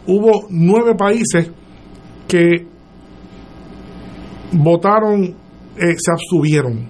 [0.07, 1.51] hubo nueve países
[2.27, 2.70] que
[4.51, 6.87] votaron, eh, se abstuvieron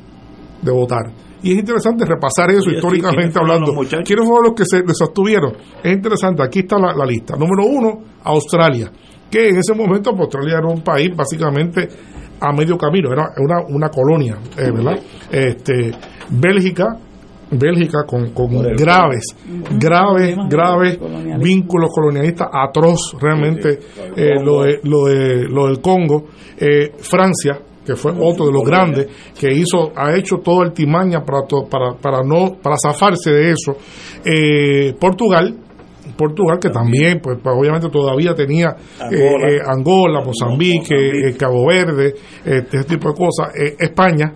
[0.62, 1.12] de votar.
[1.44, 3.74] Y es interesante repasar eso históricamente hablando.
[3.74, 5.54] ¿Quiénes fueron los que se, abstuvieron?
[5.84, 7.36] Es interesante, aquí está la, lista.
[7.36, 8.92] Número uno, Australia,
[9.30, 11.88] que en ese momento pues, Australia era un país básicamente
[12.40, 15.00] a medio camino, era una, una colonia, eh, ¿verdad?
[15.32, 15.92] Este,
[16.30, 16.98] Bélgica,
[17.52, 19.36] Bélgica con, con graves,
[19.78, 20.98] graves, graves
[21.40, 23.80] vínculos colonialistas, atroz realmente
[24.16, 26.26] eh, lo, de, lo, de, lo del Congo,
[26.58, 29.08] eh, Francia, que fue otro de los grandes
[29.38, 33.76] que hizo ha hecho todo el timaña para para para no para zafarse de eso.
[34.24, 35.58] Eh, Portugal
[36.16, 38.76] Portugal que también pues, pues obviamente todavía tenía
[39.68, 42.14] Angola, eh, Mozambique, Cabo Verde
[42.46, 43.54] este tipo de cosas.
[43.80, 44.32] España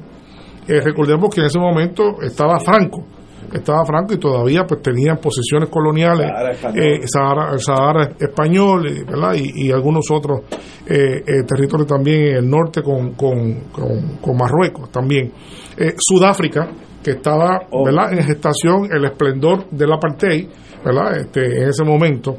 [0.67, 3.05] recordemos que en ese momento estaba Franco
[3.53, 6.27] estaba Franco y todavía pues tenían posesiones coloniales,
[6.73, 9.33] el Sahara español, ¿verdad?
[9.35, 10.41] Y, algunos otros
[10.87, 15.31] eh, eh, territorios también en el norte con, con, Marruecos también.
[15.77, 16.69] Eh, Sudáfrica,
[17.03, 17.85] que estaba oh.
[17.85, 18.13] ¿verdad?
[18.13, 20.47] en gestación el esplendor del apartheid,
[20.83, 21.17] ¿verdad?
[21.17, 22.37] Este, en ese momento.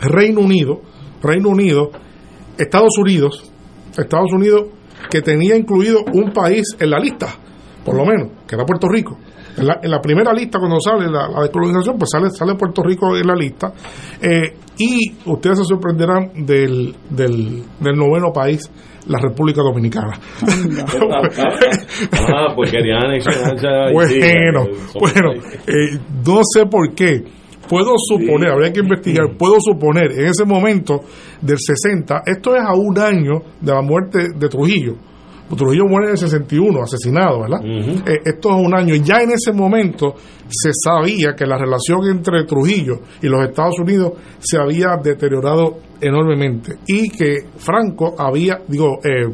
[0.00, 0.80] Reino Unido,
[1.22, 1.90] Reino Unido,
[2.58, 3.50] Estados Unidos,
[3.96, 4.64] Estados Unidos
[5.10, 7.28] que tenía incluido un país en la lista,
[7.84, 9.18] por lo menos, que era Puerto Rico.
[9.56, 13.36] En la, primera lista, cuando sale la, descolonización, pues sale, sale Puerto Rico en la
[13.36, 13.72] lista.
[14.20, 18.68] Eh, y ustedes se sorprenderán del, del, del noveno país,
[19.06, 20.18] la República Dominicana.
[22.12, 23.12] ah, pues querían
[23.92, 24.66] Bueno,
[24.98, 25.32] bueno
[25.66, 27.22] eh, no sé por qué.
[27.68, 31.00] Puedo suponer, habría que investigar, puedo suponer, en ese momento
[31.40, 34.96] del 60, esto es a un año de la muerte de Trujillo
[35.56, 37.60] Trujillo muere en el 61, asesinado, ¿verdad?
[37.64, 38.94] Eh, esto es un año.
[38.96, 40.14] Ya en ese momento
[40.48, 46.76] se sabía que la relación entre Trujillo y los Estados Unidos se había deteriorado enormemente
[46.86, 49.26] y que Franco había, digo, eh,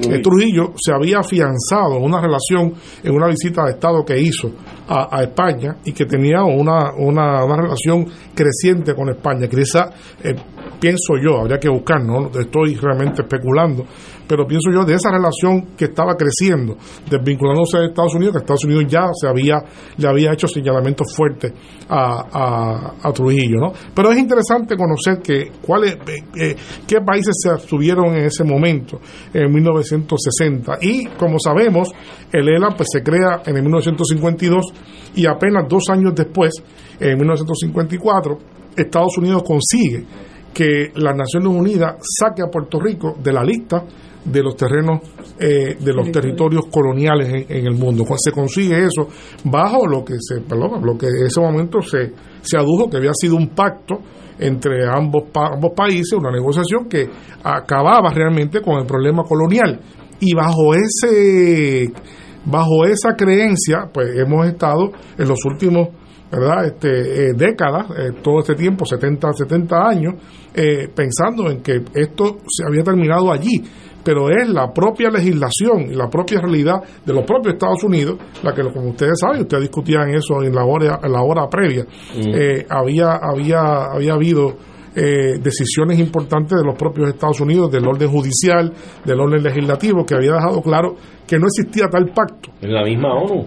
[0.00, 2.72] eh, Trujillo se había afianzado en una relación,
[3.02, 4.50] en una visita de Estado que hizo
[4.88, 9.48] a, España y que tenía una, una, relación creciente con España.
[9.48, 9.90] Quizá,
[10.22, 10.34] eh,
[10.80, 13.84] pienso yo, habría que buscar, no estoy realmente especulando,
[14.28, 16.76] pero pienso yo de esa relación que estaba creciendo,
[17.10, 19.56] desvinculándose de Estados Unidos, que Estados Unidos ya se había,
[19.96, 21.52] le había hecho señalamientos fuertes
[21.88, 23.72] a, a, Trujillo, ¿no?
[23.94, 26.56] Pero es interesante conocer que cuáles, eh, eh,
[26.86, 29.00] qué países se abstuvieron en ese momento,
[29.32, 30.78] en 1960.
[30.82, 31.88] Y como sabemos,
[32.30, 34.64] el ELA pues se crea en el 1952
[35.16, 36.52] y apenas dos años después,
[37.00, 38.38] en 1954,
[38.76, 40.04] Estados Unidos consigue
[40.58, 43.84] que las Naciones Unidas saque a Puerto Rico de la lista
[44.24, 45.02] de los terrenos,
[45.38, 48.04] eh, de los territorios coloniales en, el mundo.
[48.16, 49.06] Se consigue eso
[49.44, 52.12] bajo lo que se, perdón, lo que en ese momento se,
[52.42, 54.00] se adujo que había sido un pacto
[54.36, 57.08] entre ambos, ambos países, una negociación que
[57.44, 59.78] acababa realmente con el problema colonial.
[60.18, 61.92] Y bajo ese
[62.44, 65.90] bajo esa creencia, pues hemos estado en los últimos
[66.30, 66.66] ¿verdad?
[66.66, 70.14] Este, eh, décadas, eh, todo este tiempo, 70, 70 años,
[70.54, 73.62] eh, pensando en que esto se había terminado allí.
[74.04, 78.54] Pero es la propia legislación y la propia realidad de los propios Estados Unidos la
[78.54, 82.70] que, como ustedes saben, ustedes discutían eso en la hora, en la hora previa, mm.
[82.70, 84.56] había, había, había habido
[84.94, 88.72] decisiones importantes de los propios Estados Unidos, del orden judicial,
[89.04, 90.96] del orden legislativo, que había dejado claro
[91.26, 92.50] que no existía tal pacto.
[92.62, 93.46] En la misma ONU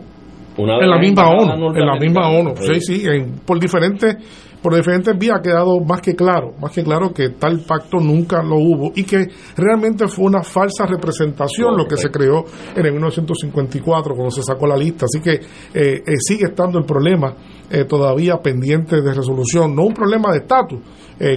[0.57, 3.03] en la misma ONU, en la misma ONU, sí, sí,
[3.45, 4.17] por diferentes
[4.61, 8.43] por diferentes vías ha quedado más que claro, más que claro que tal pacto nunca
[8.43, 9.27] lo hubo y que
[9.57, 14.67] realmente fue una falsa representación lo que se creó en el 1954 cuando se sacó
[14.67, 15.05] la lista.
[15.05, 17.35] Así que eh, eh, sigue estando el problema
[17.69, 20.79] eh, todavía pendiente de resolución, no un problema de estatus,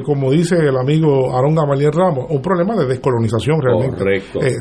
[0.02, 4.02] como dice el amigo Aaron Gamaliel Ramos, un problema de descolonización realmente.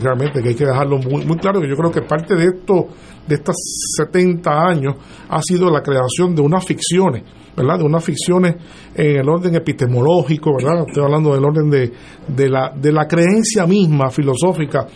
[0.01, 2.87] realmente que hay que dejarlo muy, muy claro que yo creo que parte de esto
[3.25, 3.55] de estos
[3.97, 4.95] 70 años
[5.29, 7.23] ha sido la creación de unas ficciones
[7.55, 7.79] ¿verdad?
[7.79, 8.55] De unas ficciones
[8.95, 10.85] en el orden epistemológico, ¿verdad?
[10.87, 11.91] Estoy hablando del orden de,
[12.27, 14.87] de, la, de la creencia misma filosófica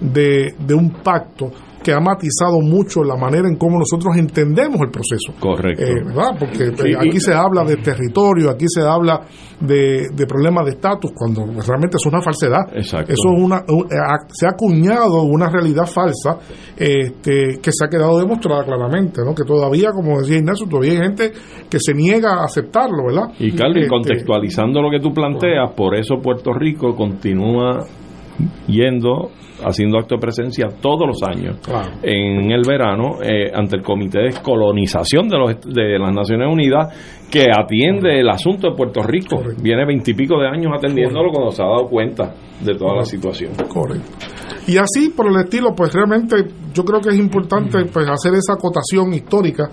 [0.00, 1.50] de, de un pacto
[1.86, 5.32] que ha matizado mucho la manera en cómo nosotros entendemos el proceso.
[5.38, 5.84] Correcto.
[5.84, 6.34] Eh, ¿Verdad?
[6.36, 9.20] Porque aquí se habla de territorio, aquí se habla
[9.60, 12.74] de, de problemas de estatus, cuando realmente es una falsedad.
[12.74, 13.12] Exacto.
[13.12, 16.40] Eso es una, eh, se ha acuñado una realidad falsa
[16.76, 19.32] este, que se ha quedado demostrada claramente, ¿no?
[19.32, 21.30] Que todavía, como decía Ignacio, todavía hay gente
[21.70, 23.32] que se niega a aceptarlo, ¿verdad?
[23.38, 27.78] Y Carlos, este, contextualizando lo que tú planteas, por eso Puerto Rico continúa
[28.66, 29.30] yendo
[29.64, 31.58] haciendo acto de presencia todos los años
[32.02, 37.26] en el verano eh, ante el Comité de Colonización de, los, de las Naciones Unidas
[37.30, 39.42] que atiende el asunto de Puerto Rico.
[39.60, 43.52] Viene veintipico de años atendiéndolo cuando se ha dado cuenta de toda la situación.
[43.68, 44.10] Correcto.
[44.68, 46.36] Y así por el estilo, pues realmente
[46.74, 49.70] yo creo que es importante pues hacer esa acotación histórica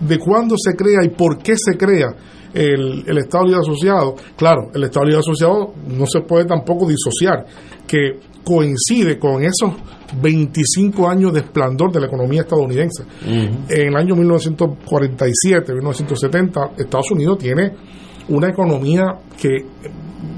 [0.00, 2.08] de cuándo se crea y por qué se crea
[2.54, 4.14] el, el Estado Libre Asociado.
[4.36, 7.46] Claro, el Estado Libre Asociado no se puede tampoco disociar
[7.86, 9.72] que coincide con esos
[10.20, 13.04] 25 años de esplendor de la economía estadounidense.
[13.24, 17.72] En el año 1947, 1970, Estados Unidos tiene
[18.28, 19.04] una economía
[19.40, 19.64] que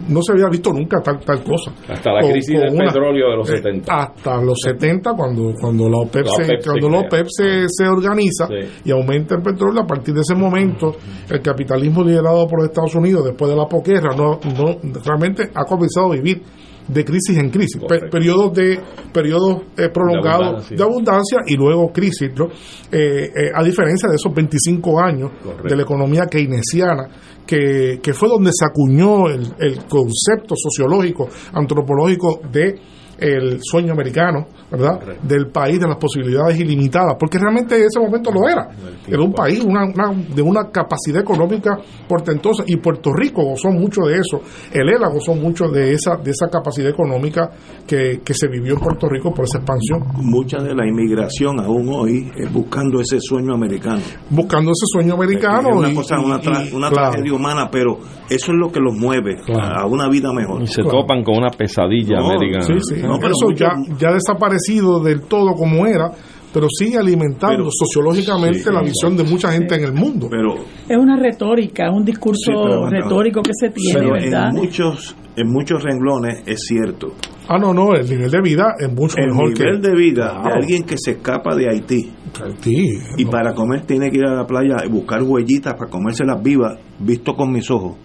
[0.08, 1.72] no se había visto nunca tal tal cosa.
[1.88, 3.92] Hasta la crisis del petróleo de los 70.
[3.92, 8.48] Eh, hasta los 70 cuando cuando la OPEP, se, cuando la OPEP se, organiza
[8.84, 10.96] y aumenta el petróleo, a partir de ese momento
[11.30, 16.12] el capitalismo liderado por Estados Unidos después de la posguerra no, no realmente ha comenzado
[16.12, 16.42] a vivir
[16.88, 17.80] de crisis en crisis,
[18.10, 18.78] periodos de
[19.12, 21.38] periodos eh, prolongados de abundancia.
[21.46, 25.30] y luego crisis, eh, eh, a diferencia de esos 25 años
[25.62, 27.08] de la economía keynesiana,
[27.46, 32.78] que, que fue donde se acuñó el, el concepto sociológico, antropológico de
[33.18, 35.18] el sueño americano, ¿verdad?
[35.22, 38.68] Del país de las posibilidades ilimitadas, porque realmente en ese momento lo era.
[39.06, 39.86] Era un país una,
[40.34, 41.78] de una capacidad económica
[42.08, 44.40] portentosa y Puerto Rico gozó mucho de eso.
[44.72, 47.50] El ELA gozó mucho de esa de esa capacidad económica
[47.86, 50.02] que, que se vivió en Puerto Rico por esa expansión.
[50.16, 54.00] Mucha de la inmigración aún hoy es buscando ese sueño americano.
[54.30, 55.70] Buscando ese sueño americano.
[55.70, 60.08] Es una, cosa, una, tragedia humana, pero eso es lo que los mueve a una
[60.08, 60.62] vida mejor.
[60.62, 62.62] Y se topan con una pesadilla americana.
[62.62, 63.03] Sí, sí.
[63.08, 66.10] No, pero eso ya, ya ha desaparecido del todo como era,
[66.52, 70.28] pero sigue alimentando sociológicamente la visión de mucha gente en el mundo.
[70.30, 70.54] Pero,
[70.88, 74.50] es una retórica, es un discurso retórico que se tiene, ¿verdad?
[74.50, 77.14] En muchos, en muchos renglones es cierto.
[77.48, 79.88] Ah, no, no, el nivel de vida es mucho el mejor nivel que...
[79.88, 80.54] de vida de Claro.
[80.54, 82.10] alguien que se escapa de Haití
[82.42, 86.42] Haití, y para comer tiene que ir a la playa y buscar huellitas para comérselas
[86.42, 87.96] vivas, visto con mis ojos,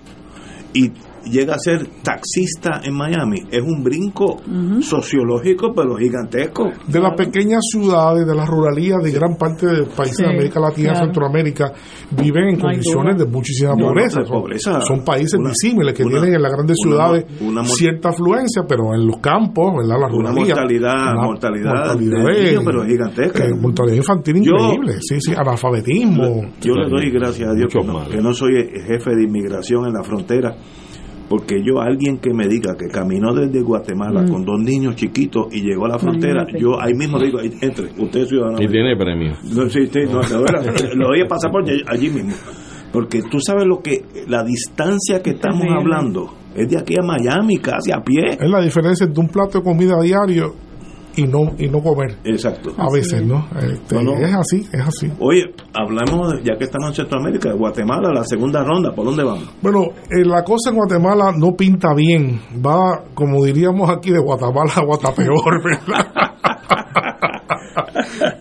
[0.73, 0.91] y
[1.25, 4.37] llega a ser taxista en Miami, es un brinco
[4.81, 6.69] sociológico pero gigantesco.
[6.87, 10.29] de las pequeñas ciudades, de las ruralías de gran parte de los países Sí, de
[10.29, 11.05] América Latina, claro.
[11.05, 11.73] Centroamérica,
[12.11, 13.25] viven en No condiciones duda.
[13.25, 14.19] de muchísima No, no, pobreza.
[14.21, 14.81] de pobreza.
[14.81, 18.93] Son, países disímiles que una- tienen en las grandes una ciudades una cierta afluencia, pero
[18.93, 19.95] en los campos, ¿verdad?
[19.99, 20.55] La Una ruralía.
[20.55, 23.45] mortalidad- una mortalidad de de- niños, pero gigantesca.
[23.45, 26.51] eh, mortalidad infantil Yo- increíble, sí, sí, analfabetismo.
[26.61, 28.51] Yo le doy gracias a Dios que no, que no soy
[28.85, 30.55] jefe de inmigración en la frontera,
[31.29, 34.29] porque yo, alguien que me diga que caminó desde Guatemala Mm.
[34.31, 36.59] con dos niños chiquitos y llegó a la frontera, Imagínate.
[36.59, 38.57] yo ahí mismo digo, entre, usted es ciudadano.
[38.61, 39.33] Y tiene premio.
[39.55, 40.21] No, sí, sí, no,
[40.95, 42.33] lo doy el pasaporte allí mismo.
[42.91, 47.57] Porque tú sabes lo que, la distancia que estamos hablando es de aquí a Miami,
[47.59, 48.31] casi a pie.
[48.39, 50.55] Es la diferencia entre un plato de comida diario
[51.19, 52.17] y no y no comer.
[52.23, 52.71] Exacto.
[52.77, 53.45] A veces, ¿no?
[53.61, 54.13] Este, No, no.
[54.17, 55.11] Es así, es así.
[55.19, 55.43] Oye,
[55.73, 59.49] hablamos, ya que estamos en Centroamérica, Guatemala, la segunda ronda, ¿por dónde vamos?
[59.61, 62.39] Bueno, eh, la cosa en Guatemala no pinta bien.
[62.65, 66.07] Va, como diríamos aquí, de Guatemala a Guatapeor, ¿verdad?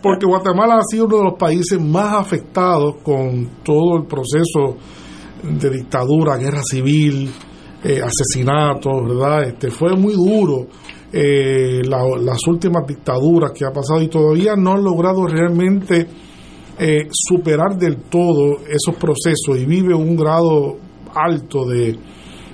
[0.02, 4.76] Porque Guatemala ha sido uno de los países más afectados con todo el proceso
[5.42, 7.30] de dictadura, guerra civil,
[7.84, 9.44] eh, asesinatos, ¿verdad?
[9.48, 10.66] Este, fue muy duro
[11.12, 16.06] eh, la- las últimas dictaduras que ha pasado y todavía no han logrado realmente
[16.78, 20.76] eh, superar del todo esos procesos y vive un grado
[21.14, 21.96] alto de,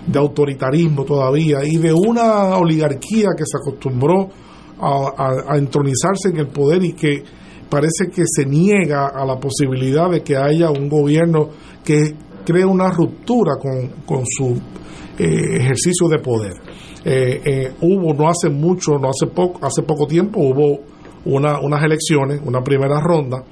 [0.06, 4.28] de autoritarismo todavía y de una oligarquía que se acostumbró
[4.80, 7.22] a, a- entronizarse en el poder y que
[7.68, 11.48] parece que se niega a la posibilidad de que haya un gobierno
[11.84, 12.14] que
[12.46, 14.52] cree una ruptura con, con su
[15.18, 16.52] eh, ejercicio de poder.
[17.04, 20.80] Eh, eh, hubo no hace mucho, no hace poco, hace poco tiempo hubo
[21.26, 23.44] una, unas elecciones, una primera ronda,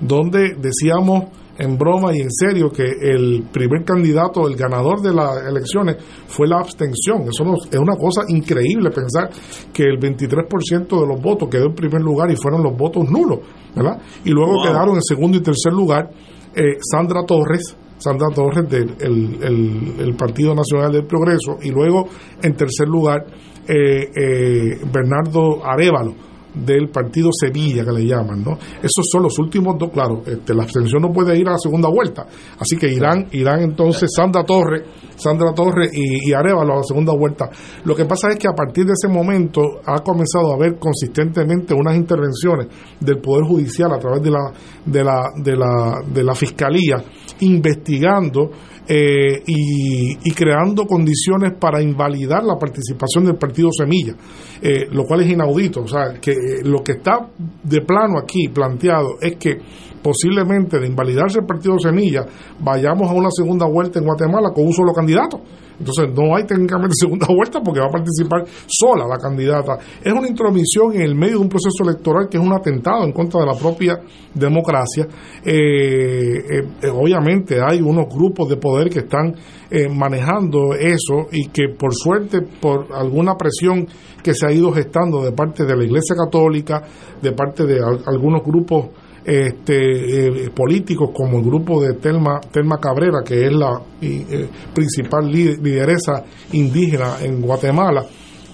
[0.00, 1.24] donde decíamos
[1.58, 5.96] en broma y en serio que el primer candidato, el ganador de las elecciones
[6.28, 7.22] fue la abstención.
[7.28, 9.28] Eso no- es una cosa increíble pensar
[9.72, 13.40] que el 23% de los votos quedó en primer lugar y fueron los votos nulos,
[13.74, 13.98] ¿verdad?
[14.24, 14.64] Y luego Wow.
[14.66, 16.10] quedaron en segundo y tercer lugar
[16.54, 22.06] eh, Sandra Torres, Sandra Torres del el, el- el Partido Nacional del Progreso y luego
[22.42, 23.26] en tercer lugar
[23.68, 26.14] eh, eh, Bernardo Arevalo
[26.54, 28.52] del partido Sevilla que le llaman, ¿no?
[28.78, 31.88] Esos son los últimos dos, claro, este, la abstención no puede ir a la segunda
[31.88, 32.26] vuelta,
[32.58, 34.82] así que irán, irán entonces Sandra Torres,
[35.14, 37.48] Sandra Torres y, y Arevalo a la segunda vuelta.
[37.84, 41.74] Lo que pasa es que a partir de ese momento ha comenzado a haber consistentemente
[41.74, 42.66] unas intervenciones
[42.98, 44.52] del Poder Judicial a través de la,
[44.84, 46.96] de la, de la, de la Fiscalía
[47.40, 48.50] investigando
[48.90, 54.14] eh, y, y creando condiciones para invalidar la participación del partido Semilla,
[54.62, 55.82] eh, lo cual es inaudito.
[55.82, 57.28] O sea, que eh, lo que está
[57.62, 59.58] de plano aquí planteado es que
[60.02, 62.24] posiblemente de invalidarse el partido Semilla,
[62.60, 65.42] vayamos a una segunda vuelta en Guatemala con un solo candidato.
[65.78, 69.78] Entonces no hay técnicamente segunda vuelta porque va a participar sola la candidata.
[70.02, 73.12] Es una intromisión en el medio de un proceso electoral que es un atentado en
[73.12, 74.00] contra de la propia
[74.34, 75.06] democracia.
[75.44, 79.34] Eh, eh, eh, obviamente hay unos grupos de poder que están
[79.70, 83.86] eh, manejando eso y que por suerte, por alguna presión
[84.22, 86.82] que se ha ido gestando de parte de la Iglesia Católica,
[87.22, 88.86] de parte de al- algunos grupos
[89.24, 95.30] este, eh, políticos como el grupo de Telma, Telma Cabrera, que es la eh, principal
[95.30, 98.04] li- lideresa indígena en Guatemala,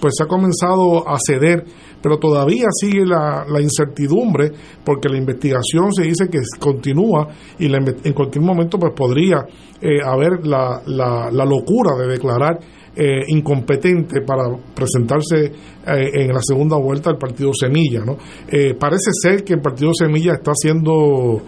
[0.00, 1.64] pues se ha comenzado a ceder,
[2.02, 4.50] pero todavía sigue la, la incertidumbre
[4.84, 7.28] porque la investigación se dice que continúa
[7.58, 9.46] y la en cualquier momento pues podría
[9.80, 12.58] eh, haber la, la, la locura de declarar
[12.96, 14.44] eh, incompetente para
[14.74, 18.04] presentarse eh, en la segunda vuelta al partido Semilla.
[18.04, 18.16] ¿no?
[18.48, 21.42] Eh, parece ser que el partido Semilla está siendo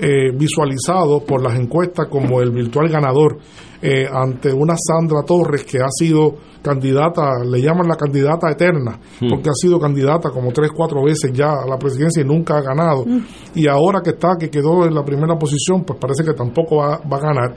[0.00, 3.38] eh, visualizado por las encuestas como el virtual ganador
[3.82, 9.28] eh, ante una Sandra Torres que ha sido candidata, le llaman la candidata eterna, Hmm.
[9.30, 12.62] porque ha sido candidata como tres, cuatro veces ya a la presidencia y nunca ha
[12.62, 13.04] ganado.
[13.54, 17.00] Y ahora que está, que quedó en la primera posición, pues parece que tampoco va,
[17.10, 17.54] va a ganar.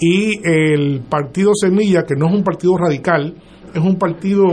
[0.00, 3.34] Y el partido Semilla, que no es un partido radical,
[3.74, 4.44] es un partido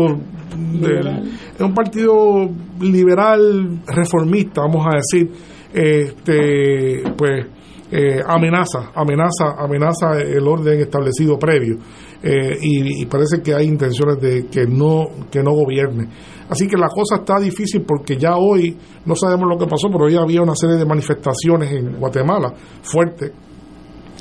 [0.81, 1.23] del-
[1.55, 2.49] es un partido
[2.81, 5.31] liberal reformista, vamos a decir,
[5.73, 7.45] este pues
[7.91, 11.77] eh, amenaza, amenaza, amenaza el orden establecido previo
[12.23, 16.07] eh, y, y parece que hay intenciones de que no que no gobierne.
[16.49, 20.05] Así que la cosa está difícil porque ya hoy no sabemos lo que pasó, pero
[20.05, 23.31] hoy había una serie de manifestaciones en Guatemala fuertes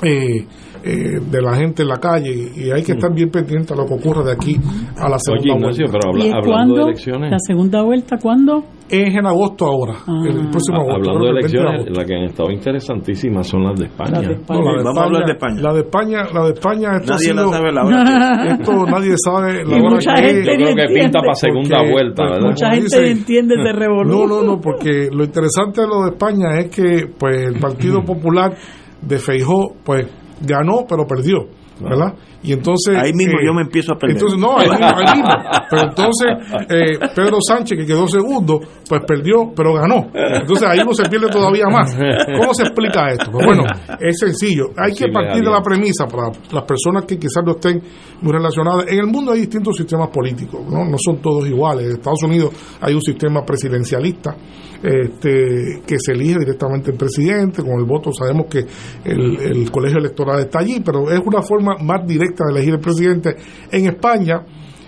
[0.03, 0.45] eh,
[0.83, 3.85] eh, de la gente en la calle y hay que estar bien pendiente a lo
[3.85, 4.55] que ocurre de aquí
[4.97, 5.99] a la segunda Ignacio, vuelta.
[5.99, 6.75] pero habla- ¿Y hablando cuándo?
[6.75, 7.31] de elecciones.
[7.31, 8.63] ¿La segunda vuelta cuándo?
[8.89, 9.93] Es en agosto ahora,
[10.27, 11.09] el próximo agosto.
[11.09, 14.21] Hablando de que el 20 elecciones, las que han estado interesantísimas son las de España.
[14.21, 17.83] No, la de España, La de España, la de España esto Nadie la sabe la
[17.85, 20.51] hora Esto nadie sabe la Y hora mucha que gente.
[20.59, 22.49] Yo creo que pinta para segunda Porque, vuelta, pues, ¿verdad?
[22.49, 24.13] Mucha gente dice- entiende de revolución.
[24.13, 28.01] No, no, no, porque lo interesante de lo de España es que pues el Partido
[28.05, 28.53] Popular
[29.01, 30.05] de Feijó pues
[30.43, 31.47] ganó pero perdió,
[31.79, 32.13] ¿verdad?
[32.43, 34.17] Y entonces Ahí mismo eh, yo me empiezo a perder.
[34.17, 35.29] Entonces no, ahí mismo, ahí mismo.
[35.69, 36.27] Pero entonces
[36.69, 40.11] eh, Pedro Sánchez que quedó segundo pues perdió pero ganó.
[40.13, 41.95] Entonces ahí uno se pierde todavía más.
[42.37, 43.31] ¿Cómo se explica esto?
[43.31, 43.63] Pues bueno,
[43.99, 44.65] es sencillo.
[44.77, 47.81] Hay que partir de la premisa para las personas que quizás no estén
[48.21, 48.85] muy relacionadas.
[48.87, 51.85] En el mundo hay distintos sistemas políticos, no, no son todos iguales.
[51.85, 54.35] En Estados Unidos hay un sistema presidencialista
[54.83, 58.65] este, que se elige directamente el presidente, con el voto sabemos que
[59.05, 62.79] el, el colegio electoral está allí, pero es una forma más directa de elegir el
[62.79, 63.35] presidente.
[63.71, 64.41] En España,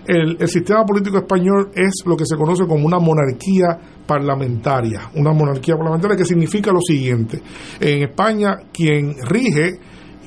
[0.08, 5.34] el, el sistema político español es lo que se conoce como una monarquía parlamentaria, una
[5.34, 7.42] monarquía parlamentaria que significa lo siguiente.
[7.80, 9.80] En España, quien rige,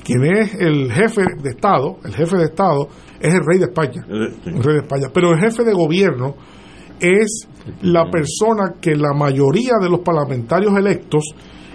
[0.04, 2.88] quien es el jefe de Estado, el jefe de Estado
[3.20, 6.34] es el rey de España, el rey de España, pero el jefe de gobierno
[7.00, 7.48] es
[7.82, 11.24] la persona que la mayoría de los parlamentarios electos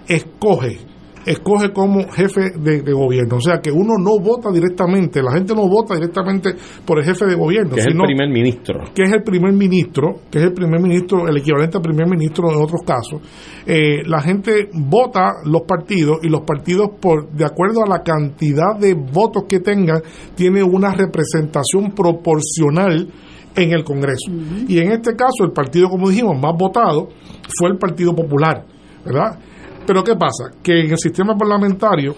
[0.08, 0.80] escoge,
[1.26, 3.38] escoge como jefe de, de gobierno.
[3.38, 6.52] O sea que uno no vota directamente, la gente no vota directamente
[6.86, 8.80] por el jefe de gobierno, Que es el primer ministro.
[8.94, 12.52] que es el primer ministro, que es el primer ministro, el equivalente al primer ministro
[12.52, 13.22] en otros casos,
[13.66, 18.78] eh, la gente vota los partidos y los partidos, por de acuerdo a la cantidad
[18.80, 20.02] de votos que tengan,
[20.36, 23.08] tiene una representación proporcional
[23.56, 24.32] en el Congreso.
[24.68, 27.10] Y en este caso, el partido, como dijimos, más votado
[27.58, 28.66] fue el Partido Popular,
[29.06, 29.38] ¿verdad?
[29.86, 30.52] Pero ¿qué pasa?
[30.62, 32.16] Que en el sistema parlamentario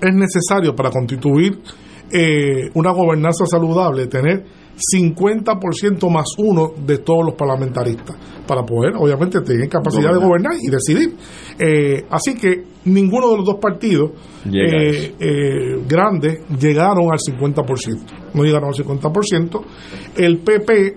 [0.00, 1.58] es necesario para constituir
[2.10, 4.44] eh, una gobernanza saludable tener
[4.76, 8.16] 50% más uno de todos los parlamentaristas
[8.46, 11.16] para poder, obviamente, tener capacidad de gobernar y decidir.
[11.58, 14.10] Eh, así que ninguno de los dos partidos
[14.52, 18.34] eh, eh, grandes llegaron al 50%.
[18.34, 19.62] No llegaron al 50%.
[20.16, 20.96] El PP,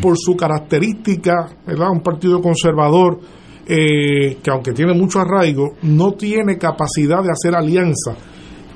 [0.00, 1.90] por su característica, ¿verdad?
[1.90, 3.18] un partido conservador,
[3.72, 8.16] eh, que aunque tiene mucho arraigo, no tiene capacidad de hacer alianza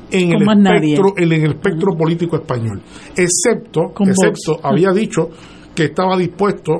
[0.08, 2.80] en el Con espectro, en el espectro político español,
[3.16, 4.64] excepto, Con excepto Vox.
[4.64, 5.30] había dicho
[5.74, 6.74] que estaba dispuesto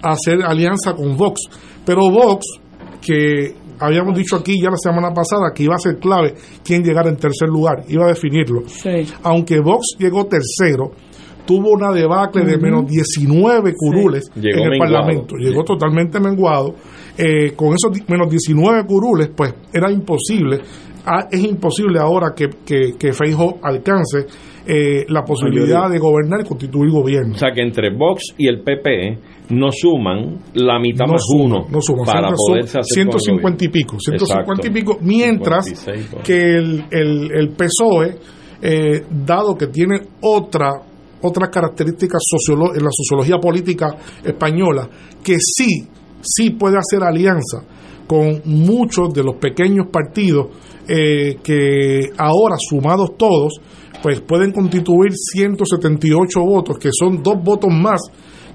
[0.00, 1.40] a hacer alianza con Vox,
[1.84, 2.46] pero Vox,
[3.04, 7.08] que habíamos dicho aquí ya la semana pasada que iba a ser clave quién llegara
[7.08, 8.62] en tercer lugar, iba a definirlo,
[9.24, 10.92] aunque Vox llegó tercero,
[11.44, 14.78] tuvo una debacle de menos 19 curules en el menguado.
[14.78, 16.76] Parlamento, llegó totalmente menguado.
[17.18, 20.60] Eh, con esos menos 19 curules, pues era imposible,
[21.06, 24.26] ah, es imposible ahora que, que, que Feijóo alcance
[24.66, 27.34] eh, la posibilidad de gobernar y constituir gobierno.
[27.34, 29.18] O sea que entre Vox y el PP
[29.50, 33.20] no suman la mitad No más suma, uno no suma, para poderse hacer con el
[33.20, 34.72] 150 y pico, 150 y Exacto.
[34.72, 36.24] pico, mientras 56, por ahí.
[36.24, 38.18] que el, el, el PSOE,
[38.60, 40.70] eh, dado que tiene otra
[41.22, 42.22] otras características
[42.74, 44.88] en la sociología política española,
[45.22, 45.88] que sí,
[46.26, 47.62] sí puede hacer alianza
[48.06, 50.48] con muchos de los pequeños partidos
[50.88, 53.54] eh, que ahora sumados todos,
[54.02, 58.00] pues pueden constituir 178 votos, que son dos votos más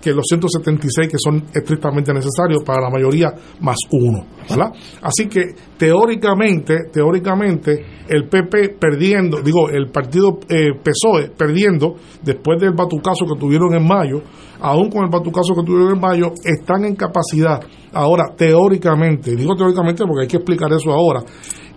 [0.02, 4.72] que los 176 que son estrictamente necesarios para la mayoría más uno, ¿verdad?
[5.02, 12.74] Así que teóricamente, teóricamente el PP perdiendo, digo, el partido eh, PSOE perdiendo después del
[12.74, 14.22] batucazo que tuvieron en mayo,
[14.60, 17.62] aún con el batucazo que tuvieron en mayo, están en capacidad,
[17.94, 21.24] ahora teóricamente, digo teóricamente porque hay que explicar eso ahora,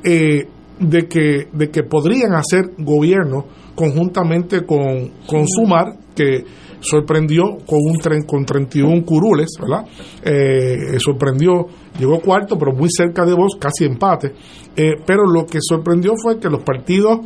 [0.02, 0.48] eh,
[0.78, 3.44] de que de que podrían hacer gobierno
[3.74, 6.44] conjuntamente con, con Sumar, que
[6.84, 9.86] sorprendió con un tren, con 31 curules, ¿verdad?
[10.22, 11.66] Eh, sorprendió,
[11.98, 14.32] llegó cuarto, pero muy cerca de vos, casi empate.
[14.76, 17.20] Eh, pero lo que sorprendió fue que los partidos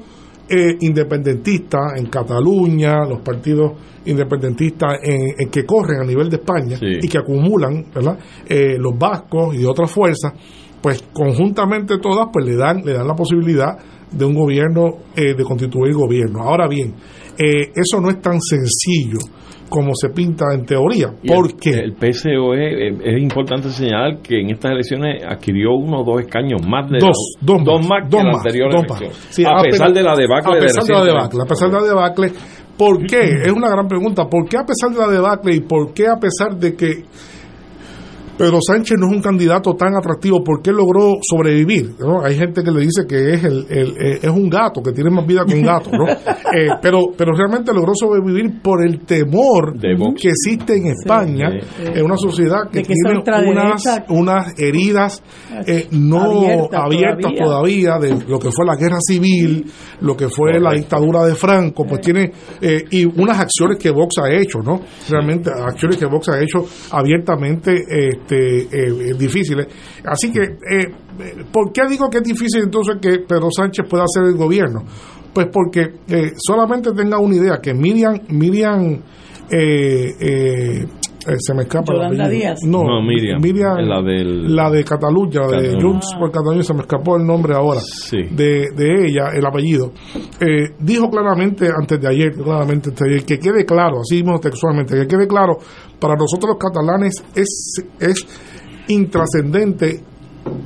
[0.49, 3.73] eh, independentistas en Cataluña, los partidos
[4.07, 8.19] independentistas en, en que corren a nivel de España y que acumulan, ¿verdad?
[8.47, 10.33] Eh, los vascos y otras fuerzas,
[10.81, 13.77] pues conjuntamente todas, pues le dan, le dan la posibilidad
[14.11, 16.43] de un gobierno, eh, de constituir gobierno.
[16.43, 16.95] Ahora bien,
[17.37, 19.19] eh, eso no es tan sencillo
[19.69, 21.09] como se pinta en teoría.
[21.23, 21.39] Y el-.
[21.85, 26.61] El, PSOE, eh, es importante señalar que en estas elecciones adquirió uno o dos escaños
[26.67, 29.11] más de Dos, la- dos, más, más que dos la más, anterior dos elección.
[29.11, 29.19] más.
[29.31, 31.83] Sí, a pesar de la debacle a pesar de la debacle, a pesar de la
[31.87, 32.33] debacle,
[32.77, 33.21] ¿por qué?
[33.45, 34.25] Es una gran pregunta.
[34.29, 37.05] ¿Por qué a pesar de la debacle y por qué a pesar de que
[38.39, 41.95] Pedro Sánchez no es un candidato tan atractivo porque logró sobrevivir.
[41.99, 42.23] ¿no?
[42.25, 45.11] Hay gente que le dice que es el, el- eh, es un gato, que tiene
[45.11, 46.07] más vida que un gato, ¿no?
[46.49, 51.91] Eh, pero, pero realmente logró sobrevivir por el temor que existe en España, Sí.
[51.95, 55.23] en una sociedad que, tiene unas, unas heridas
[55.67, 57.99] eh, no Abiertas abiertas todavía.
[57.99, 59.67] de lo que fue la guerra civil,
[60.01, 62.33] lo que fue la dictadura de Franco, pues tiene
[62.63, 64.81] eh, y unas acciones que Vox ha hecho, ¿no?
[65.11, 67.75] Realmente acciones que Vox ha hecho abiertamente
[68.29, 69.67] este, eh, difíciles.
[70.05, 74.05] Así que, eh, eh, ¿por qué digo que es difícil entonces que Pedro Sánchez pueda
[74.05, 74.85] hacer el gobierno?
[75.33, 79.01] Pues porque eh, solamente tenga una idea, que Miriam, Miriam
[79.51, 80.87] eh,
[81.29, 82.29] eh, se me escapa el Yolanda.
[82.29, 82.59] Díaz.
[82.65, 83.41] No, No, Miriam.
[83.89, 85.81] La del- la de Cataluña, la de.
[85.83, 87.81] Junts por Cataluña, se me escapó el nombre ahora
[88.31, 89.93] de, de ella, el apellido.
[90.41, 94.39] Eh, dijo claramente antes de ayer, claramente antes de ayer, que quede claro, así mismo
[94.41, 95.59] textualmente, que quede claro,
[96.01, 98.27] para nosotros los catalanes es, es
[98.89, 100.01] intrascendente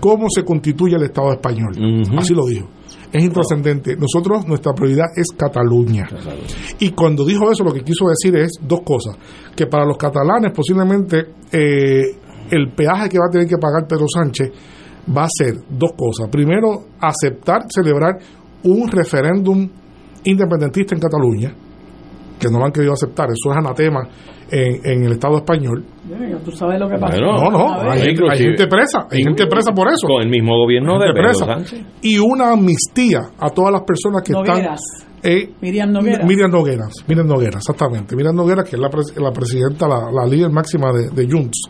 [0.00, 1.72] cómo se constituye el Estado español.
[2.18, 2.68] Así lo dijo.
[3.12, 3.94] Es intrascendente.
[3.96, 6.08] Nosotros, nuestra prioridad es Cataluña.
[6.78, 9.16] Y cuando dijo eso, lo que quiso decir es dos cosas.
[9.54, 12.02] Que para los catalanes, posiblemente, eh,
[12.50, 14.50] el peaje que va a tener que pagar Pedro Sánchez
[15.14, 16.28] va a ser dos cosas.
[16.30, 18.18] Primero, aceptar celebrar
[18.64, 19.68] un referéndum
[20.24, 21.54] independentista en Cataluña,
[22.38, 23.26] que no lo han querido aceptar.
[23.26, 24.08] Eso es anatema
[24.52, 25.84] en, en el Estado español.
[26.04, 27.16] Bueno, Tú sabes lo que pasa.
[27.18, 27.88] no, no, ver.
[27.90, 30.06] hay gente, hay gente presa, hay gente presa por eso.
[30.06, 31.46] Con el mismo gobierno de Gente Pedro presa.
[31.46, 31.86] Sánchez.
[32.02, 34.78] Y una amnistía a todas las personas que Nogueras.
[34.80, 35.11] están...
[35.22, 36.26] eh, Miriam Nogueras.
[36.26, 38.16] Miriam Nogueras, Miriam Nogueras, exactamente.
[38.16, 41.62] Miriam Nogueras, que es la, pres- la presidenta, la, la líder máxima de, de Junts,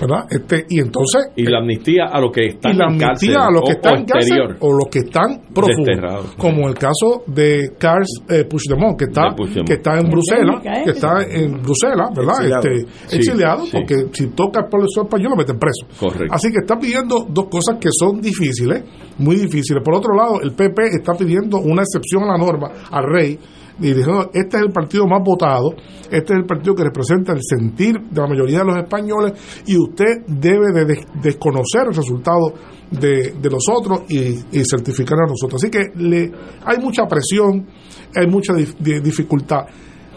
[0.00, 0.26] ¿verdad?
[0.30, 1.28] Este, y entonces...
[1.36, 3.64] Y la amnistía a los que están y la en cárcel amnistía a los o-
[3.64, 8.08] que o están en cárcel o los que están prófugos, como el caso de Carles
[8.28, 9.34] eh, Puigdemont, que está,
[9.66, 12.34] que está en Bruselas, que está en Bruselas, ¿verdad?
[12.40, 12.68] Exiliado.
[12.68, 13.70] Este, Sí, exiliado, sí.
[13.72, 15.86] porque si toca el pueblo español lo meten preso.
[15.98, 16.32] Correcto.
[16.34, 18.82] Así que está pidiendo dos cosas que son difíciles,
[19.20, 19.82] muy difíciles.
[19.84, 23.38] Por otro lado, el PP está pidiendo una excepción a la norma al rey
[23.78, 25.72] y diciendo, este es el partido más votado,
[26.10, 29.32] este es el partido que representa el sentir de la mayoría de los españoles
[29.66, 32.52] y usted debe de des- desconocer el resultado
[32.90, 34.34] de, de los otros y,
[34.64, 35.62] certificar a nosotros.
[35.62, 36.30] Así que le,
[36.64, 37.66] hay mucha presión,
[38.14, 39.64] hay mucha di- dificultad.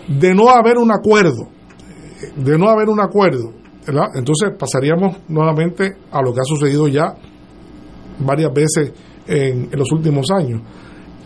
[0.08, 1.48] De no haber un acuerdo,
[2.36, 3.54] de no haber un acuerdo,
[4.16, 7.16] entonces pasaríamos nuevamente a lo que ha sucedido ya
[8.26, 8.92] varias veces
[9.28, 10.62] en, en los últimos años.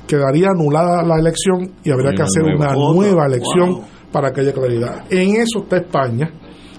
[0.08, 3.84] Quedaría anulada la elección y habría que hacer una nueva elección Wow.
[4.12, 5.04] para que haya claridad.
[5.10, 6.32] En eso está España,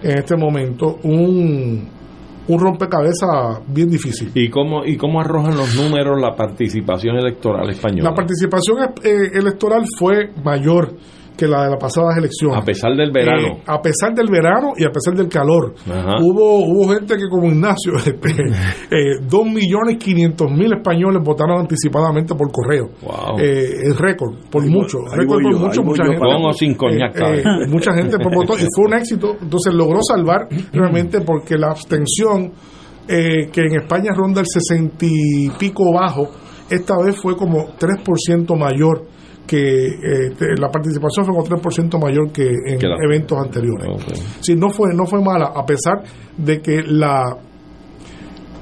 [0.02, 1.86] en este momento, un,
[2.48, 4.30] un rompecabezas bien difícil.
[4.34, 8.08] ¿Y cómo, ¿Y cómo arrojan los números la participación electoral española?
[8.10, 10.94] La participación eh, electoral fue mayor
[11.38, 12.58] que la de las pasadas elecciones.
[12.60, 13.48] A pesar del verano.
[13.56, 15.72] Eh, a pesar del verano y a pesar del calor.
[15.88, 16.16] Ajá.
[16.20, 17.92] Hubo hubo gente que como Ignacio,
[18.90, 22.88] eh, dos millones quinientos mil españoles votaron anticipadamente por correo.
[23.02, 23.38] Wow.
[23.38, 24.98] Eh, es récord, por Ahí mucho.
[24.98, 26.18] voy- récord por yo, mucho, mucha gente.
[26.18, 27.44] para- Con o sin coñac, Eh, ¿sabes?
[27.46, 29.36] eh, mucha gente pues, votó y fue un éxito.
[29.40, 32.52] Entonces logró salvar realmente porque la abstención
[33.08, 36.28] eh, que en España ronda el sesenta y pico bajo,
[36.68, 39.06] esta vez fue como 3% mayor
[39.48, 40.30] que eh,
[40.60, 43.88] la participación fue como 3% mayor que en eventos anteriores.
[44.40, 46.04] Sí, no fue, no fue mala, a pesar
[46.36, 47.38] de que la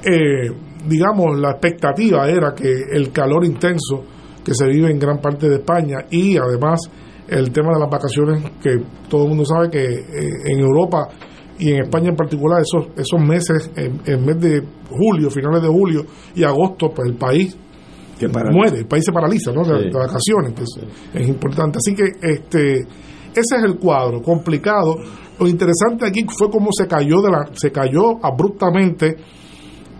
[0.03, 0.49] eh,
[0.87, 4.03] digamos, la expectativa era que el calor intenso
[4.43, 6.79] que se vive en gran parte de España y además
[7.27, 8.77] el tema de las vacaciones, que
[9.09, 11.09] todo el mundo sabe que eh, en Europa
[11.59, 15.67] y en España en particular, esos, esos meses, en el mes de julio, finales de
[15.67, 16.05] julio
[16.35, 17.57] y agosto, pues el país
[18.51, 19.63] muere, el país se paraliza, ¿no?
[19.63, 19.89] De, Sí.
[19.89, 20.79] de vacaciones, que es,
[21.21, 21.77] es importante.
[21.77, 24.95] Así que este ese es el cuadro, complicado.
[25.39, 29.15] Lo interesante aquí fue cómo se cayó de la, se cayó abruptamente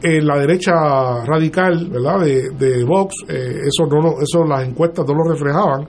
[0.01, 0.73] en la derecha
[1.25, 2.19] radical, ¿verdad?
[2.21, 5.87] De, de Vox, eh, eso no lo- eso las encuestas no lo reflejaban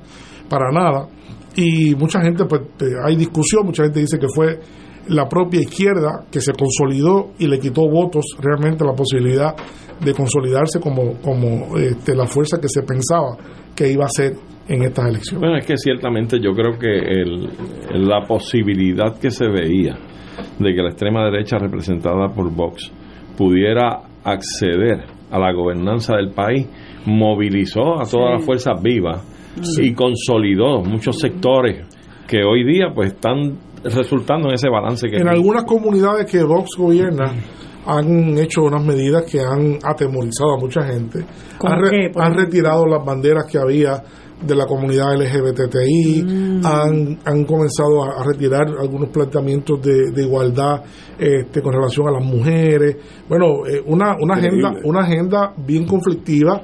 [0.49, 1.09] para nada.
[1.57, 4.61] Y mucha gente, pues, eh, hay discusión, mucha gente dice que fue
[5.09, 9.55] la propia izquierda que se consolidó y le quitó votos realmente la posibilidad
[10.05, 13.37] de consolidarse como, como este, la fuerza que se pensaba
[13.75, 14.33] que iba a ser
[14.69, 15.41] en estas elecciones.
[15.41, 17.49] Bueno, es que ciertamente yo creo que el-
[18.09, 19.97] la posibilidad que se veía
[20.59, 22.91] de que la extrema derecha representada por Vox
[23.37, 26.67] pudiera acceder a la gobernanza del país
[27.07, 28.33] movilizó a todas Sí.
[28.37, 29.23] las fuerzas vivas
[29.63, 29.89] Sí.
[29.89, 31.87] y consolidó muchos sectores
[32.27, 36.77] que hoy día pues están resultando en ese balance que En algunas comunidades que Vox
[36.77, 37.33] gobierna
[37.89, 41.25] han hecho unas medidas que han atemorizado a mucha gente.
[41.59, 44.03] ¿Cómo Han, re- qué, por han retirado las banderas que había
[44.41, 46.61] de la comunidad LGBTI, Mm.
[46.65, 50.83] han, han comenzado a, a retirar algunos planteamientos de, de igualdad
[51.19, 52.97] este, con relación a las mujeres.
[53.29, 56.61] Bueno, eh, una, una, agenda, una agenda bien conflictiva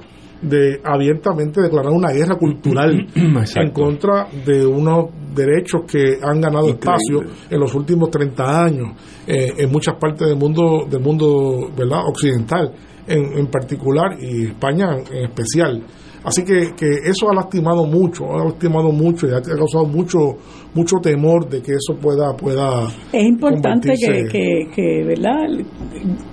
[0.49, 7.23] de abiertamente declarar una guerra cultural en contra de unos derechos que han ganado espacio
[7.51, 8.89] en los últimos 30 años
[9.27, 12.73] eh, en muchas partes del mundo del mundo verdad occidental
[13.07, 15.83] en, en particular y España en, especial.
[16.25, 20.37] Así que, que eso ha lastimado mucho ha lastimado mucho y ha causado mucho
[20.75, 25.51] mucho temor de que eso pueda pueda Es importante que, que, que, ¿verdad?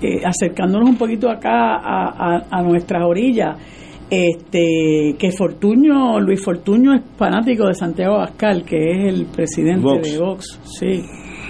[0.02, 3.58] Eh, acercándonos un poquito acá a, a, a nuestras orillas,
[4.12, 10.12] este, que Fortuño, Luis Fortuño es fanático de Santiago Abascal, que es el presidente Vox.
[10.12, 11.04] de Vox, sí.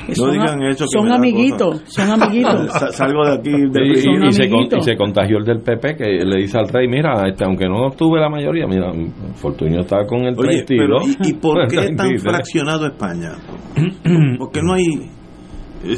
[0.08, 2.72] No son digan eso, que son me da amiguitos, son amiguitos.
[2.80, 3.50] Sa- Salgo de aquí.
[3.52, 4.80] Y, se, con- amiguitos.
[4.80, 7.86] y se contagió el del PP que le dice al rey, mira, este, aunque no
[7.88, 8.92] obtuve la mayoría, mira,
[9.36, 11.18] Fortunio está con el Oye, pero 32.
[11.24, 12.24] ¿y, y por qué tan 33?
[12.24, 13.32] fraccionado España?
[14.38, 14.84] ¿Por qué no hay...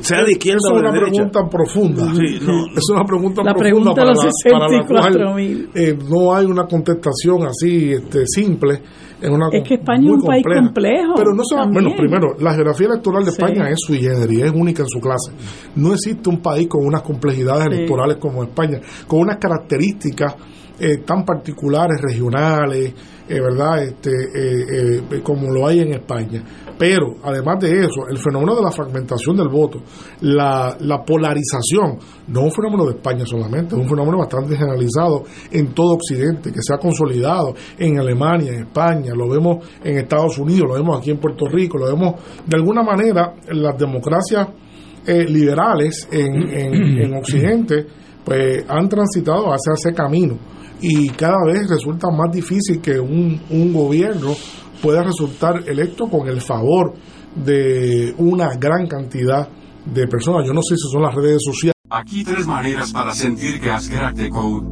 [0.02, 1.12] Sea de izquierda o es de una derecha?
[1.30, 2.04] pregunta profunda.
[2.16, 2.66] Sí, no.
[2.78, 5.70] Es una pregunta La profunda pregunta para, de los la, para la cual 64.000.
[5.76, 8.82] eh, no hay una contestación así este, simple.
[9.22, 10.66] Es, una Es que España es un país compleja.
[10.66, 13.38] complejo, Pero no solo, bueno, primero, la geografía electoral de Sí.
[13.42, 15.32] España es sui generis, es única en su clase.
[15.76, 17.74] No existe un país con unas complejidades Sí.
[17.74, 20.36] electorales como España, con unas características
[20.80, 22.94] eh, tan particulares, regionales,
[23.30, 23.84] eh, ¿verdad?
[23.84, 26.44] Este, eh, eh, como lo hay en España.
[26.78, 29.82] Pero, además de eso, el fenómeno de la fragmentación del voto,
[30.22, 31.98] la, la polarización,
[32.28, 36.52] no es un fenómeno de España solamente, es un fenómeno bastante generalizado en todo Occidente,
[36.52, 41.00] que se ha consolidado en Alemania, en España, lo vemos en Estados Unidos, lo vemos
[41.00, 44.48] aquí en Puerto Rico, lo vemos de alguna manera en las democracias
[45.06, 47.86] eh, liberales en, en, en Occidente,
[48.24, 50.38] pues han transitado hacia ese camino.
[50.82, 54.34] Y cada vez resulta más difícil que un, un gobierno
[54.84, 56.94] pueda resultar electo con el favor
[57.34, 59.48] de una gran cantidad
[59.86, 60.46] de personas.
[60.46, 61.74] Yo no sé si son las redes sociales.
[61.90, 64.68] Aquí tres maneras para sentir que has cracked code.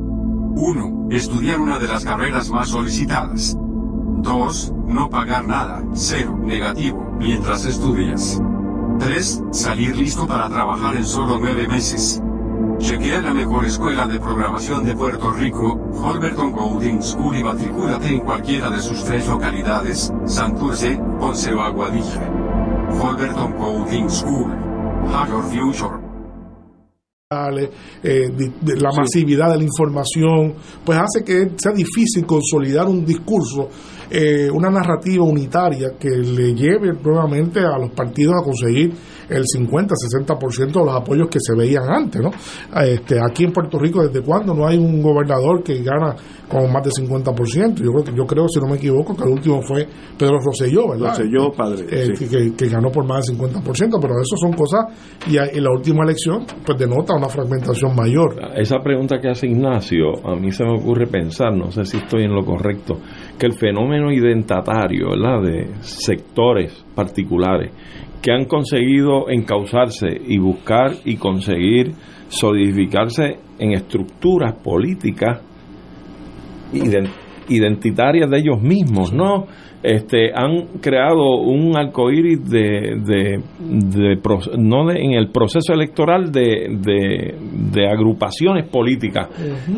[0.54, 1.08] 1.
[1.12, 3.56] Estudiar una de las carreras más solicitadas.
[3.58, 4.74] 2.
[4.88, 8.42] No pagar nada, cero, negativo, mientras estudias.
[9.00, 9.44] 3.
[9.52, 12.22] Salir listo para trabajar en solo nueve meses.
[12.82, 18.20] Chequea la mejor escuela de programación de Puerto Rico, Holberton Coding School y matricúlate en
[18.22, 22.28] cualquiera de sus tres localidades, Santurce, Ponce o Aguadilla.
[23.00, 24.52] Holberton Coding School.
[25.08, 26.12] Higher Future.
[28.04, 33.70] eh, de la masividad de la información, pues hace que sea difícil consolidar un discurso,
[34.12, 38.94] eh, una narrativa unitaria que le lleve nuevamente a los partidos a conseguir
[39.30, 42.22] el 50-60% de los apoyos que se veían antes.
[42.22, 42.32] ¿no?
[42.84, 46.16] Este, aquí en Puerto Rico, ¿desde cuándo no hay un gobernador que gana
[46.50, 47.76] con más del 50%?
[47.82, 50.90] Yo creo, que, yo creo si no me equivoco, que el último fue Pedro Rosselló,
[50.90, 51.10] ¿verdad?
[51.18, 52.28] Rosselló, padre, Eh, sí.
[52.58, 54.86] que, ganó por más del 50%, pero eso son cosas,
[55.30, 58.36] y a- en la última elección, pues denota una fragmentación mayor.
[58.56, 62.24] Esa pregunta que hace Ignacio, a mí se me ocurre pensar, no sé si estoy
[62.26, 62.98] en lo correcto,
[63.42, 67.72] que el fenómeno identatario, ¿verdad?, de sectores particulares
[68.22, 71.94] que han conseguido encauzarse y buscar y conseguir
[72.30, 75.42] solidificarse en estructuras políticas
[76.72, 77.10] iden-
[77.50, 79.48] identitarias de ellos mismos, ¿no?
[79.84, 84.20] Este, han creado un arcoíris de, de, de
[84.60, 87.36] no de- en el proceso electoral de, de,
[87.74, 89.30] de agrupaciones políticas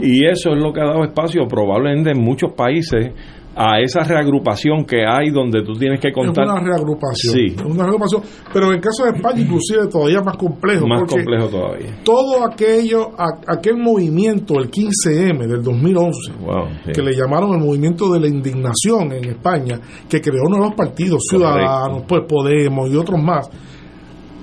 [0.01, 3.13] y eso es lo que ha dado espacio probablemente en muchos países
[3.55, 7.33] a esa reagrupación que hay donde tú tienes que contar Es una reagrupación.
[7.33, 7.45] Sí.
[7.55, 8.21] es una reagrupación.
[8.51, 10.87] Pero en el caso de España, inclusive todavía más complejo.
[10.87, 13.11] más complejo todavía Todo aquello,
[13.47, 16.91] aquel movimiento, el 15M del 2011, Wow, sí.
[16.93, 22.03] que le llamaron el movimiento de la indignación en España, que creó nuevos partidos, Ciudadanos,
[22.07, 23.49] pues Podemos y otros más.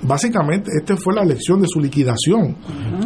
[0.03, 2.57] Básicamente, esta fue la elección de su liquidación.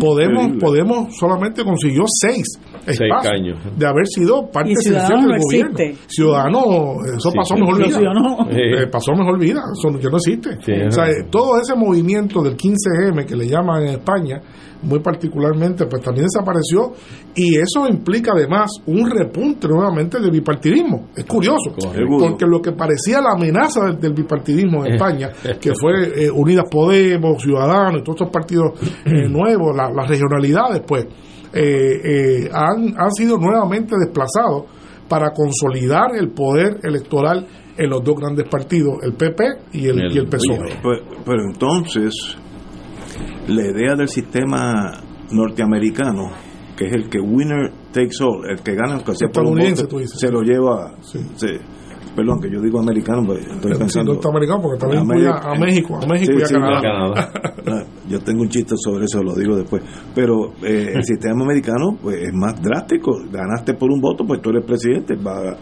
[0.00, 0.60] Podemos, Increíble.
[0.60, 2.44] Podemos solamente consiguió seis
[2.86, 3.58] Seis espacios caños.
[3.76, 5.78] de haber sido parte esencial del no gobierno.
[5.78, 5.96] existe.
[6.08, 7.82] Ciudadano, eso Sí, pasó sí, mejor sí.
[7.88, 7.98] vida.
[7.98, 8.36] Ciudadano.
[8.50, 10.50] Eh, pasó mejor vida, eso ya no existe.
[10.64, 14.40] Sí, o sea, eh, todo ese movimiento del 15M que le llaman en España,
[14.82, 16.92] muy particularmente, pues también desapareció
[17.34, 21.08] y eso implica además un repunte nuevamente del bipartidismo.
[21.16, 21.72] Es curioso,
[22.18, 24.94] porque lo que parecía la amenaza del, del bipartidismo en.
[25.04, 25.30] España,
[25.60, 28.72] que fue eh, Unidas Podemos, Ciudadanos y todos estos partidos
[29.04, 31.04] eh, nuevos, la- las regionalidades, pues
[31.52, 34.64] eh, eh, han, han sido nuevamente desplazados
[35.08, 37.46] para consolidar el poder electoral
[37.76, 40.58] en los dos grandes partidos, el PP y el, y el PSOE.
[40.62, 42.36] Oye, pues, pero entonces,
[43.48, 44.92] la idea del sistema
[45.30, 46.30] norteamericano,
[46.76, 49.82] que es el que winner takes all, el que gana, aunque sea por un Estadounidense,
[49.84, 50.18] voto, tú dices.
[50.18, 50.94] se lo lleva.
[51.00, 51.18] sí.
[52.16, 54.14] perdón, que yo digo americano, pues estoy pensando.
[54.14, 57.32] Sí, americano porque también a, a, México, a México y a Canadá.
[58.08, 59.82] yo tengo un chiste sobre eso, lo digo después.
[60.14, 63.12] Pero eh, el sistema americano pues es más drástico.
[63.30, 65.56] Ganaste por un voto, pues tú eres presidente, va,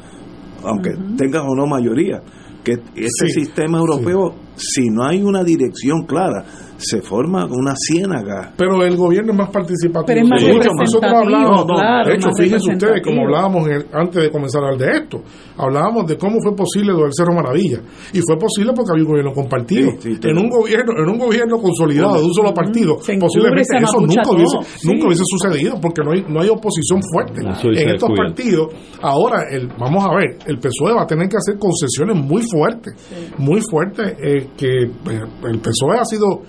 [0.65, 2.23] aunque tengas o no mayoría.
[2.65, 6.45] Que ese sistema europeo, si no hay una dirección clara,
[6.83, 8.53] se forma una ciénaga.
[8.57, 10.07] Pero el gobierno es más participativo.
[10.07, 11.67] Pero es más Nosotros hablamos,
[12.07, 15.23] de hecho, fíjense ustedes, como hablábamos antes de comenzar a hablar de esto,
[15.57, 17.81] hablábamos de cómo fue posible lo del Cerro Maravilla.
[18.13, 19.91] Y fue posible porque había un gobierno compartido.
[20.05, 24.57] en un gobierno en un gobierno consolidado de un solo partido, posiblemente eso nunca hubiese,
[24.85, 27.41] nunca hubiese sucedido porque no hay, no hay oposición fuerte.
[27.41, 28.69] en estos partidos,
[29.01, 32.95] ahora, el, vamos a ver, el PSOE va a tener que hacer concesiones muy fuertes,
[33.39, 36.43] muy fuertes, eh, que eh, el PSOE ha sido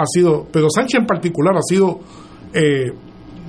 [0.00, 2.00] ha sido, Pedro Sánchez en particular ha sido
[2.54, 2.90] eh,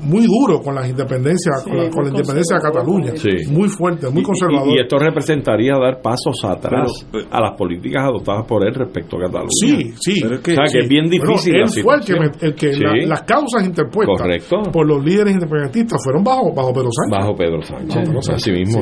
[0.03, 3.13] muy duro con las independencias, con, la, independencia de Cataluña,
[3.49, 4.69] muy fuerte, muy conservador.
[4.69, 9.49] Y, esto representaría dar pasos atrás a las políticas adoptadas por él respecto a Cataluña.
[9.49, 10.23] Sí, sí.
[10.23, 11.55] o sea, que es bien difícil.
[11.55, 11.95] él fue
[12.41, 12.71] el que,
[13.05, 14.39] las causas interpuestas
[14.71, 17.19] por los líderes independentistas fueron bajo, bajo Pedro Sánchez.
[17.19, 18.81] Bajo Pedro Sánchez, así mismo.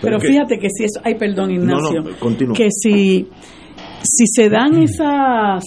[0.00, 2.02] Pero, fíjate que si eso, ay, perdón, Ignacio,
[2.54, 3.28] que si,
[4.02, 5.64] si se dan esas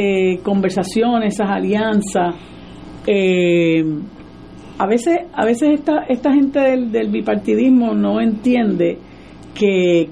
[0.00, 2.36] eh, conversaciones, esas alianzas.
[3.04, 3.82] Eh,
[4.78, 8.96] a veces, a veces esta, esta gente del, bipartidismo no entiende
[9.52, 10.08] que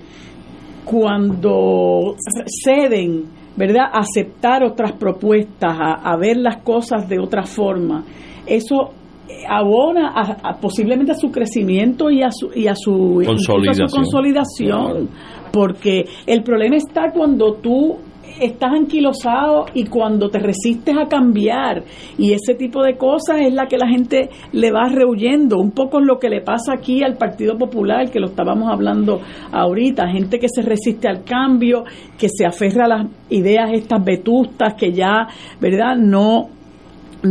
[0.85, 2.17] cuando
[2.65, 3.27] ceden,
[3.57, 8.05] ¿verdad?, aceptar otras propuestas, a, ver las cosas de otra forma,
[8.45, 8.91] eso
[9.49, 13.23] abona a, posiblemente a su crecimiento y a su, y a su
[13.89, 15.11] consolidación
[15.53, 17.97] porque el problema está cuando tú
[18.41, 21.85] estás anquilosado y cuando te resistes a cambiar
[22.19, 25.59] y ese tipo de cosas es la que la gente le va rehuyendo.
[25.59, 29.21] Un poco lo que le pasa aquí al Partido Popular, que lo estábamos hablando
[29.53, 31.85] ahorita, gente que se resiste al cambio,
[32.19, 35.29] que se aferra a las ideas estas vetustas que ya,
[35.61, 35.97] ¿verdad?
[35.97, 36.56] No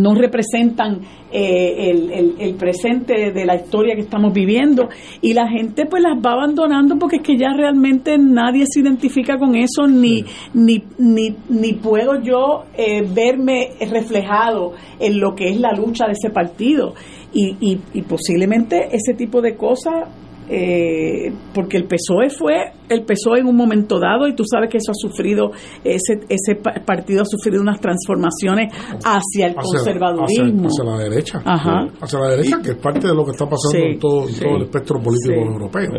[0.01, 1.01] no representan
[1.31, 4.89] eh, el, el, presente de la historia que estamos viviendo.
[5.21, 9.37] Y la gente pues las va abandonando porque es que ya realmente nadie se identifica
[9.37, 10.23] con eso ni
[10.53, 16.13] ni, ni, ni puedo yo eh, verme reflejado en lo que es la lucha de
[16.13, 16.93] ese partido.
[17.33, 20.07] Y, y, y posiblemente ese tipo de cosas
[20.49, 24.77] eh, porque el PSOE fue el PSOE en un momento dado y tú sabes que
[24.77, 25.51] eso ha sufrido
[25.83, 26.55] ese ese
[26.85, 28.71] partido ha sufrido unas transformaciones
[29.03, 30.67] hacia el conservadurismo.
[30.67, 31.41] hacia, la derecha.
[31.43, 35.01] Hacia la derecha que es parte de lo que está pasando en, todo, el espectro
[35.01, 35.91] político europeo.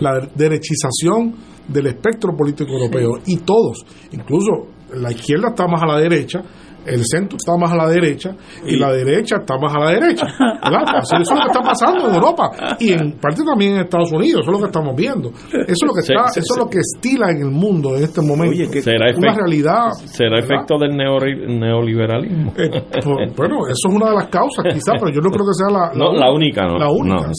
[0.00, 1.34] La derechización
[1.68, 3.20] del espectro político europeo.
[3.26, 6.42] Y todos incluso la izquierda está más a la derecha
[6.86, 8.34] el centro está más a la derecha
[8.66, 10.26] y, la derecha está más a la derecha.
[10.26, 14.42] eso es lo que está pasando en Europa y en parte también en Estados Unidos,
[14.42, 15.30] eso es lo que estamos viendo.
[15.30, 18.20] Eso es lo que está, eso es lo que estila en el mundo en este
[18.20, 18.70] momento.
[18.70, 19.90] que ¿Será una realidad.
[20.04, 22.52] ¿Será efecto del neoliberalismo?
[22.56, 25.70] Eh, bueno, eso es una de las causas quizás, pero yo no creo que sea
[25.70, 26.78] la, la, única, ¿no?
[26.78, 27.30] La única,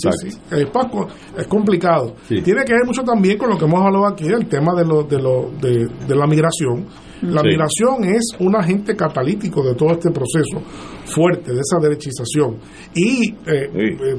[1.38, 2.14] Es, complicado.
[2.28, 5.04] Tiene que ver mucho también con lo que hemos hablado aquí, el tema de, lo,
[5.04, 6.88] de, lo, de, de la migración
[7.24, 10.62] la migración es un agente catalítico de todo este proceso
[11.06, 12.58] fuerte, de esa derechización.
[12.94, 14.16] Y eh, eh,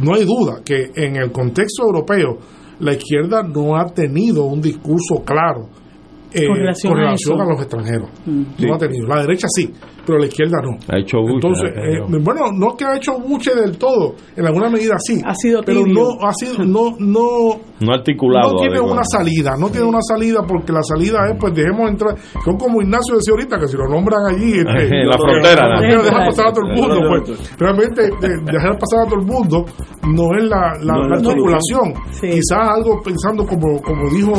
[0.00, 2.38] no hay duda que en el contexto europeo
[2.80, 5.68] la izquierda no ha tenido un discurso claro
[6.32, 8.10] eh, con relación, a, los extranjeros.
[8.26, 8.42] Mm.
[8.58, 9.06] No ha tenido.
[9.06, 9.72] La derecha sí,
[10.04, 10.76] pero la izquierda no.
[10.88, 14.96] Ha hecho Entonces, eh, bueno, no que ha hecho buche del todo, en alguna medida
[14.98, 15.20] sí.
[15.24, 18.54] Ha sido Pero no ha sido, no, no, no articulado.
[18.54, 22.16] No tiene una salida, no tiene una salida porque la salida es, pues dejemos entrar.
[22.44, 24.58] Son como Ignacio decía ahorita, que si lo nombran allí.
[24.58, 25.80] Este, en la frontera.
[25.80, 26.96] dejar pasar a todo el mundo.
[27.08, 28.02] Pues, realmente,
[28.44, 29.64] dejar pasar a todo el mundo
[30.08, 31.94] no es la, la, articulación.
[32.20, 34.32] Quizás algo pensando como, como dijo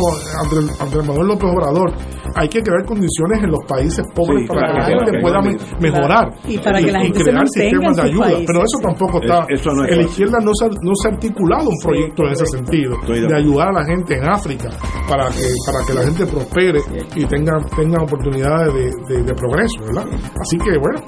[0.43, 1.78] Andrés, Andrés Manuel López Obrador,
[2.35, 5.41] hay que crear condiciones en los países pobres para que la gente pueda
[5.79, 8.29] mejorar y para que la gente crear sistemas de ayuda.
[8.45, 9.45] Pero eso tampoco está.
[9.49, 13.35] en la izquierda no se, no se ha articulado un proyecto en ese sentido, de
[13.35, 14.69] ayudar a la gente en África
[15.07, 16.79] para que, para que la gente prospere
[17.15, 18.73] y tenga, tenga oportunidades
[19.07, 20.05] de, de, progreso, ¿verdad?
[20.41, 20.99] Así que bueno.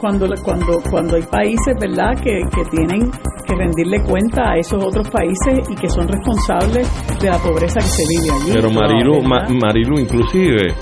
[0.00, 3.10] Cuando, cuando, cuando hay países, ¿verdad?, que, que tienen
[3.46, 6.88] que rendirle cuenta a esos otros países y que son responsables
[7.20, 8.52] de la pobreza que se vive allí.
[8.52, 10.74] Pero Marilu, Marilu inclusive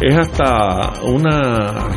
[0.00, 1.88] es hasta una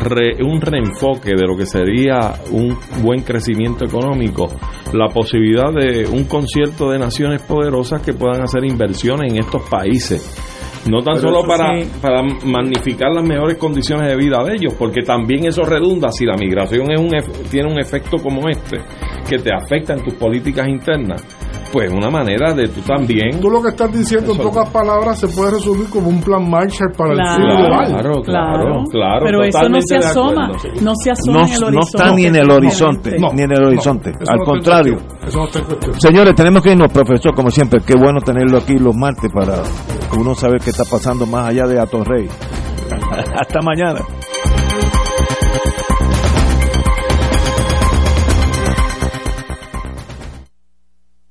[0.41, 4.47] un reenfoque de lo que sería un buen crecimiento económico,
[4.93, 10.54] la posibilidad de un concierto de naciones poderosas que puedan hacer inversiones en estos países.
[10.89, 15.45] No tan solo para, para magnificar las mejores condiciones de vida de ellos, porque también
[15.45, 17.09] eso redunda si la migración es un,
[17.49, 18.77] tiene un efecto como este,
[19.27, 21.23] que te afecta en tus políticas internas
[21.75, 23.41] pues una manera de tú también.
[23.41, 26.93] Tú lo que estás diciendo en pocas palabras se puede resumir como un plan Marshall
[26.97, 27.85] para el sur global.
[27.87, 29.25] Claro, claro, claro.
[29.25, 31.75] Pero eso no se asoma, no se asoma en el horizonte.
[31.75, 34.13] No está ni en el horizonte, ni en el horizonte.
[34.25, 34.99] Al contrario.
[35.97, 37.81] Señores, tenemos que irnos, profesor, como siempre.
[37.85, 39.61] Qué bueno tenerlo aquí los martes para
[40.17, 42.29] uno saber qué está pasando más allá de Atorrey.
[43.37, 43.99] Hasta mañana.